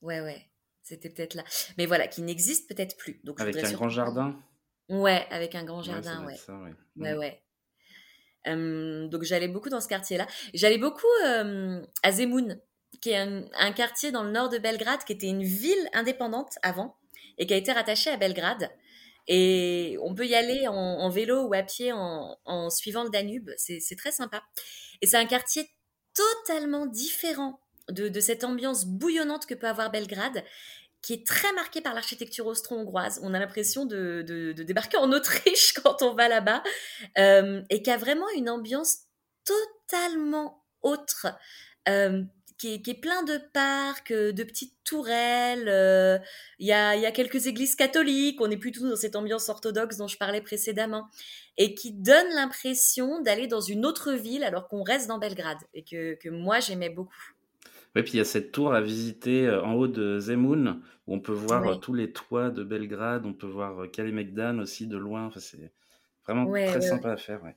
Ouais, 0.00 0.20
ouais. 0.20 0.48
C'était 0.82 1.10
peut-être 1.10 1.34
là. 1.34 1.44
Mais 1.78 1.86
voilà, 1.86 2.08
qui 2.08 2.22
n'existe 2.22 2.68
peut-être 2.68 2.96
plus. 2.96 3.20
Donc, 3.24 3.40
avec 3.40 3.56
un 3.56 3.72
grand 3.72 3.88
jardin? 3.88 4.40
Ouais, 4.88 5.26
avec 5.30 5.54
un 5.54 5.64
grand 5.64 5.82
jardin, 5.82 6.26
ouais. 6.26 6.36
ouais. 6.96 7.14
ouais, 7.14 7.40
ouais. 8.46 9.08
donc 9.08 9.22
j'allais 9.22 9.48
beaucoup 9.48 9.68
dans 9.68 9.80
ce 9.80 9.88
quartier-là. 9.88 10.26
J'allais 10.54 10.78
beaucoup 10.78 11.06
à 11.24 12.12
Zemun, 12.12 12.58
qui 13.00 13.10
est 13.10 13.16
un, 13.16 13.72
quartier 13.72 14.10
dans 14.10 14.24
le 14.24 14.30
nord 14.32 14.48
de 14.48 14.58
Belgrade, 14.58 15.04
qui 15.04 15.12
était 15.12 15.28
une 15.28 15.44
ville 15.44 15.88
indépendante 15.92 16.58
avant, 16.62 16.96
et 17.42 17.46
qui 17.46 17.54
a 17.54 17.56
été 17.56 17.72
rattaché 17.72 18.08
à 18.08 18.16
Belgrade. 18.16 18.70
Et 19.26 19.96
on 20.00 20.14
peut 20.14 20.26
y 20.26 20.34
aller 20.36 20.68
en, 20.68 21.08
vélo 21.10 21.42
ou 21.48 21.54
à 21.54 21.62
pied 21.62 21.92
en, 21.92 22.70
suivant 22.70 23.02
le 23.02 23.10
Danube. 23.10 23.50
C'est 23.56 23.96
très 23.96 24.12
sympa. 24.12 24.44
Et 25.00 25.06
c'est 25.06 25.16
un 25.16 25.26
quartier 25.26 25.68
totalement 26.14 26.86
différent 26.86 27.60
de, 27.88 28.20
cette 28.20 28.44
ambiance 28.44 28.86
bouillonnante 28.86 29.46
que 29.46 29.54
peut 29.54 29.66
avoir 29.66 29.90
Belgrade, 29.90 30.44
qui 31.02 31.14
est 31.14 31.26
très 31.26 31.52
marqué 31.54 31.80
par 31.80 31.94
l'architecture 31.94 32.46
austro-hongroise. 32.46 33.18
On 33.24 33.34
a 33.34 33.40
l'impression 33.40 33.86
de, 33.86 34.52
débarquer 34.56 34.98
en 34.98 35.10
Autriche 35.10 35.72
quand 35.82 36.02
on 36.02 36.14
va 36.14 36.28
là-bas, 36.28 36.62
euh, 37.18 37.60
et 37.70 37.82
qui 37.82 37.90
a 37.90 37.96
vraiment 37.96 38.28
une 38.36 38.48
ambiance 38.48 38.98
totalement 39.44 40.64
autre. 40.80 41.26
Euh, 41.88 42.22
qui 42.62 42.90
est, 42.90 43.00
plein 43.00 43.24
de 43.24 43.38
parcs, 43.52 44.12
euh, 44.12 44.32
de 44.32 44.44
petites 44.44 44.74
tourelles. 44.84 45.68
Euh, 45.68 46.18
il 46.60 46.66
y, 46.66 46.72
a, 46.72 47.10
quelques 47.10 47.46
églises 47.46 47.74
catholiques. 47.74 48.40
On 48.40 48.46
n'est 48.46 48.56
plus 48.56 48.70
tout 48.70 48.88
dans 48.88 48.96
cette 48.96 49.16
ambiance 49.16 49.48
orthodoxe 49.48 49.96
dont 49.96 50.06
je 50.06 50.16
parlais 50.16 50.40
précédemment. 50.40 51.08
Et 51.58 51.74
qui 51.74 51.92
donne 51.92 52.28
l'impression 52.34 53.20
d'aller 53.20 53.48
dans 53.48 53.60
une 53.60 53.84
autre 53.84 54.12
ville 54.12 54.44
alors 54.44 54.68
qu'on 54.68 54.82
reste 54.82 55.08
dans 55.08 55.18
Belgrade. 55.18 55.58
Et 55.74 55.82
que, 55.82 56.28
moi, 56.28 56.60
j'aimais 56.60 56.90
beaucoup. 56.90 57.32
Oui, 57.96 58.02
puis 58.02 58.12
il 58.14 58.18
y 58.18 58.20
a 58.20 58.24
cette 58.24 58.52
tour 58.52 58.72
à 58.72 58.80
visiter 58.80 59.46
euh, 59.46 59.62
en 59.62 59.74
haut 59.74 59.88
de 59.88 60.18
Zemun, 60.18 60.80
où 61.06 61.14
on 61.14 61.20
peut 61.20 61.32
voir 61.32 61.80
tous 61.80 61.94
les 61.94 62.12
toits 62.12 62.50
de 62.50 62.62
Belgrade. 62.62 63.26
On 63.26 63.34
peut 63.34 63.48
voir 63.48 63.90
Kalemegdan 63.90 64.60
aussi 64.60 64.86
de 64.86 64.96
loin. 64.96 65.26
Enfin, 65.26 65.40
c'est 65.40 65.72
vraiment 66.26 66.50
très 66.50 66.80
sympa 66.80 67.10
à 67.10 67.16
faire. 67.16 67.42
Ouais. 67.42 67.56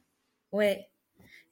ouais 0.51 0.89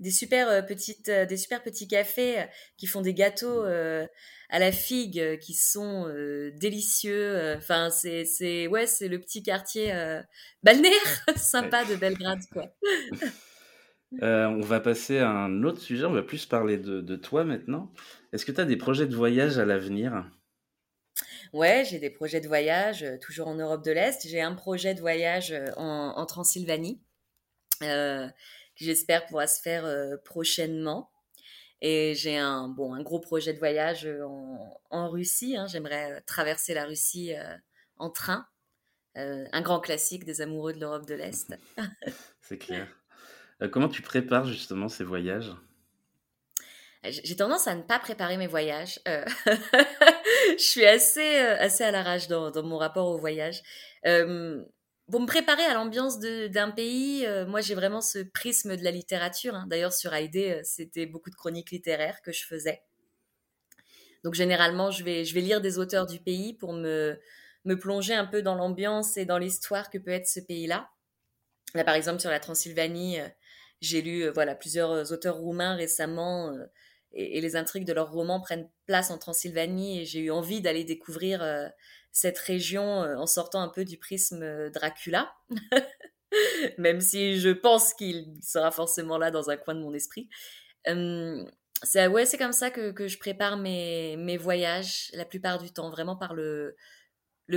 des 0.04 0.12
super 0.12 0.50
euh, 0.50 0.62
petites, 0.62 1.10
euh, 1.10 1.26
des 1.26 1.38
super 1.38 1.64
petits 1.64 1.88
cafés 1.88 2.42
euh, 2.42 2.46
qui 2.78 2.88
font 2.88 3.02
des 3.02 3.14
gâteaux 3.14 3.64
mmh. 3.64 4.08
à 4.50 4.60
la 4.60 4.72
figue 4.72 5.40
qui 5.40 5.54
sont 5.54 6.14
délicieux. 6.56 7.56
Enfin, 7.58 7.90
c'est, 7.90 8.26
c'est, 8.26 8.68
ouais, 8.68 8.86
c'est 8.86 9.08
le 9.08 9.20
petit 9.20 9.42
quartier 9.42 9.94
balnéaire 10.62 11.26
sympa 11.38 11.86
de 11.86 11.96
Belgrade, 11.96 12.42
quoi. 12.52 12.76
on 14.22 14.62
va 14.62 14.80
passer 14.80 15.20
à 15.20 15.30
un 15.30 15.64
autre 15.64 15.80
sujet. 15.80 16.06
On 16.06 16.14
va 16.14 16.22
plus 16.22 16.46
parler 16.46 16.78
de, 16.78 17.16
toi 17.16 17.46
maintenant. 17.46 17.92
Est-ce 18.34 18.46
que 18.46 18.52
tu 18.52 18.62
as 18.62 18.66
des 18.66 18.78
projets 18.78 19.08
de 19.08 19.16
voyage 19.16 19.58
à 19.58 19.66
l'avenir? 19.66 20.30
Ouais, 21.54 21.86
j'ai 21.90 22.00
des 22.00 22.10
projets 22.10 22.42
de 22.42 22.48
voyage, 22.48 23.06
toujours 23.22 23.48
en 23.48 23.56
Europe 23.56 23.86
de 23.86 23.92
l'Est. 23.92 24.28
J'ai 24.28 24.42
un 24.42 24.54
projet 24.54 24.94
de 24.94 25.00
voyage 25.00 25.56
en, 25.78 26.14
en 26.16 26.26
Transylvanie 26.26 27.00
qui 28.76 28.86
j'espère 28.86 29.26
pourra 29.26 29.48
se 29.48 29.62
faire 29.62 29.86
euh, 29.86 30.18
prochainement. 30.24 31.12
Et 31.82 32.14
j'ai 32.16 32.38
un, 32.38 32.70
bon, 32.70 32.94
un 32.94 33.02
gros 33.02 33.20
projet 33.20 33.54
de 33.54 33.60
voyage 33.60 34.06
euh, 34.06 34.26
en, 34.90 35.10
Russie. 35.10 35.58
Hein. 35.58 35.68
J'aimerais 35.68 36.14
euh, 36.14 36.20
traverser 36.26 36.74
la 36.74 36.86
Russie 36.86 37.34
en 37.98 38.10
train. 38.10 38.48
un 39.16 39.62
grand 39.62 39.80
classique 39.80 40.26
des 40.26 40.42
amoureux 40.42 40.74
de 40.74 40.80
l'Europe 40.80 41.06
de 41.06 41.16
l'Est. 41.16 41.54
C'est 42.42 42.58
clair. 42.58 42.88
comment 43.72 43.90
tu 43.90 44.02
prépares 44.02 44.46
justement 44.46 44.88
ces 44.88 45.04
voyages? 45.04 45.52
J'ai 47.04 47.36
tendance 47.36 47.68
à 47.68 47.76
ne 47.76 47.82
pas 47.82 48.00
préparer 48.00 48.38
mes 48.38 48.48
voyages. 48.48 49.02
je 49.06 50.56
suis 50.58 50.86
assez, 50.86 51.38
assez 51.38 51.84
à 51.84 51.92
l'arrache 51.92 52.30
dans, 52.30 52.50
dans, 52.50 52.64
mon 52.64 52.78
rapport 52.78 53.10
au 53.10 53.18
voyage 53.18 53.62
pour 55.12 55.20
me 55.20 55.28
préparer 55.28 55.64
à 55.64 55.74
l'ambiance 55.74 56.20
d'un 56.20 56.72
pays, 56.72 57.26
euh, 57.26 57.46
moi 57.46 57.62
j'ai 57.62 57.76
vraiment 57.76 58.02
ce 58.02 58.20
prisme 58.20 58.78
de 58.78 58.84
la 58.84 58.92
littérature. 58.92 59.56
Hein. 59.56 59.66
D'ailleurs 59.68 59.94
sur 59.94 60.14
AID, 60.14 60.38
euh, 60.38 60.62
c'était 60.64 61.06
beaucoup 61.06 61.30
de 61.30 61.36
chroniques 61.36 61.72
littéraires 61.72 62.22
que 62.22 62.32
je 62.32 62.46
faisais. 62.46 62.82
Donc 64.24 64.34
généralement, 64.34 64.92
je 64.92 65.04
vais, 65.04 65.26
je 65.26 65.34
vais 65.34 65.42
lire 65.42 65.60
des 65.60 65.78
auteurs 65.78 66.06
du 66.06 66.20
pays 66.20 66.54
pour 66.54 66.72
me, 66.72 67.20
me 67.66 67.78
plonger 67.78 68.14
un 68.14 68.26
peu 68.26 68.42
dans 68.42 68.56
l'ambiance 68.56 69.18
et 69.18 69.26
dans 69.26 69.38
l'histoire 69.38 69.90
que 69.90 69.98
peut 69.98 70.12
être 70.12 70.28
ce 70.28 70.40
pays-là. 70.40 70.90
Là 71.74 71.84
par 71.84 71.96
exemple 71.96 72.22
sur 72.22 72.30
la 72.30 72.40
Transylvanie, 72.40 73.20
euh, 73.20 73.28
j'ai 73.82 74.02
lu 74.02 74.30
voilà 74.30 74.56
plusieurs 74.56 75.12
auteurs 75.12 75.36
roumains 75.36 75.76
récemment 75.76 76.56
et, 77.14 77.42
les 77.42 77.56
intrigues 77.56 77.86
de 77.86 77.94
leurs 77.94 78.12
romans 78.12 78.42
prennent 78.42 78.70
place 78.86 79.12
en 79.12 79.18
Transylvanie 79.18 80.02
et 80.02 80.06
j'ai 80.06 80.20
eu 80.20 80.32
envie 80.32 80.62
d'aller 80.62 80.84
découvrir 80.84 81.72
cette 82.12 82.40
région 82.40 82.84
en 82.84 83.28
sortant 83.28 83.62
un 83.62 83.70
peu 83.70 83.86
du 83.86 83.98
prisme 83.98 84.70
Dracula. 84.72 85.34
Même 86.78 87.02
si 87.02 87.40
je 87.40 87.50
pense 87.50 87.94
qu'il 87.94 88.34
sera 88.42 88.72
forcément 88.72 89.18
là 89.18 89.32
dans 89.32 89.50
un 89.50 89.58
coin 89.58 89.76
de 89.76 89.82
mon 89.82 89.94
esprit. 89.94 90.30
c'est 91.84 92.08
ouais, 92.08 92.26
c'est 92.26 92.38
comme 92.38 92.54
ça 92.54 92.72
que, 92.72 93.08
je 93.08 93.18
prépare 93.18 93.58
mes, 93.58 94.38
voyages 94.38 95.10
la 95.14 95.26
plupart 95.26 95.60
du 95.60 95.72
temps, 95.72 95.90
vraiment 95.90 96.16
par 96.16 96.34
le, 96.34 96.76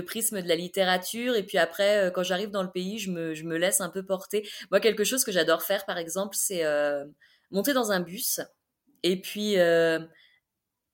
prisme 0.04 0.42
de 0.42 0.48
la 0.48 0.56
littérature. 0.56 1.34
Et 1.36 1.42
puis 1.42 1.58
après, 1.58 2.06
euh, 2.06 2.10
quand 2.10 2.22
j'arrive 2.22 2.50
dans 2.50 2.62
le 2.62 2.70
pays, 2.70 2.98
je 2.98 3.10
me, 3.10 3.56
laisse 3.56 3.80
un 3.80 3.88
peu 3.88 4.04
porter. 4.04 4.46
Moi, 4.70 4.80
quelque 4.80 5.04
chose 5.04 5.24
que 5.24 5.32
j'adore 5.32 5.62
faire, 5.62 5.86
par 5.86 5.96
exemple, 5.96 6.36
c'est 6.36 6.64
euh, 6.64 7.06
monter 7.50 7.72
dans 7.72 7.92
un 7.92 8.00
bus 8.00 8.40
et 9.10 9.20
puis 9.20 9.58
euh, 9.58 10.00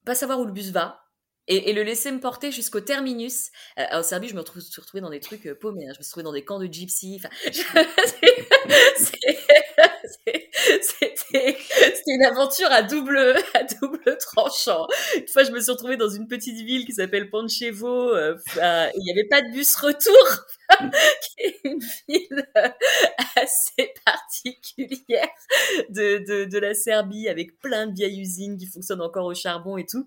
pas 0.05 0.15
savoir 0.15 0.41
où 0.41 0.45
le 0.45 0.53
bus 0.53 0.71
va. 0.71 0.99
Et, 1.49 1.73
le 1.73 1.83
laisser 1.83 2.13
me 2.13 2.21
porter 2.21 2.53
jusqu'au 2.53 2.81
terminus. 2.81 3.51
en 3.77 4.05
Serbie, 4.05 4.29
je 4.29 4.35
me 4.35 4.39
retrouve, 4.39 4.63
suis 4.63 4.81
retrouvée 4.81 5.01
dans 5.01 5.11
des 5.11 5.19
trucs 5.19 5.53
paumés. 5.55 5.89
Hein. 5.89 5.93
Je 5.93 5.99
me 5.99 6.03
suis 6.05 6.11
retrouvée 6.11 6.23
dans 6.23 6.33
des 6.33 6.45
camps 6.45 6.61
de 6.61 6.67
gypsy. 6.67 7.19
Enfin, 7.19 7.31
c'était 10.79 11.59
une 12.07 12.25
aventure 12.25 12.71
à 12.71 12.83
double, 12.83 13.19
à 13.55 13.65
double 13.65 14.17
tranchant. 14.19 14.87
Une 15.17 15.29
fois, 15.29 15.43
je 15.43 15.51
me 15.51 15.61
suis 15.61 15.73
retrouvée 15.73 15.97
dans 15.97 16.09
une 16.09 16.29
petite 16.29 16.57
ville 16.65 16.87
qui 16.87 16.93
s'appelle 16.93 17.29
Panchevo. 17.29 18.15
Euh, 18.15 18.37
il 18.55 19.03
n'y 19.03 19.11
avait 19.11 19.29
pas 19.29 19.43
de 19.43 19.51
bus 19.51 19.75
retour. 19.77 20.47
qui 21.37 21.43
est 21.43 21.61
une 21.65 21.81
ville 22.09 22.47
assez 23.37 23.93
particulière 24.05 25.29
de, 25.89 26.19
de, 26.19 26.45
de 26.45 26.59
la 26.59 26.75
Serbie 26.75 27.29
avec 27.29 27.59
plein 27.59 27.87
de 27.87 27.95
vieilles 27.95 28.21
usines 28.21 28.57
qui 28.57 28.67
fonctionnent 28.67 29.03
encore 29.03 29.27
au 29.27 29.35
charbon 29.35 29.77
et 29.77 29.87
tout. 29.87 30.07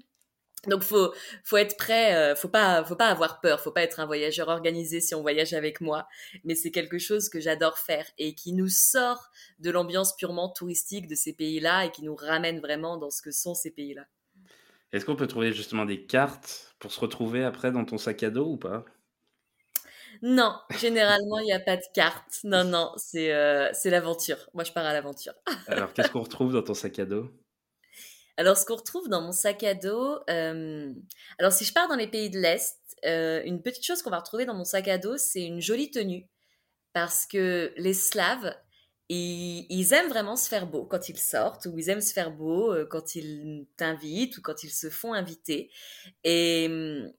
Donc 0.67 0.81
faut 0.81 1.13
faut 1.43 1.57
être 1.57 1.77
prêt, 1.77 2.15
euh, 2.15 2.35
faut 2.35 2.47
pas 2.47 2.83
faut 2.83 2.95
pas 2.95 3.09
avoir 3.09 3.39
peur, 3.39 3.59
faut 3.59 3.71
pas 3.71 3.83
être 3.83 3.99
un 3.99 4.05
voyageur 4.05 4.47
organisé 4.47 4.99
si 4.99 5.13
on 5.15 5.21
voyage 5.21 5.53
avec 5.53 5.81
moi, 5.81 6.07
mais 6.43 6.55
c'est 6.55 6.71
quelque 6.71 6.97
chose 6.97 7.29
que 7.29 7.39
j'adore 7.39 7.77
faire 7.77 8.05
et 8.17 8.33
qui 8.33 8.53
nous 8.53 8.69
sort 8.69 9.29
de 9.59 9.69
l'ambiance 9.69 10.15
purement 10.15 10.49
touristique 10.49 11.07
de 11.07 11.15
ces 11.15 11.33
pays-là 11.33 11.85
et 11.85 11.91
qui 11.91 12.03
nous 12.03 12.15
ramène 12.15 12.59
vraiment 12.59 12.97
dans 12.97 13.11
ce 13.11 13.21
que 13.21 13.31
sont 13.31 13.53
ces 13.53 13.71
pays-là. 13.71 14.05
Est-ce 14.91 15.05
qu'on 15.05 15.15
peut 15.15 15.27
trouver 15.27 15.51
justement 15.51 15.85
des 15.85 16.05
cartes 16.05 16.75
pour 16.79 16.91
se 16.91 16.99
retrouver 16.99 17.43
après 17.43 17.71
dans 17.71 17.85
ton 17.85 17.97
sac 17.97 18.23
à 18.23 18.29
dos 18.29 18.53
ou 18.53 18.57
pas? 18.57 18.85
Non, 20.21 20.55
généralement, 20.79 21.39
il 21.39 21.45
n'y 21.45 21.53
a 21.53 21.59
pas 21.59 21.77
de 21.77 21.83
cartes. 21.93 22.39
Non, 22.43 22.63
non, 22.63 22.91
c'est 22.97 23.33
euh, 23.33 23.69
c'est 23.73 23.89
l'aventure. 23.89 24.49
Moi, 24.53 24.63
je 24.63 24.71
pars 24.71 24.85
à 24.85 24.93
l'aventure. 24.93 25.33
Alors, 25.67 25.93
qu'est-ce 25.93 26.11
qu'on 26.11 26.23
retrouve 26.23 26.53
dans 26.53 26.63
ton 26.63 26.73
sac 26.73 26.99
à 26.99 27.05
dos? 27.05 27.31
Alors, 28.37 28.57
ce 28.57 28.65
qu'on 28.65 28.75
retrouve 28.75 29.07
dans 29.07 29.21
mon 29.21 29.31
sac 29.31 29.63
à 29.63 29.73
dos, 29.73 30.19
euh, 30.29 30.93
alors 31.39 31.53
si 31.53 31.63
je 31.63 31.71
pars 31.71 31.87
dans 31.87 31.95
les 31.95 32.07
pays 32.07 32.29
de 32.29 32.37
l'Est, 32.37 32.77
euh, 33.05 33.41
une 33.45 33.61
petite 33.61 33.85
chose 33.85 34.01
qu'on 34.01 34.09
va 34.09 34.19
retrouver 34.19 34.45
dans 34.45 34.53
mon 34.53 34.65
sac 34.65 34.89
à 34.89 34.97
dos, 34.97 35.15
c'est 35.17 35.43
une 35.43 35.61
jolie 35.61 35.89
tenue. 35.89 36.27
Parce 36.91 37.25
que 37.25 37.73
les 37.77 37.93
Slaves, 37.93 38.53
ils, 39.07 39.93
aiment 39.93 40.09
vraiment 40.09 40.35
se 40.35 40.49
faire 40.49 40.67
beau 40.67 40.85
quand 40.85 41.07
ils 41.07 41.17
sortent, 41.17 41.65
ou 41.67 41.77
ils 41.77 41.89
aiment 41.89 42.01
se 42.01 42.11
faire 42.11 42.31
beau 42.31 42.75
quand 42.89 43.15
ils 43.15 43.67
t'invitent, 43.77 44.37
ou 44.37 44.41
quand 44.41 44.63
ils 44.63 44.71
se 44.71 44.89
font 44.89 45.13
inviter. 45.13 45.71
Et 46.25 46.67
hum, 46.69 47.09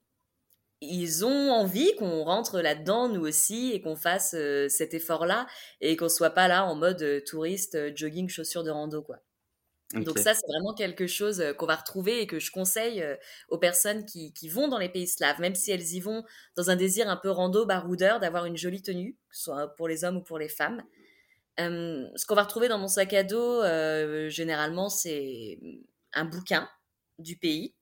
ils 0.81 1.25
ont 1.25 1.51
envie 1.51 1.95
qu'on 1.95 2.23
rentre 2.23 2.61
là-dedans, 2.61 3.09
nous 3.09 3.25
aussi, 3.25 3.71
et 3.73 3.81
qu'on 3.81 3.95
fasse 3.95 4.35
cet 4.69 4.93
effort-là, 4.93 5.47
et 5.81 5.95
qu'on 5.97 6.09
soit 6.09 6.31
pas 6.31 6.47
là 6.47 6.65
en 6.65 6.75
mode 6.75 7.23
touriste, 7.25 7.95
jogging, 7.95 8.29
chaussures 8.29 8.63
de 8.63 8.71
rando, 8.71 9.01
quoi. 9.01 9.19
Donc 9.93 10.19
ça, 10.19 10.33
c'est 10.33 10.45
vraiment 10.47 10.73
quelque 10.73 11.07
chose 11.07 11.41
qu'on 11.57 11.65
va 11.65 11.77
retrouver 11.77 12.19
et 12.21 12.27
que 12.27 12.39
je 12.39 12.51
conseille 12.51 13.05
aux 13.47 13.57
personnes 13.57 14.05
qui, 14.05 14.49
vont 14.49 14.67
dans 14.67 14.77
les 14.77 14.89
pays 14.89 15.07
slaves, 15.07 15.39
même 15.39 15.55
si 15.55 15.71
elles 15.71 15.93
y 15.93 16.01
vont 16.01 16.25
dans 16.57 16.69
un 16.69 16.75
désir 16.75 17.09
un 17.09 17.15
peu 17.15 17.29
rando, 17.29 17.65
baroudeur, 17.65 18.19
d'avoir 18.19 18.45
une 18.45 18.57
jolie 18.57 18.81
tenue, 18.81 19.13
que 19.29 19.37
ce 19.37 19.43
soit 19.43 19.75
pour 19.75 19.87
les 19.87 20.03
hommes 20.03 20.17
ou 20.17 20.21
pour 20.21 20.39
les 20.39 20.49
femmes. 20.49 20.83
ce 21.57 22.25
qu'on 22.25 22.35
va 22.35 22.43
retrouver 22.43 22.67
dans 22.67 22.77
mon 22.77 22.89
sac 22.89 23.13
à 23.13 23.23
dos, 23.23 23.61
généralement, 24.29 24.89
c'est 24.89 25.57
un 26.13 26.25
bouquin 26.25 26.69
du 27.17 27.37
pays. 27.37 27.73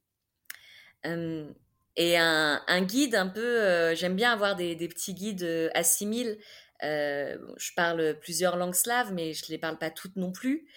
Et 1.97 2.17
un, 2.17 2.81
guide 2.81 3.15
un 3.15 3.27
peu, 3.27 3.93
j'aime 3.95 4.15
bien 4.15 4.31
avoir 4.31 4.55
des, 4.55 4.75
petits 4.87 5.13
guides 5.13 5.71
assimiles. 5.73 6.37
je 6.81 7.73
parle 7.75 8.19
plusieurs 8.19 8.57
langues 8.57 8.75
slaves, 8.75 9.13
mais 9.13 9.33
je 9.33 9.45
ne 9.45 9.51
les 9.51 9.57
parle 9.57 9.77
pas 9.77 9.89
toutes 9.89 10.15
non 10.15 10.31
plus 10.31 10.67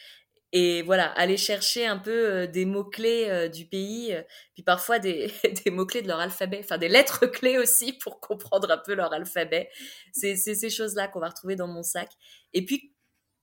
et 0.53 0.81
voilà, 0.83 1.11
aller 1.13 1.37
chercher 1.37 1.87
un 1.87 1.99
peu 1.99 2.11
euh, 2.11 2.47
des 2.47 2.65
mots-clés 2.65 3.27
euh, 3.29 3.49
du 3.49 3.67
pays, 3.67 4.15
euh, 4.15 4.23
puis 4.55 4.63
parfois 4.63 4.99
des, 4.99 5.31
des 5.65 5.71
mots-clés 5.71 6.01
de 6.01 6.09
leur 6.09 6.21
alphabet, 6.21 6.61
enfin 6.65 6.79
des 6.79 6.89
lettres 6.89 7.27
clés 7.27 7.59
aussi 7.59 7.93
pour 7.93 8.19
comprendre 8.21 8.71
un 8.71 8.79
peu 8.79 8.95
leur 8.95 9.13
alphabet. 9.13 9.69
C'est 10.13 10.37
ces 10.37 10.71
choses-là 10.71 11.09
qu'on 11.09 11.21
va 11.21 11.29
retrouver 11.29 11.55
dans 11.55 11.67
mon 11.67 11.83
sac. 11.83 12.11
Et 12.55 12.65
puis, 12.65 12.95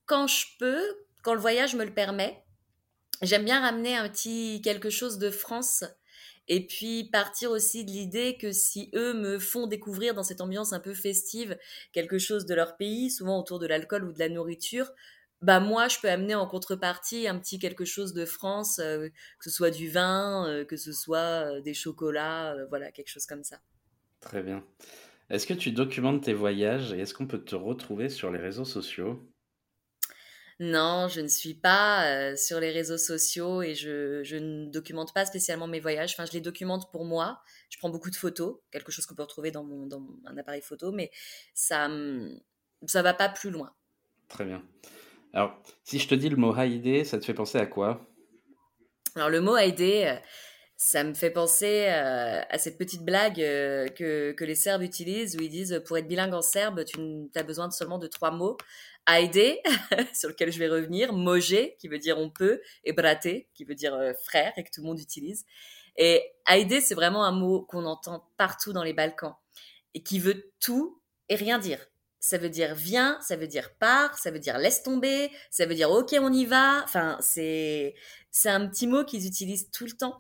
quand 0.08 0.28
je 0.28 0.46
peux, 0.58 0.82
quand 1.22 1.34
le 1.34 1.40
voyage 1.40 1.76
me 1.76 1.86
le 1.86 1.94
permet, 1.94 2.44
j'aime 3.22 3.46
bien 3.46 3.62
ramener 3.62 3.96
un 3.96 4.10
petit 4.10 4.62
quelque 4.64 4.90
chose 4.90 5.20
de 5.20 5.30
France. 5.30 5.84
Et 6.48 6.68
puis 6.68 7.10
partir 7.12 7.52
aussi 7.52 7.86
de 7.86 7.92
l'idée 7.92 8.38
que 8.38 8.52
si 8.52 8.90
eux 8.94 9.14
me 9.14 9.40
font 9.40 9.68
découvrir 9.68 10.14
dans 10.14 10.24
cette 10.24 10.42
ambiance 10.42 10.74
un 10.74 10.80
peu 10.80 10.94
festive 10.94 11.58
quelque 11.92 12.18
chose 12.20 12.46
de 12.46 12.54
leur 12.56 12.78
pays, 12.78 13.10
souvent 13.10 13.40
autour 13.40 13.60
de 13.60 13.68
l'alcool 13.68 14.06
ou 14.06 14.14
de 14.14 14.20
la 14.20 14.30
nourriture, 14.30 14.92
bah 15.42 15.60
moi 15.60 15.88
je 15.88 16.00
peux 16.00 16.10
amener 16.10 16.36
en 16.36 16.48
contrepartie 16.48 17.28
un 17.28 17.38
petit 17.40 17.60
quelque 17.60 17.86
chose 17.86 18.14
de 18.14 18.26
France, 18.26 18.80
euh, 18.80 19.10
que 19.40 19.50
ce 19.50 19.50
soit 19.50 19.72
du 19.72 19.90
vin, 19.90 20.48
euh, 20.50 20.66
que 20.66 20.78
ce 20.78 20.92
soit 20.94 21.58
euh, 21.58 21.62
des 21.62 21.74
chocolats, 21.74 22.56
voilà 22.70 22.92
quelque 22.92 23.10
chose 23.10 23.26
comme 23.26 23.44
ça. 23.44 23.60
Très 24.20 24.44
bien. 24.44 24.66
Est-ce 25.30 25.48
que 25.48 25.54
tu 25.54 25.72
documentes 25.72 26.24
tes 26.24 26.34
voyages 26.34 26.94
et 26.94 27.00
est-ce 27.00 27.14
qu'on 27.14 27.28
peut 27.28 27.44
te 27.46 27.56
retrouver 27.56 28.10
sur 28.10 28.32
les 28.32 28.40
réseaux 28.40 28.66
sociaux? 28.66 29.32
Non, 30.60 31.08
je 31.10 31.20
ne 31.20 31.28
suis 31.28 31.54
pas 31.54 32.36
sur 32.38 32.62
les 32.62 32.72
réseaux 32.72 32.98
sociaux 32.98 33.62
et 33.62 33.76
je, 33.76 34.24
je, 34.24 34.38
ne 34.38 34.68
documente 34.68 35.14
pas 35.14 35.26
spécialement 35.26 35.68
mes 35.68 35.82
voyages. 35.82 36.14
Enfin, 36.14 36.26
je 36.26 36.32
les 36.32 36.40
documente 36.40 36.90
pour 36.92 37.04
moi. 37.04 37.42
Je 37.70 37.78
prends 37.78 37.90
beaucoup 37.90 38.10
de 38.10 38.16
photos, 38.16 38.60
quelque 38.72 38.92
chose 38.92 39.06
qu'on 39.06 39.16
peut 39.16 39.24
retrouver 39.24 39.52
dans 39.52 39.66
mon, 39.66 39.86
dans 39.86 40.02
un 40.26 40.38
appareil 40.38 40.62
photo, 40.62 40.94
mais 40.94 41.12
ça 41.54 41.90
ça 42.88 43.02
va 43.02 43.14
pas 43.14 43.30
plus 43.30 43.50
loin. 43.50 43.74
Très 44.28 44.46
bien. 44.46 44.64
Alors, 45.34 45.62
si 45.84 46.00
je 46.00 46.08
te 46.08 46.16
dis 46.16 46.30
le 46.30 46.38
mot 46.38 46.54
Haïdé, 46.56 47.04
ça 47.04 47.20
te 47.20 47.26
fait 47.26 47.34
penser 47.34 47.58
à 47.58 47.66
quoi? 47.66 48.08
Alors, 49.16 49.30
le 49.30 49.42
mot 49.42 49.56
Haïdé, 49.56 50.06
euh, 50.06 50.16
ça 50.78 51.04
me 51.04 51.14
fait 51.14 51.30
penser 51.30 51.88
euh, 51.88 52.42
à 52.50 52.58
cette 52.58 52.78
petite 52.78 53.04
blague 53.04 53.42
euh, 53.42 53.88
que, 53.88 54.32
que, 54.32 54.46
les 54.46 54.56
Serbes 54.56 54.82
utilisent 54.82 55.36
où 55.36 55.42
ils 55.42 55.50
disent 55.50 55.82
pour 55.86 55.98
être 55.98 56.08
bilingue 56.08 56.34
en 56.34 56.42
serbe, 56.42 56.84
tu 56.86 57.00
as 57.36 57.44
besoin 57.44 57.68
de 57.68 57.74
seulement 57.74 58.00
de 58.00 58.08
trois 58.08 58.32
mots. 58.32 58.58
Haïdé, 59.06 59.62
sur 60.14 60.30
lequel 60.30 60.52
je 60.52 60.60
vais 60.60 60.68
revenir, 60.68 61.14
Mojé, 61.14 61.76
qui 61.80 61.88
veut 61.88 62.00
dire 62.00 62.18
on 62.18 62.30
peut, 62.30 62.62
et 62.84 62.94
Braté, 62.94 63.48
qui 63.54 63.64
veut 63.64 63.76
dire 63.76 63.98
frère 64.26 64.54
et 64.58 64.64
que 64.64 64.70
tout 64.72 64.82
le 64.82 64.88
monde 64.88 65.00
utilise. 65.00 65.46
Et 65.98 66.24
Haïdé, 66.46 66.82
c'est 66.82 66.96
vraiment 66.96 67.24
un 67.24 67.32
mot 67.32 67.62
qu'on 67.62 67.86
entend 67.86 68.28
partout 68.38 68.74
dans 68.74 68.84
les 68.84 68.94
Balkans 68.94 69.36
et 69.94 70.04
qui 70.04 70.20
veut 70.20 70.52
tout 70.60 71.02
et 71.30 71.36
rien 71.36 71.60
dire 71.60 71.80
ça 72.26 72.40
veut 72.40 72.50
dire 72.50 72.74
viens, 72.74 73.20
ça 73.22 73.36
veut 73.36 73.46
dire 73.46 73.76
pars, 73.76 74.18
ça 74.18 74.32
veut 74.32 74.40
dire 74.40 74.58
laisse 74.58 74.82
tomber, 74.82 75.30
ça 75.52 75.68
veut 75.68 75.76
dire 75.76 75.92
ok 75.92 76.16
on 76.20 76.34
y 76.34 76.46
va. 76.46 76.82
Enfin 76.84 77.18
c'est 77.22 77.94
c'est 78.32 78.50
un 78.50 78.68
petit 78.68 78.88
mot 78.88 79.06
qu'ils 79.06 79.28
utilisent 79.28 79.70
tout 79.70 79.86
le 79.86 79.92
temps. 79.92 80.20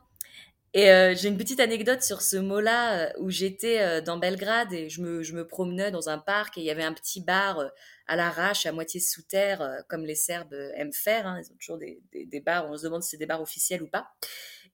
Et 0.77 0.91
euh, 0.91 1.15
j'ai 1.15 1.29
une 1.29 1.37
petite 1.37 1.61
anecdote 1.61 2.03
sur 2.03 2.21
ce 2.21 2.35
mot-là 2.35 2.99
euh, 2.99 3.09
où 3.19 3.29
j'étais 3.29 3.79
euh, 3.79 4.01
dans 4.01 4.17
Belgrade 4.17 4.73
et 4.73 4.89
je 4.89 5.01
me, 5.01 5.47
promenais 5.47 5.89
dans 5.89 6.09
un 6.09 6.17
parc 6.17 6.57
et 6.57 6.61
il 6.61 6.65
y 6.65 6.69
avait 6.69 6.83
un 6.83 6.91
petit 6.91 7.21
bar 7.21 7.63
à 8.07 8.15
l'arrache, 8.17 8.65
à 8.65 8.73
moitié 8.73 8.99
sous 8.99 9.21
terre, 9.21 9.83
comme 9.87 10.03
les 10.03 10.15
Serbes 10.15 10.53
aiment 10.75 10.91
faire. 10.91 11.27
Hein. 11.27 11.39
Ils 11.41 11.49
ont 11.49 11.55
toujours 11.55 11.77
des, 11.77 12.01
des, 12.11 12.25
des, 12.25 12.41
bars, 12.41 12.69
on 12.69 12.77
se 12.77 12.83
demande 12.83 13.03
si 13.03 13.11
c'est 13.11 13.17
des 13.17 13.25
bars 13.25 13.41
officiels 13.41 13.83
ou 13.83 13.87
pas. 13.87 14.09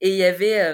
Et 0.01 0.09
il 0.09 0.15
y 0.15 0.23
avait 0.23 0.73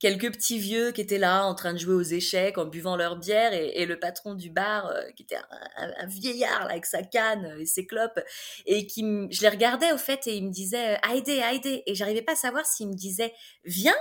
quelques 0.00 0.32
petits 0.32 0.58
vieux 0.58 0.90
qui 0.90 1.02
étaient 1.02 1.18
là 1.18 1.44
en 1.44 1.54
train 1.54 1.74
de 1.74 1.78
jouer 1.78 1.94
aux 1.94 2.02
échecs 2.02 2.58
en 2.58 2.64
buvant 2.64 2.96
leur 2.96 3.16
bière 3.16 3.52
et, 3.52 3.86
le 3.86 3.98
patron 3.98 4.34
du 4.34 4.50
bar 4.50 4.86
euh, 4.86 5.02
qui 5.14 5.22
était 5.22 5.36
un, 5.76 6.06
vieillard 6.06 6.64
là, 6.64 6.70
avec 6.70 6.86
sa 6.86 7.02
canne 7.02 7.54
et 7.58 7.66
ses 7.66 7.86
clopes 7.86 8.18
et 8.66 8.86
qui 8.86 9.02
je 9.30 9.42
les 9.42 9.48
regardais 9.48 9.92
au 9.92 9.98
fait 9.98 10.26
et 10.26 10.36
il 10.36 10.46
me 10.46 10.50
disait 10.50 10.98
Aïdé, 11.02 11.40
Aïdé! 11.40 11.82
Et 11.86 11.94
j'arrivais 11.94 12.22
pas 12.22 12.32
à 12.32 12.36
savoir 12.36 12.66
s'il 12.66 12.88
me 12.88 12.94
disait 12.94 13.32
viens! 13.64 13.96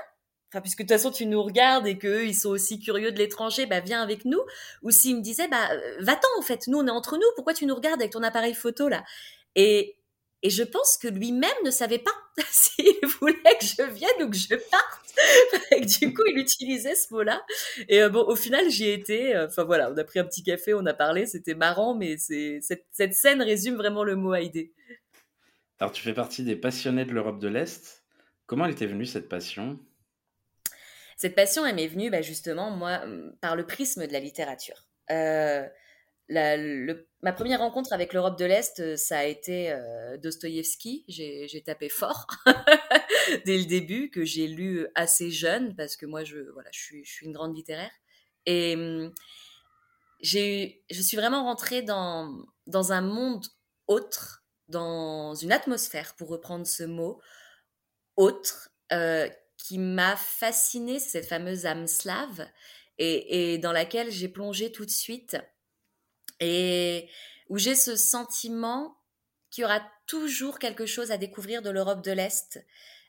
Enfin 0.52 0.62
puisque 0.62 0.80
de 0.80 0.84
toute 0.84 0.94
façon 0.94 1.12
tu 1.12 1.26
nous 1.26 1.44
regardes 1.44 1.86
et 1.86 1.98
qu'eux 1.98 2.26
ils 2.26 2.34
sont 2.34 2.50
aussi 2.50 2.80
curieux 2.80 3.12
de 3.12 3.18
l'étranger 3.18 3.66
bah 3.66 3.82
viens 3.82 4.02
avec 4.02 4.26
nous. 4.26 4.42
Ou 4.82 4.92
s'il 4.92 5.18
me 5.18 5.22
disait 5.22 5.50
bah 5.50 5.70
euh, 5.72 5.98
va-t'en 6.00 6.30
en 6.40 6.42
fait 6.42 6.68
nous 6.68 6.80
on 6.80 6.88
est 6.88 6.92
entre 6.92 7.18
nous 7.18 7.28
pourquoi 7.36 7.54
tu 7.54 7.66
nous 7.66 7.76
regardes 7.76 8.00
avec 8.00 8.14
ton 8.14 8.24
appareil 8.24 8.54
photo 8.54 8.88
là? 8.88 9.04
Et 9.56 9.99
et 10.42 10.50
je 10.50 10.64
pense 10.64 10.98
que 10.98 11.08
lui-même 11.08 11.50
ne 11.66 11.72
savait 11.72 12.00
pas 12.00 12.16
s'il 12.50 13.06
voulait 13.20 13.58
que 13.60 13.66
je 13.66 13.84
vienne 13.92 14.24
ou 14.24 14.30
que 14.30 14.38
je 14.38 14.56
parte. 14.56 15.00
du 16.00 16.14
coup, 16.14 16.24
il 16.28 16.38
utilisait 16.38 16.96
ce 16.96 17.14
mot-là. 17.14 17.44
Et 17.90 18.02
euh, 18.02 18.10
bon, 18.10 18.22
au 18.22 18.36
final, 18.36 18.70
j'y 18.70 18.90
étais. 18.90 19.36
Euh, 19.36 19.48
enfin 19.48 19.64
voilà, 19.64 19.92
on 19.92 19.98
a 19.98 20.04
pris 20.04 20.20
un 20.20 20.26
petit 20.26 20.44
café, 20.44 20.74
on 20.74 20.86
a 20.86 20.94
parlé, 20.94 21.26
c'était 21.26 21.56
marrant, 21.56 21.94
mais 21.94 22.18
cette, 22.18 22.86
cette, 22.92 23.14
scène 23.14 23.42
résume 23.42 23.76
vraiment 23.76 24.04
le 24.04 24.16
mot 24.16 24.32
Haïdé. 24.32 24.74
Alors, 25.80 25.92
tu 25.92 26.02
fais 26.02 26.14
partie 26.14 26.44
des 26.44 26.56
passionnés 26.56 27.06
de 27.06 27.12
l'Europe 27.12 27.40
de 27.40 27.48
l'Est. 27.48 28.04
Comment 28.46 28.66
elle 28.66 28.76
t'est 28.76 28.86
venue 28.86 29.06
cette 29.06 29.30
passion? 29.30 29.80
Cette 31.18 31.36
passion, 31.36 31.66
elle 31.66 31.76
m'est 31.76 31.88
venue 31.88 32.10
bah, 32.10 32.22
justement, 32.22 32.72
moi, 32.72 33.02
par 33.42 33.56
le 33.56 33.66
prisme 33.66 34.08
de 34.08 34.14
la 34.14 34.20
littérature. 34.20 34.88
Euh, 35.12 35.68
ma 36.30 37.34
première 37.34 37.60
rencontre 37.60 37.94
avec 37.94 38.14
l'Europe 38.14 38.38
de 38.38 38.46
l'Est, 38.46 38.80
euh, 38.80 38.96
ça 38.96 39.20
a 39.20 39.24
été 39.24 39.72
euh, 39.72 40.18
Dostoïevski. 40.18 41.06
J'ai 41.08 41.64
tapé 41.66 41.90
fort 41.90 42.28
dès 43.46 43.58
le 43.58 43.66
début, 43.66 44.10
que 44.10 44.24
j'ai 44.24 44.48
lu 44.48 44.88
assez 44.96 45.32
jeune, 45.32 45.76
parce 45.76 45.96
que 45.96 46.06
moi, 46.06 46.24
je, 46.24 46.38
voilà, 46.54 46.70
je, 46.72 46.80
suis, 46.80 47.26
une 47.26 47.34
grande 47.34 47.56
littéraire. 47.56 47.92
Et 48.46 48.76
hum, 48.76 49.14
je 50.22 50.72
suis 50.90 51.18
vraiment 51.18 51.44
rentrée 51.44 51.82
dans, 51.82 52.46
dans 52.68 52.92
un 52.92 53.02
monde 53.02 53.46
autre, 53.88 54.44
dans 54.68 55.34
une 55.34 55.52
atmosphère, 55.52 56.16
pour 56.16 56.30
reprendre 56.30 56.68
ce 56.68 56.84
mot, 56.84 57.20
autre, 58.18 58.70
euh, 58.92 59.28
qui 59.58 59.78
m'a 59.78 60.16
fascinée, 60.16 61.00
cette 61.00 61.26
fameuse 61.26 61.66
âme 61.66 61.88
slave, 61.88 62.48
et 63.02 63.58
dans 63.60 63.72
laquelle 63.72 64.12
j'ai 64.12 64.28
plongé 64.28 64.74
tout 64.74 64.86
de 64.86 64.92
suite 64.92 65.38
et 66.40 67.10
où 67.50 67.58
j'ai 67.58 67.76
ce 67.76 67.96
sentiment 67.96 68.98
qu'il 69.50 69.64
y 69.64 69.66
aura 69.66 69.82
toujours 70.08 70.60
quelque 70.60 70.86
chose 70.86 71.12
à 71.12 71.18
découvrir 71.18 71.62
de 71.62 71.70
l'Europe 71.70 72.04
de 72.04 72.12
l'Est, 72.12 72.64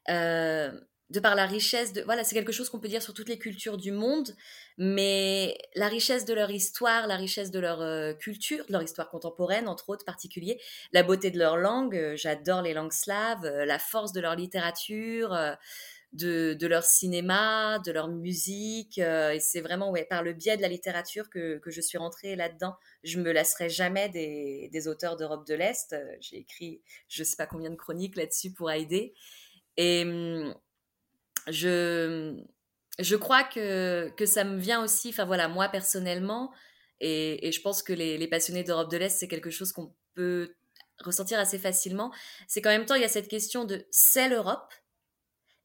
euh, 0.08 0.70
de 1.10 1.20
par 1.20 1.34
la 1.34 1.44
richesse 1.44 1.92
de... 1.92 2.02
Voilà, 2.02 2.24
c'est 2.24 2.34
quelque 2.34 2.52
chose 2.52 2.70
qu'on 2.70 2.78
peut 2.80 2.88
dire 2.88 3.02
sur 3.02 3.12
toutes 3.12 3.28
les 3.28 3.38
cultures 3.38 3.76
du 3.76 3.92
monde, 3.92 4.34
mais 4.78 5.58
la 5.74 5.88
richesse 5.88 6.24
de 6.24 6.32
leur 6.32 6.50
histoire, 6.50 7.06
la 7.06 7.16
richesse 7.16 7.50
de 7.50 7.58
leur 7.58 7.82
euh, 7.82 8.14
culture, 8.14 8.64
de 8.66 8.72
leur 8.72 8.82
histoire 8.82 9.10
contemporaine, 9.10 9.68
entre 9.68 9.90
autres 9.90 10.04
particulier, 10.04 10.60
la 10.92 11.02
beauté 11.02 11.30
de 11.30 11.38
leur 11.38 11.56
langue, 11.56 11.96
euh, 11.96 12.16
j'adore 12.16 12.62
les 12.62 12.72
langues 12.72 12.92
slaves, 12.92 13.44
la 13.44 13.78
force 13.78 14.12
de 14.12 14.20
leur 14.20 14.36
littérature 14.36 15.36
de, 16.12 16.66
leur 16.66 16.84
cinéma, 16.84 17.78
de 17.80 17.92
leur 17.92 18.08
musique. 18.08 18.98
Euh, 18.98 19.32
et 19.32 19.40
c'est 19.40 19.60
vraiment 19.60 19.92
par 20.08 20.22
le 20.22 20.32
biais 20.32 20.56
de 20.56 20.62
la 20.62 20.68
littérature 20.68 21.30
que, 21.30 21.60
je 21.66 21.80
suis 21.80 21.98
rentrée 21.98 22.36
là-dedans. 22.36 22.76
Je 23.04 23.20
me 23.20 23.32
lasserai 23.32 23.68
jamais 23.68 24.08
des, 24.08 24.88
auteurs 24.88 25.16
d'Europe 25.16 25.46
de 25.46 25.54
l'Est. 25.54 25.92
Euh, 25.92 26.16
j'ai 26.20 26.38
écrit 26.38 26.82
je 27.08 27.24
sais 27.24 27.36
pas 27.36 27.46
combien 27.46 27.70
de 27.70 27.76
chroniques 27.76 28.16
là-dessus 28.16 28.52
pour 28.52 28.70
aider. 28.70 29.14
Et 29.76 30.02
hum, 30.02 30.54
je, 31.48 32.36
je 32.98 33.16
crois 33.16 33.44
que, 33.44 34.10
que 34.16 34.26
ça 34.26 34.44
me 34.44 34.58
vient 34.58 34.82
aussi, 34.82 35.10
enfin 35.10 35.24
voilà, 35.24 35.48
moi 35.48 35.68
personnellement, 35.68 36.52
et, 37.00 37.50
je 37.50 37.60
pense 37.62 37.82
que 37.82 37.94
les, 37.94 38.18
les 38.18 38.28
passionnés 38.28 38.62
d'Europe 38.62 38.90
de 38.90 38.98
l'Est, 38.98 39.18
c'est 39.18 39.28
quelque 39.28 39.48
chose 39.48 39.72
qu'on 39.72 39.94
peut 40.14 40.54
ressentir 40.98 41.38
assez 41.38 41.58
facilement, 41.58 42.12
c'est 42.46 42.60
qu'en 42.60 42.70
même 42.70 42.84
temps, 42.84 42.94
il 42.94 43.02
y 43.02 43.06
a 43.06 43.08
cette 43.08 43.28
question 43.28 43.64
de 43.64 43.86
c'est 43.90 44.28
l'Europe, 44.28 44.72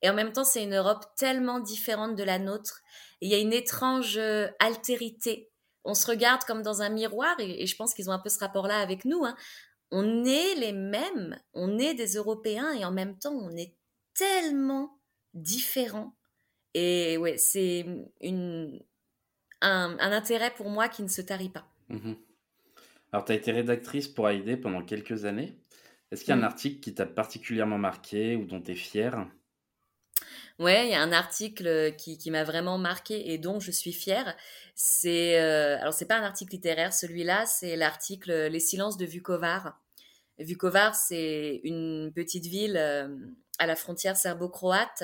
et 0.06 0.10
en 0.10 0.14
même 0.14 0.34
temps, 0.34 0.44
c'est 0.44 0.64
une 0.64 0.76
Europe 0.76 1.04
tellement 1.18 1.60
différente 1.60 2.16
de 2.16 2.22
la 2.22 2.38
nôtre. 2.38 2.84
il 3.22 3.30
y 3.32 3.34
a 3.34 3.40
une 3.40 3.54
étrange 3.54 4.20
euh, 4.20 4.48
altérité. 4.60 5.50
On 5.84 5.96
se 5.96 6.06
regarde 6.06 6.44
comme 6.44 6.62
dans 6.62 6.84
un 6.84 6.90
miroir, 6.90 7.36
et, 7.40 7.66
je 7.66 7.76
pense 7.76 7.96
qu'ils 7.96 8.08
ont 8.08 8.14
un 8.14 8.20
peu 8.20 8.30
ce 8.30 8.38
rapport-là 8.38 8.78
avec 8.78 9.04
nous. 9.06 9.26
Hein. 9.26 9.36
On 9.90 10.24
est 10.24 10.54
les 10.60 10.74
mêmes, 10.74 11.40
on 11.56 11.80
est 11.80 11.96
des 11.96 12.18
Européens, 12.18 12.72
et 12.74 12.86
en 12.86 12.92
même 12.92 13.18
temps, 13.18 13.34
on 13.34 13.58
est 13.58 13.74
tellement 14.14 15.00
différents. 15.34 16.16
Et 16.76 17.18
ouais, 17.18 17.38
c'est 17.38 17.88
une, 18.22 18.80
un, 19.62 19.98
intérêt 20.00 20.54
pour 20.54 20.70
moi 20.70 20.88
qui 20.88 21.02
ne 21.02 21.08
se 21.08 21.22
tarit 21.22 21.50
pas. 21.50 21.68
Mmh 21.90 22.14
Alors, 23.12 23.26
tu 23.26 23.32
as 23.32 23.36
été 23.36 23.52
rédactrice 23.52 24.08
pour 24.08 24.30
AID 24.30 24.62
pendant 24.62 24.84
quelques 24.84 25.26
années. 25.26 25.58
Est-ce 26.12 26.24
qu'il 26.24 26.30
y 26.30 26.34
a 26.34 26.36
un 26.36 26.42
mmh. 26.42 26.44
article 26.44 26.80
qui 26.80 26.94
t'a 26.94 27.08
particulièrement 27.08 27.80
marqué 27.80 28.36
ou 28.36 28.46
dont 28.46 28.62
tu 28.62 28.74
es 28.74 28.76
fière? 28.76 29.28
Ouais, 30.58 30.88
il 30.88 30.92
y 30.92 30.94
a 30.94 31.02
un 31.02 31.12
article 31.12 31.94
qui, 31.98 32.18
qui 32.18 32.32
m'a 32.32 32.46
vraiment 32.46 32.78
marqué 32.78 33.34
et 33.34 33.38
dont 33.38 33.60
je 33.60 33.72
suis 33.72 33.92
fière. 33.92 34.36
C'est 34.74 35.38
euh, 35.42 35.78
alors 35.80 35.94
c'est 35.94 36.06
pas 36.06 36.18
un 36.18 36.24
article 36.24 36.54
littéraire, 36.54 36.94
celui-là, 36.94 37.46
c'est 37.46 37.76
l'article 37.76 38.48
Les 38.48 38.62
silences 38.62 38.96
de 38.98 39.06
Vukovar. 39.06 39.82
Vukovar, 40.40 40.96
c'est 40.96 41.60
une 41.66 42.12
petite 42.16 42.46
ville 42.46 42.78
euh, 42.78 43.10
à 43.60 43.68
la 43.68 43.76
frontière 43.76 44.16
serbo-croate 44.16 45.04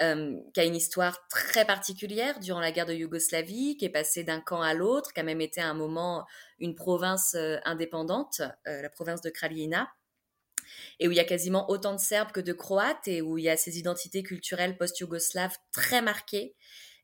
euh, 0.00 0.38
qui 0.54 0.60
a 0.60 0.64
une 0.64 0.76
histoire 0.76 1.28
très 1.28 1.66
particulière 1.66 2.40
durant 2.40 2.60
la 2.60 2.72
guerre 2.72 2.86
de 2.86 2.94
Yougoslavie, 2.94 3.76
qui 3.76 3.84
est 3.84 3.90
passée 3.90 4.24
d'un 4.24 4.40
camp 4.40 4.62
à 4.62 4.72
l'autre, 4.72 5.12
qui 5.12 5.20
a 5.20 5.22
même 5.22 5.42
été 5.42 5.60
à 5.60 5.68
un 5.68 5.74
moment 5.74 6.24
une 6.60 6.74
province 6.74 7.36
indépendante, 7.64 8.40
la 8.64 8.88
province 8.90 9.20
de 9.20 9.30
Kralina 9.30 9.88
et 11.00 11.08
où 11.08 11.12
il 11.12 11.16
y 11.16 11.20
a 11.20 11.24
quasiment 11.24 11.70
autant 11.70 11.94
de 11.94 12.00
Serbes 12.00 12.32
que 12.32 12.40
de 12.40 12.52
Croates 12.52 13.08
et 13.08 13.22
où 13.22 13.38
il 13.38 13.44
y 13.44 13.48
a 13.48 13.56
ces 13.56 13.78
identités 13.78 14.22
culturelles 14.22 14.76
post-yougoslaves 14.76 15.56
très 15.72 16.02
marquées. 16.02 16.54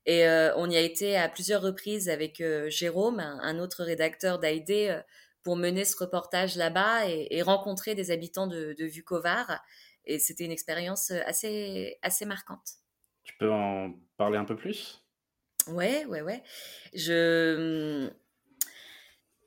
Et 0.07 0.27
euh, 0.27 0.55
on 0.57 0.69
y 0.69 0.77
a 0.77 0.81
été 0.81 1.17
à 1.17 1.29
plusieurs 1.29 1.63
reprises 1.63 2.09
avec 2.09 2.41
euh, 2.41 2.69
Jérôme, 2.69 3.21
un, 3.21 3.59
autre 3.59 3.85
rédacteur 3.85 4.39
d'AID, 4.39 4.71
euh, 4.71 5.03
pour 5.43 5.57
mener 5.57 5.85
ce 5.85 5.97
reportage 5.97 6.57
là-bas 6.57 7.07
et, 7.07 7.43
rencontrer 7.43 7.95
des 7.95 8.11
habitants 8.11 8.47
de, 8.47 8.75
de 8.79 8.85
Vukovar. 8.85 9.63
Et 10.07 10.19
c'était 10.19 10.45
une 10.45 10.53
expérience 10.53 11.11
assez, 11.11 11.99
assez 12.03 12.25
marquante. 12.25 12.77
Tu 13.25 13.35
peux 13.39 13.51
en 13.51 13.95
parler 14.17 14.39
un 14.39 14.45
peu 14.45 14.57
plus? 14.57 15.03
Ouais, 15.69 16.05
ouais, 16.07 16.23
ouais. 16.23 16.43
Je, 16.95 18.11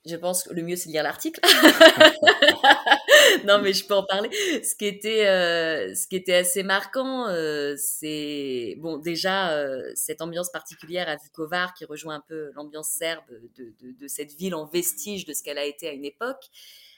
je 0.05 0.15
pense 0.15 0.43
que 0.43 0.53
le 0.53 0.63
mieux, 0.63 0.75
c'est 0.75 0.89
de 0.89 0.93
lire 0.93 1.03
l'article. 1.03 1.39
non, 3.45 3.61
mais 3.61 3.73
je 3.73 3.85
peux 3.85 3.93
en 3.93 4.03
parler. 4.03 4.29
Ce 4.63 4.75
qui 4.75 4.85
était, 4.85 5.27
euh, 5.27 5.93
ce 5.95 6.07
qui 6.07 6.15
était 6.15 6.35
assez 6.35 6.63
marquant, 6.63 7.27
euh, 7.27 7.75
c'est 7.77 8.75
bon 8.79 8.97
déjà 8.97 9.51
euh, 9.51 9.91
cette 9.95 10.21
ambiance 10.21 10.49
particulière 10.51 11.09
à 11.09 11.15
Vukovar 11.15 11.73
qui 11.73 11.85
rejoint 11.85 12.15
un 12.15 12.23
peu 12.27 12.51
l'ambiance 12.55 12.89
serbe 12.89 13.25
de, 13.55 13.73
de, 13.79 13.91
de, 13.91 14.07
cette 14.07 14.33
ville 14.33 14.55
en 14.55 14.65
vestige 14.65 15.25
de 15.25 15.33
ce 15.33 15.43
qu'elle 15.43 15.57
a 15.57 15.65
été 15.65 15.87
à 15.87 15.91
une 15.91 16.05
époque, 16.05 16.45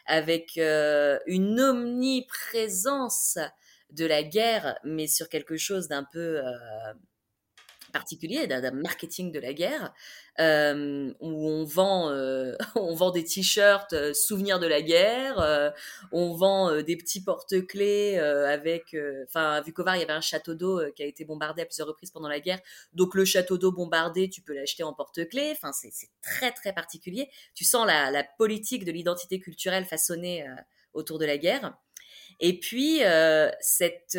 avec 0.05 0.57
une 0.57 1.59
omniprésence 1.59 3.38
de 3.91 4.05
la 4.05 4.23
guerre, 4.23 4.77
mais 4.84 5.07
sur 5.07 5.30
quelque 5.30 5.57
chose 5.57 5.88
d'un 5.88 6.03
peu 6.03 6.41
particulier, 7.92 8.48
d'un 8.48 8.72
marketing 8.72 9.32
de 9.32 9.40
la 9.40 9.54
guerre, 9.54 9.94
euh, 10.40 11.14
où 11.20 11.48
on 11.50 11.66
vend, 11.66 12.10
euh, 12.12 12.56
on 12.76 12.96
vend 12.96 13.12
des 13.12 13.24
t-shirts 13.24 13.94
euh, 13.94 14.14
souvenirs 14.14 14.60
de 14.60 14.68
la 14.68 14.82
guerre, 14.82 15.74
on 16.12 16.34
vend 16.34 16.82
des 16.82 16.96
petits 16.96 17.24
porte-clés 17.24 18.18
avec, 18.20 18.96
enfin, 19.28 19.52
à 19.52 19.62
Vukovar, 19.62 19.96
il 19.98 20.00
y 20.00 20.04
avait 20.04 20.14
un 20.14 20.22
château 20.22 20.56
d'eau 20.56 20.82
qui 20.96 21.04
a 21.04 21.06
été 21.06 21.26
bombardé 21.26 21.62
à 21.62 21.66
plusieurs 21.66 21.88
reprises 21.88 22.12
pendant 22.12 22.30
la 22.30 22.40
guerre, 22.40 22.60
donc 22.94 23.16
le 23.16 23.26
château 23.26 23.58
d'eau 23.58 23.72
bombardé, 23.72 24.30
tu 24.30 24.42
peux 24.42 24.54
l'acheter 24.54 24.84
en 24.84 24.94
porte-clés, 24.94 25.52
enfin, 25.52 25.72
c'est 25.74 26.10
très 26.22 26.52
très 26.52 26.74
particulier. 26.74 27.30
Tu 27.56 27.64
sens 27.64 27.86
la 27.86 28.24
politique 28.38 28.86
de 28.86 28.92
l'identité 28.92 29.40
culturelle 29.40 29.86
façonnée 29.86 30.46
autour 30.94 31.20
de 31.20 31.26
la 31.26 31.38
guerre. 31.38 31.78
Et 32.40 32.60
puis, 32.60 33.02
cette 33.60 34.18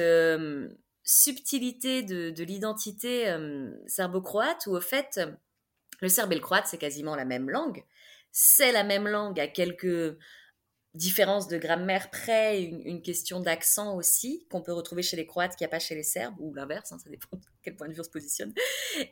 subtilité 1.11 2.05
de, 2.05 2.45
l'identité 2.45 3.29
euh, 3.29 3.73
serbo-croate 3.89 4.67
où 4.69 4.77
au 4.77 4.81
fait, 4.81 5.21
le 6.01 6.09
serbe 6.09 6.33
et 6.33 6.37
le 6.37 6.41
croate, 6.41 6.67
c'est 6.69 6.79
quasiment 6.79 7.17
la 7.17 7.25
même 7.25 7.51
langue. 7.51 7.85
C'est 8.31 8.71
la 8.71 8.85
même 8.85 9.09
langue 9.09 9.41
à 9.41 9.49
quelques 9.49 10.17
différences 10.95 11.49
de 11.49 11.59
grammaire 11.59 12.11
près, 12.11 12.63
une, 12.63 13.03
question 13.03 13.41
d'accent 13.41 13.97
aussi, 13.97 14.47
qu'on 14.51 14.63
peut 14.63 14.73
retrouver 14.73 15.03
chez 15.03 15.17
les 15.17 15.27
croates 15.27 15.57
qu'il 15.57 15.65
n'y 15.65 15.71
a 15.71 15.71
pas 15.71 15.81
chez 15.81 15.97
les 15.97 16.05
serbes, 16.05 16.35
ou 16.39 16.55
l'inverse, 16.55 16.93
hein, 16.93 16.99
ça 17.03 17.11
dépend 17.11 17.29
de 17.37 17.43
quel 17.63 17.75
point 17.75 17.89
de 17.89 17.93
vue 17.93 18.01
on 18.01 18.05
se 18.05 18.11
positionne. 18.11 18.55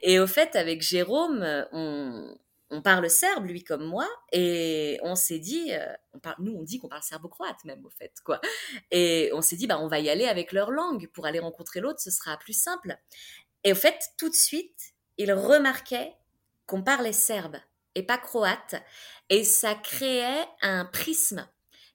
Et 0.02 0.20
au 0.20 0.28
fait, 0.28 0.54
avec 0.54 0.82
Jérôme, 0.82 1.44
on, 1.72 2.36
on 2.70 2.82
parle 2.82 3.08
serbe, 3.08 3.46
lui 3.46 3.64
comme 3.64 3.84
moi, 3.84 4.08
et 4.32 4.98
on 5.02 5.14
s'est 5.14 5.38
dit, 5.38 5.72
euh, 5.72 5.86
on 6.12 6.18
parle, 6.18 6.36
nous 6.40 6.52
on 6.52 6.62
dit 6.62 6.78
qu'on 6.78 6.88
parle 6.88 7.02
serbo-croate 7.02 7.64
même 7.64 7.84
au 7.84 7.90
fait, 7.90 8.12
quoi. 8.24 8.40
Et 8.90 9.30
on 9.32 9.42
s'est 9.42 9.56
dit, 9.56 9.66
bah 9.66 9.78
on 9.80 9.88
va 9.88 10.00
y 10.00 10.10
aller 10.10 10.26
avec 10.26 10.52
leur 10.52 10.70
langue 10.70 11.08
pour 11.08 11.26
aller 11.26 11.38
rencontrer 11.38 11.80
l'autre, 11.80 12.00
ce 12.00 12.10
sera 12.10 12.36
plus 12.36 12.52
simple. 12.52 12.98
Et 13.64 13.72
au 13.72 13.76
fait, 13.76 13.98
tout 14.18 14.28
de 14.28 14.34
suite, 14.34 14.92
il 15.16 15.32
remarquait 15.32 16.14
qu'on 16.66 16.82
parlait 16.82 17.12
serbe 17.12 17.56
et 17.94 18.02
pas 18.02 18.18
croate, 18.18 18.76
et 19.30 19.44
ça 19.44 19.74
créait 19.74 20.46
un 20.62 20.84
prisme. 20.84 21.48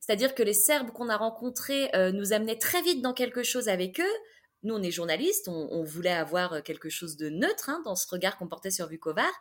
C'est-à-dire 0.06 0.36
que 0.36 0.44
les 0.44 0.54
Serbes 0.54 0.92
qu'on 0.92 1.08
a 1.08 1.16
rencontrés 1.16 1.90
euh, 1.96 2.12
nous 2.12 2.34
amenaient 2.34 2.58
très 2.58 2.82
vite 2.82 3.02
dans 3.02 3.14
quelque 3.14 3.42
chose 3.42 3.70
avec 3.70 4.02
eux, 4.02 4.16
nous, 4.64 4.76
on 4.76 4.82
est 4.82 4.92
journalistes, 4.92 5.50
on, 5.50 5.84
voulait 5.84 6.14
avoir 6.14 6.54
euh, 6.54 6.62
quelque 6.62 6.90
chose 6.90 7.18
de 7.18 7.30
neutre 7.30 7.70
hein, 7.70 7.82
dans 7.84 7.96
ce 7.96 8.08
regard 8.08 8.38
qu'on 8.38 8.48
portait 8.48 8.72
sur 8.72 8.88
Vukovar. 8.88 9.32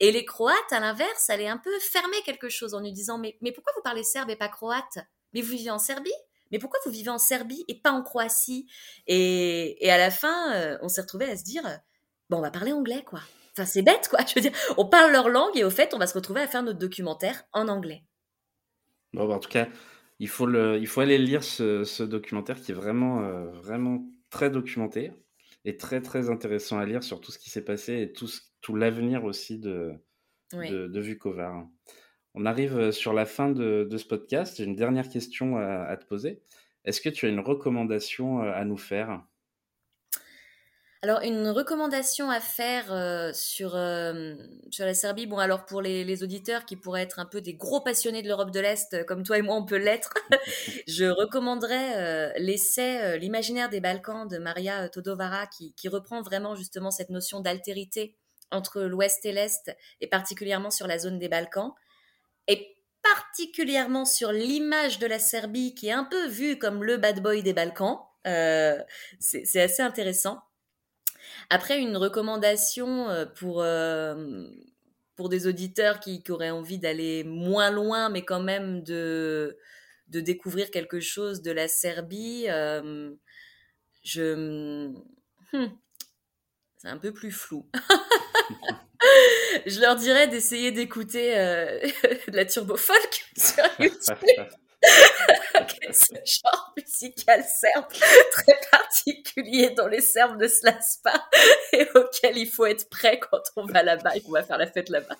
Et 0.00 0.12
les 0.12 0.24
Croates, 0.24 0.54
à 0.70 0.80
l'inverse, 0.80 1.30
allaient 1.30 1.48
un 1.48 1.56
peu 1.56 1.70
fermer 1.80 2.20
quelque 2.24 2.50
chose 2.50 2.74
en 2.74 2.80
nous 2.80 2.90
disant 2.90 3.18
mais, 3.18 3.38
mais 3.40 3.52
pourquoi 3.52 3.72
vous 3.74 3.82
parlez 3.82 4.04
serbe 4.04 4.30
et 4.30 4.36
pas 4.36 4.48
croate? 4.48 4.98
Mais 5.32 5.40
vous 5.40 5.52
vivez 5.52 5.70
en 5.70 5.78
Serbie? 5.78 6.12
Mais 6.52 6.58
pourquoi 6.58 6.78
vous 6.84 6.92
vivez 6.92 7.08
en 7.08 7.18
Serbie 7.18 7.64
et 7.68 7.80
pas 7.80 7.90
en 7.90 8.02
Croatie? 8.02 8.68
Et, 9.06 9.90
à 9.90 9.98
la 9.98 10.10
fin, 10.10 10.54
euh, 10.54 10.78
on 10.82 10.88
s'est 10.88 11.00
retrouvé 11.00 11.24
à 11.24 11.36
se 11.36 11.42
dire 11.42 11.64
bon, 12.28 12.38
on 12.38 12.42
va 12.42 12.50
parler 12.50 12.72
anglais, 12.72 13.02
quoi. 13.04 13.20
Enfin, 13.52 13.64
c'est 13.64 13.82
bête, 13.82 14.08
quoi. 14.08 14.20
Je 14.28 14.34
veux 14.34 14.42
dire, 14.42 14.52
on 14.76 14.86
parle 14.86 15.10
leur 15.10 15.30
langue 15.30 15.56
et 15.56 15.64
au 15.64 15.70
fait, 15.70 15.94
on 15.94 15.98
va 15.98 16.06
se 16.06 16.14
retrouver 16.14 16.42
à 16.42 16.46
faire 16.46 16.62
notre 16.62 16.78
documentaire 16.78 17.44
en 17.52 17.68
anglais. 17.68 18.04
Bon, 19.14 19.26
bah, 19.26 19.34
en 19.36 19.38
tout 19.38 19.48
cas, 19.48 19.68
il 20.18 20.28
faut, 20.28 20.48
il 20.48 20.86
faut 20.86 21.00
aller 21.00 21.18
lire 21.18 21.42
ce, 21.42 21.84
ce 21.84 22.02
documentaire 22.02 22.60
qui 22.60 22.72
est 22.72 22.74
vraiment, 22.74 23.22
euh, 23.22 23.50
vraiment 23.52 24.04
très 24.36 24.50
documenté. 24.50 25.12
est 25.64 25.80
très 25.80 26.02
très 26.02 26.28
intéressant 26.28 26.78
à 26.78 26.84
lire 26.84 27.02
sur 27.02 27.22
tout 27.22 27.32
ce 27.32 27.38
qui 27.38 27.48
s'est 27.48 27.64
passé 27.64 28.02
et 28.02 28.12
tout, 28.12 28.28
tout 28.60 28.76
l'avenir 28.76 29.24
aussi 29.24 29.58
de, 29.58 29.94
de, 30.52 31.00
Vukovar. 31.00 31.66
On 32.34 32.44
arrive 32.44 32.90
sur 32.90 33.14
la 33.14 33.24
fin 33.24 33.50
de, 33.50 33.88
ce 33.96 34.04
podcast. 34.04 34.58
J'ai 34.58 34.64
une 34.64 34.76
dernière 34.76 35.08
question 35.08 35.56
à 35.56 35.96
te 35.96 36.04
poser. 36.04 36.42
Est-ce 36.84 37.00
que 37.00 37.08
tu 37.08 37.24
as 37.24 37.30
une 37.30 37.40
recommandation 37.40 38.40
à 38.40 38.64
nous 38.66 38.76
faire? 38.76 39.24
Alors, 41.02 41.20
une 41.20 41.48
recommandation 41.48 42.30
à 42.30 42.40
faire 42.40 42.90
euh, 42.90 43.30
sur, 43.34 43.76
euh, 43.76 44.34
sur 44.70 44.86
la 44.86 44.94
Serbie, 44.94 45.26
bon, 45.26 45.38
alors 45.38 45.66
pour 45.66 45.82
les, 45.82 46.22
auditeurs 46.22 46.64
qui 46.64 46.76
pourraient 46.76 47.02
être 47.02 47.18
un 47.18 47.26
peu 47.26 47.42
des 47.42 47.54
gros 47.54 47.82
passionnés 47.82 48.22
de 48.22 48.28
l'Europe 48.28 48.50
de 48.50 48.60
l'Est, 48.60 48.94
euh, 48.94 49.04
comme 49.04 49.22
toi 49.22 49.36
et 49.36 49.42
moi 49.42 49.56
on 49.56 49.66
peut 49.66 49.76
l'être, 49.76 50.14
je 50.88 51.04
recommanderais 51.04 52.38
l'essai 52.38 53.18
L'imaginaire 53.18 53.68
des 53.68 53.80
Balkans 53.80 54.26
de 54.26 54.38
Maria 54.38 54.88
Todovara, 54.88 55.46
qui, 55.46 55.74
qui 55.74 55.88
reprend 55.88 56.22
vraiment 56.22 56.54
justement 56.54 56.90
cette 56.90 57.10
notion 57.10 57.40
d'altérité 57.40 58.16
entre 58.50 58.82
l'Ouest 58.82 59.26
et 59.26 59.32
l'Est, 59.32 59.76
et 60.00 60.06
particulièrement 60.06 60.70
sur 60.70 60.86
la 60.86 60.98
zone 60.98 61.18
des 61.18 61.28
Balkans, 61.28 61.72
et 62.48 62.74
particulièrement 63.02 64.06
sur 64.06 64.32
l'image 64.32 64.98
de 64.98 65.06
la 65.06 65.18
Serbie, 65.18 65.74
qui 65.74 65.88
est 65.88 65.92
un 65.92 66.04
peu 66.04 66.26
vue 66.26 66.58
comme 66.58 66.82
le 66.82 66.96
bad 66.96 67.20
boy 67.22 67.42
des 67.42 67.52
Balkans. 67.52 67.98
c'est 68.24 69.60
assez 69.60 69.82
intéressant. 69.82 70.45
Après, 71.50 71.80
une 71.80 71.96
recommandation 71.96 73.08
euh, 73.08 73.26
pour, 73.26 73.62
euh, 73.62 74.46
pour 75.14 75.28
des 75.28 75.46
auditeurs 75.46 76.00
qui, 76.00 76.22
auraient 76.28 76.50
envie 76.50 76.78
d'aller 76.78 77.24
moins 77.24 77.70
loin, 77.70 78.08
mais 78.08 78.24
quand 78.24 78.40
même 78.40 78.82
de, 78.82 79.56
de 80.08 80.20
découvrir 80.20 80.70
quelque 80.70 81.00
chose 81.00 81.42
de 81.42 81.52
la 81.52 81.68
Serbie, 81.68 82.46
euh, 82.48 83.12
je... 84.02 84.88
Hmm, 85.52 85.68
c'est 86.76 86.88
un 86.88 86.98
peu 86.98 87.12
plus 87.12 87.32
flou. 87.32 87.68
je 89.66 89.80
leur 89.80 89.96
dirais 89.96 90.28
d'essayer 90.28 90.72
d'écouter 90.72 91.34
de 92.28 92.36
la 92.36 92.44
turbo 92.44 92.76
folk 92.76 93.24
sur 93.36 93.64
YouTube. 93.78 94.16
ce 95.92 96.14
genre 96.24 96.74
musical 96.76 97.44
serbe 97.44 97.86
très 98.32 98.58
particulier 98.70 99.70
dont 99.76 99.86
les 99.86 100.00
Serbes 100.00 100.40
ne 100.40 100.48
se 100.48 100.64
lassent 100.64 101.00
pas 101.02 101.28
et 101.72 101.86
auquel 101.94 102.36
il 102.38 102.46
faut 102.46 102.66
être 102.66 102.88
prêt 102.88 103.18
quand 103.18 103.42
on 103.56 103.66
va 103.66 103.82
là-bas 103.82 104.16
et 104.16 104.20
qu'on 104.20 104.32
va 104.32 104.42
faire 104.42 104.58
la 104.58 104.66
fête 104.66 104.88
là-bas? 104.88 105.16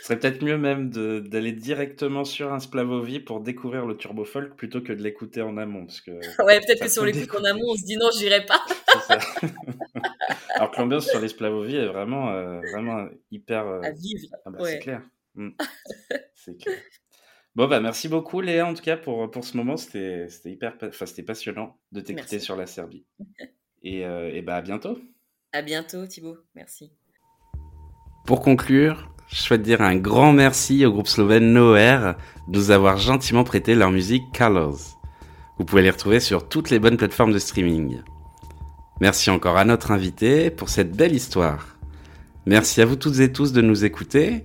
Ce 0.00 0.06
serait 0.06 0.18
peut-être 0.18 0.42
mieux 0.42 0.58
même 0.58 0.90
d'aller 0.90 1.52
directement 1.52 2.24
sur 2.24 2.52
un 2.52 2.60
Splavovi 2.60 3.20
pour 3.20 3.40
découvrir 3.40 3.86
le 3.86 3.96
turbo 3.96 4.24
folk 4.24 4.54
plutôt 4.54 4.80
que 4.80 4.92
de 4.92 5.02
l'écouter 5.02 5.42
en 5.42 5.56
amont. 5.56 5.86
Parce 5.86 6.00
que 6.00 6.10
ouais, 6.44 6.60
peut-être 6.60 6.82
que 6.82 6.88
si 6.88 6.98
on 6.98 7.04
l'écoute 7.04 7.34
en 7.38 7.44
amont, 7.44 7.70
on 7.70 7.76
se 7.76 7.84
dit 7.84 7.96
non, 7.96 8.08
j'irai 8.18 8.44
pas. 8.44 8.62
Alors 10.54 10.70
que 10.70 10.80
l'ambiance 10.80 11.06
sur 11.06 11.20
les 11.20 11.28
Splavovi 11.28 11.76
est 11.76 11.86
vraiment, 11.86 12.30
euh, 12.30 12.60
vraiment 12.72 13.08
hyper. 13.30 13.66
Euh, 13.66 13.80
à 13.82 13.90
vivre. 13.92 14.28
Ah 14.44 14.50
bah, 14.50 14.58
C'est 14.64 14.78
clair. 14.80 15.02
C'est 16.34 16.56
clair. 16.56 16.76
Bon, 17.56 17.66
bah, 17.66 17.80
merci 17.80 18.08
beaucoup, 18.08 18.40
Léa, 18.40 18.66
en 18.66 18.74
tout 18.74 18.82
cas, 18.82 18.96
pour, 18.96 19.30
pour 19.30 19.44
ce 19.44 19.56
moment. 19.56 19.76
C'était 19.76 20.28
hyper, 20.44 20.76
enfin, 20.82 21.06
c'était 21.06 21.22
passionnant 21.22 21.76
de 21.92 22.00
t'écouter 22.00 22.38
sur 22.38 22.56
la 22.56 22.66
Serbie. 22.66 23.04
Et, 23.82 24.04
euh, 24.04 24.30
et, 24.30 24.42
bah, 24.42 24.56
à 24.56 24.60
bientôt. 24.60 24.98
À 25.54 25.62
bientôt, 25.62 26.06
Thibaut. 26.06 26.36
Merci. 26.54 26.92
Pour 28.26 28.42
conclure, 28.42 29.10
je 29.28 29.36
souhaite 29.36 29.62
dire 29.62 29.80
un 29.80 29.96
grand 29.96 30.34
merci 30.34 30.84
au 30.84 30.92
groupe 30.92 31.08
slovène 31.08 31.54
Noer 31.54 32.14
de 32.48 32.58
nous 32.58 32.70
avoir 32.70 32.98
gentiment 32.98 33.42
prêté 33.42 33.74
leur 33.74 33.90
musique 33.90 34.22
Colors. 34.36 35.00
Vous 35.56 35.64
pouvez 35.64 35.80
les 35.80 35.90
retrouver 35.90 36.20
sur 36.20 36.46
toutes 36.46 36.68
les 36.68 36.78
bonnes 36.78 36.98
plateformes 36.98 37.32
de 37.32 37.38
streaming. 37.38 38.02
Merci 39.00 39.30
encore 39.30 39.56
à 39.56 39.64
notre 39.64 39.92
invité 39.92 40.50
pour 40.50 40.68
cette 40.68 40.94
belle 40.94 41.14
histoire. 41.14 41.78
Merci 42.44 42.82
à 42.82 42.84
vous 42.84 42.96
toutes 42.96 43.20
et 43.20 43.32
tous 43.32 43.52
de 43.52 43.62
nous 43.62 43.86
écouter 43.86 44.44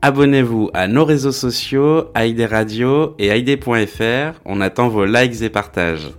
Abonnez-vous 0.00 0.70
à 0.74 0.86
nos 0.86 1.04
réseaux 1.04 1.32
sociaux, 1.32 2.12
ID 2.16 2.42
Radio 2.42 3.16
et 3.18 3.36
ID.fr. 3.36 4.40
On 4.44 4.60
attend 4.60 4.88
vos 4.88 5.04
likes 5.04 5.42
et 5.42 5.50
partages. 5.50 6.12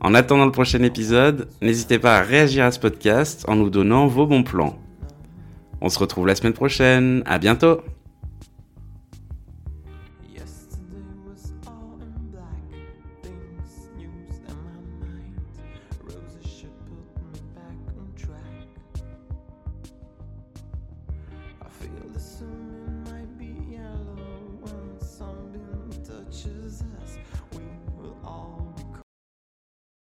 En 0.00 0.12
attendant 0.12 0.44
le 0.44 0.52
prochain 0.52 0.82
épisode, 0.82 1.48
n'hésitez 1.62 1.98
pas 1.98 2.18
à 2.18 2.22
réagir 2.22 2.62
à 2.66 2.70
ce 2.70 2.78
podcast 2.78 3.46
en 3.48 3.56
nous 3.56 3.70
donnant 3.70 4.06
vos 4.06 4.26
bons 4.26 4.42
plans. 4.42 4.78
On 5.80 5.88
se 5.88 5.98
retrouve 5.98 6.26
la 6.26 6.34
semaine 6.34 6.52
prochaine. 6.52 7.22
À 7.24 7.38
bientôt! 7.38 7.80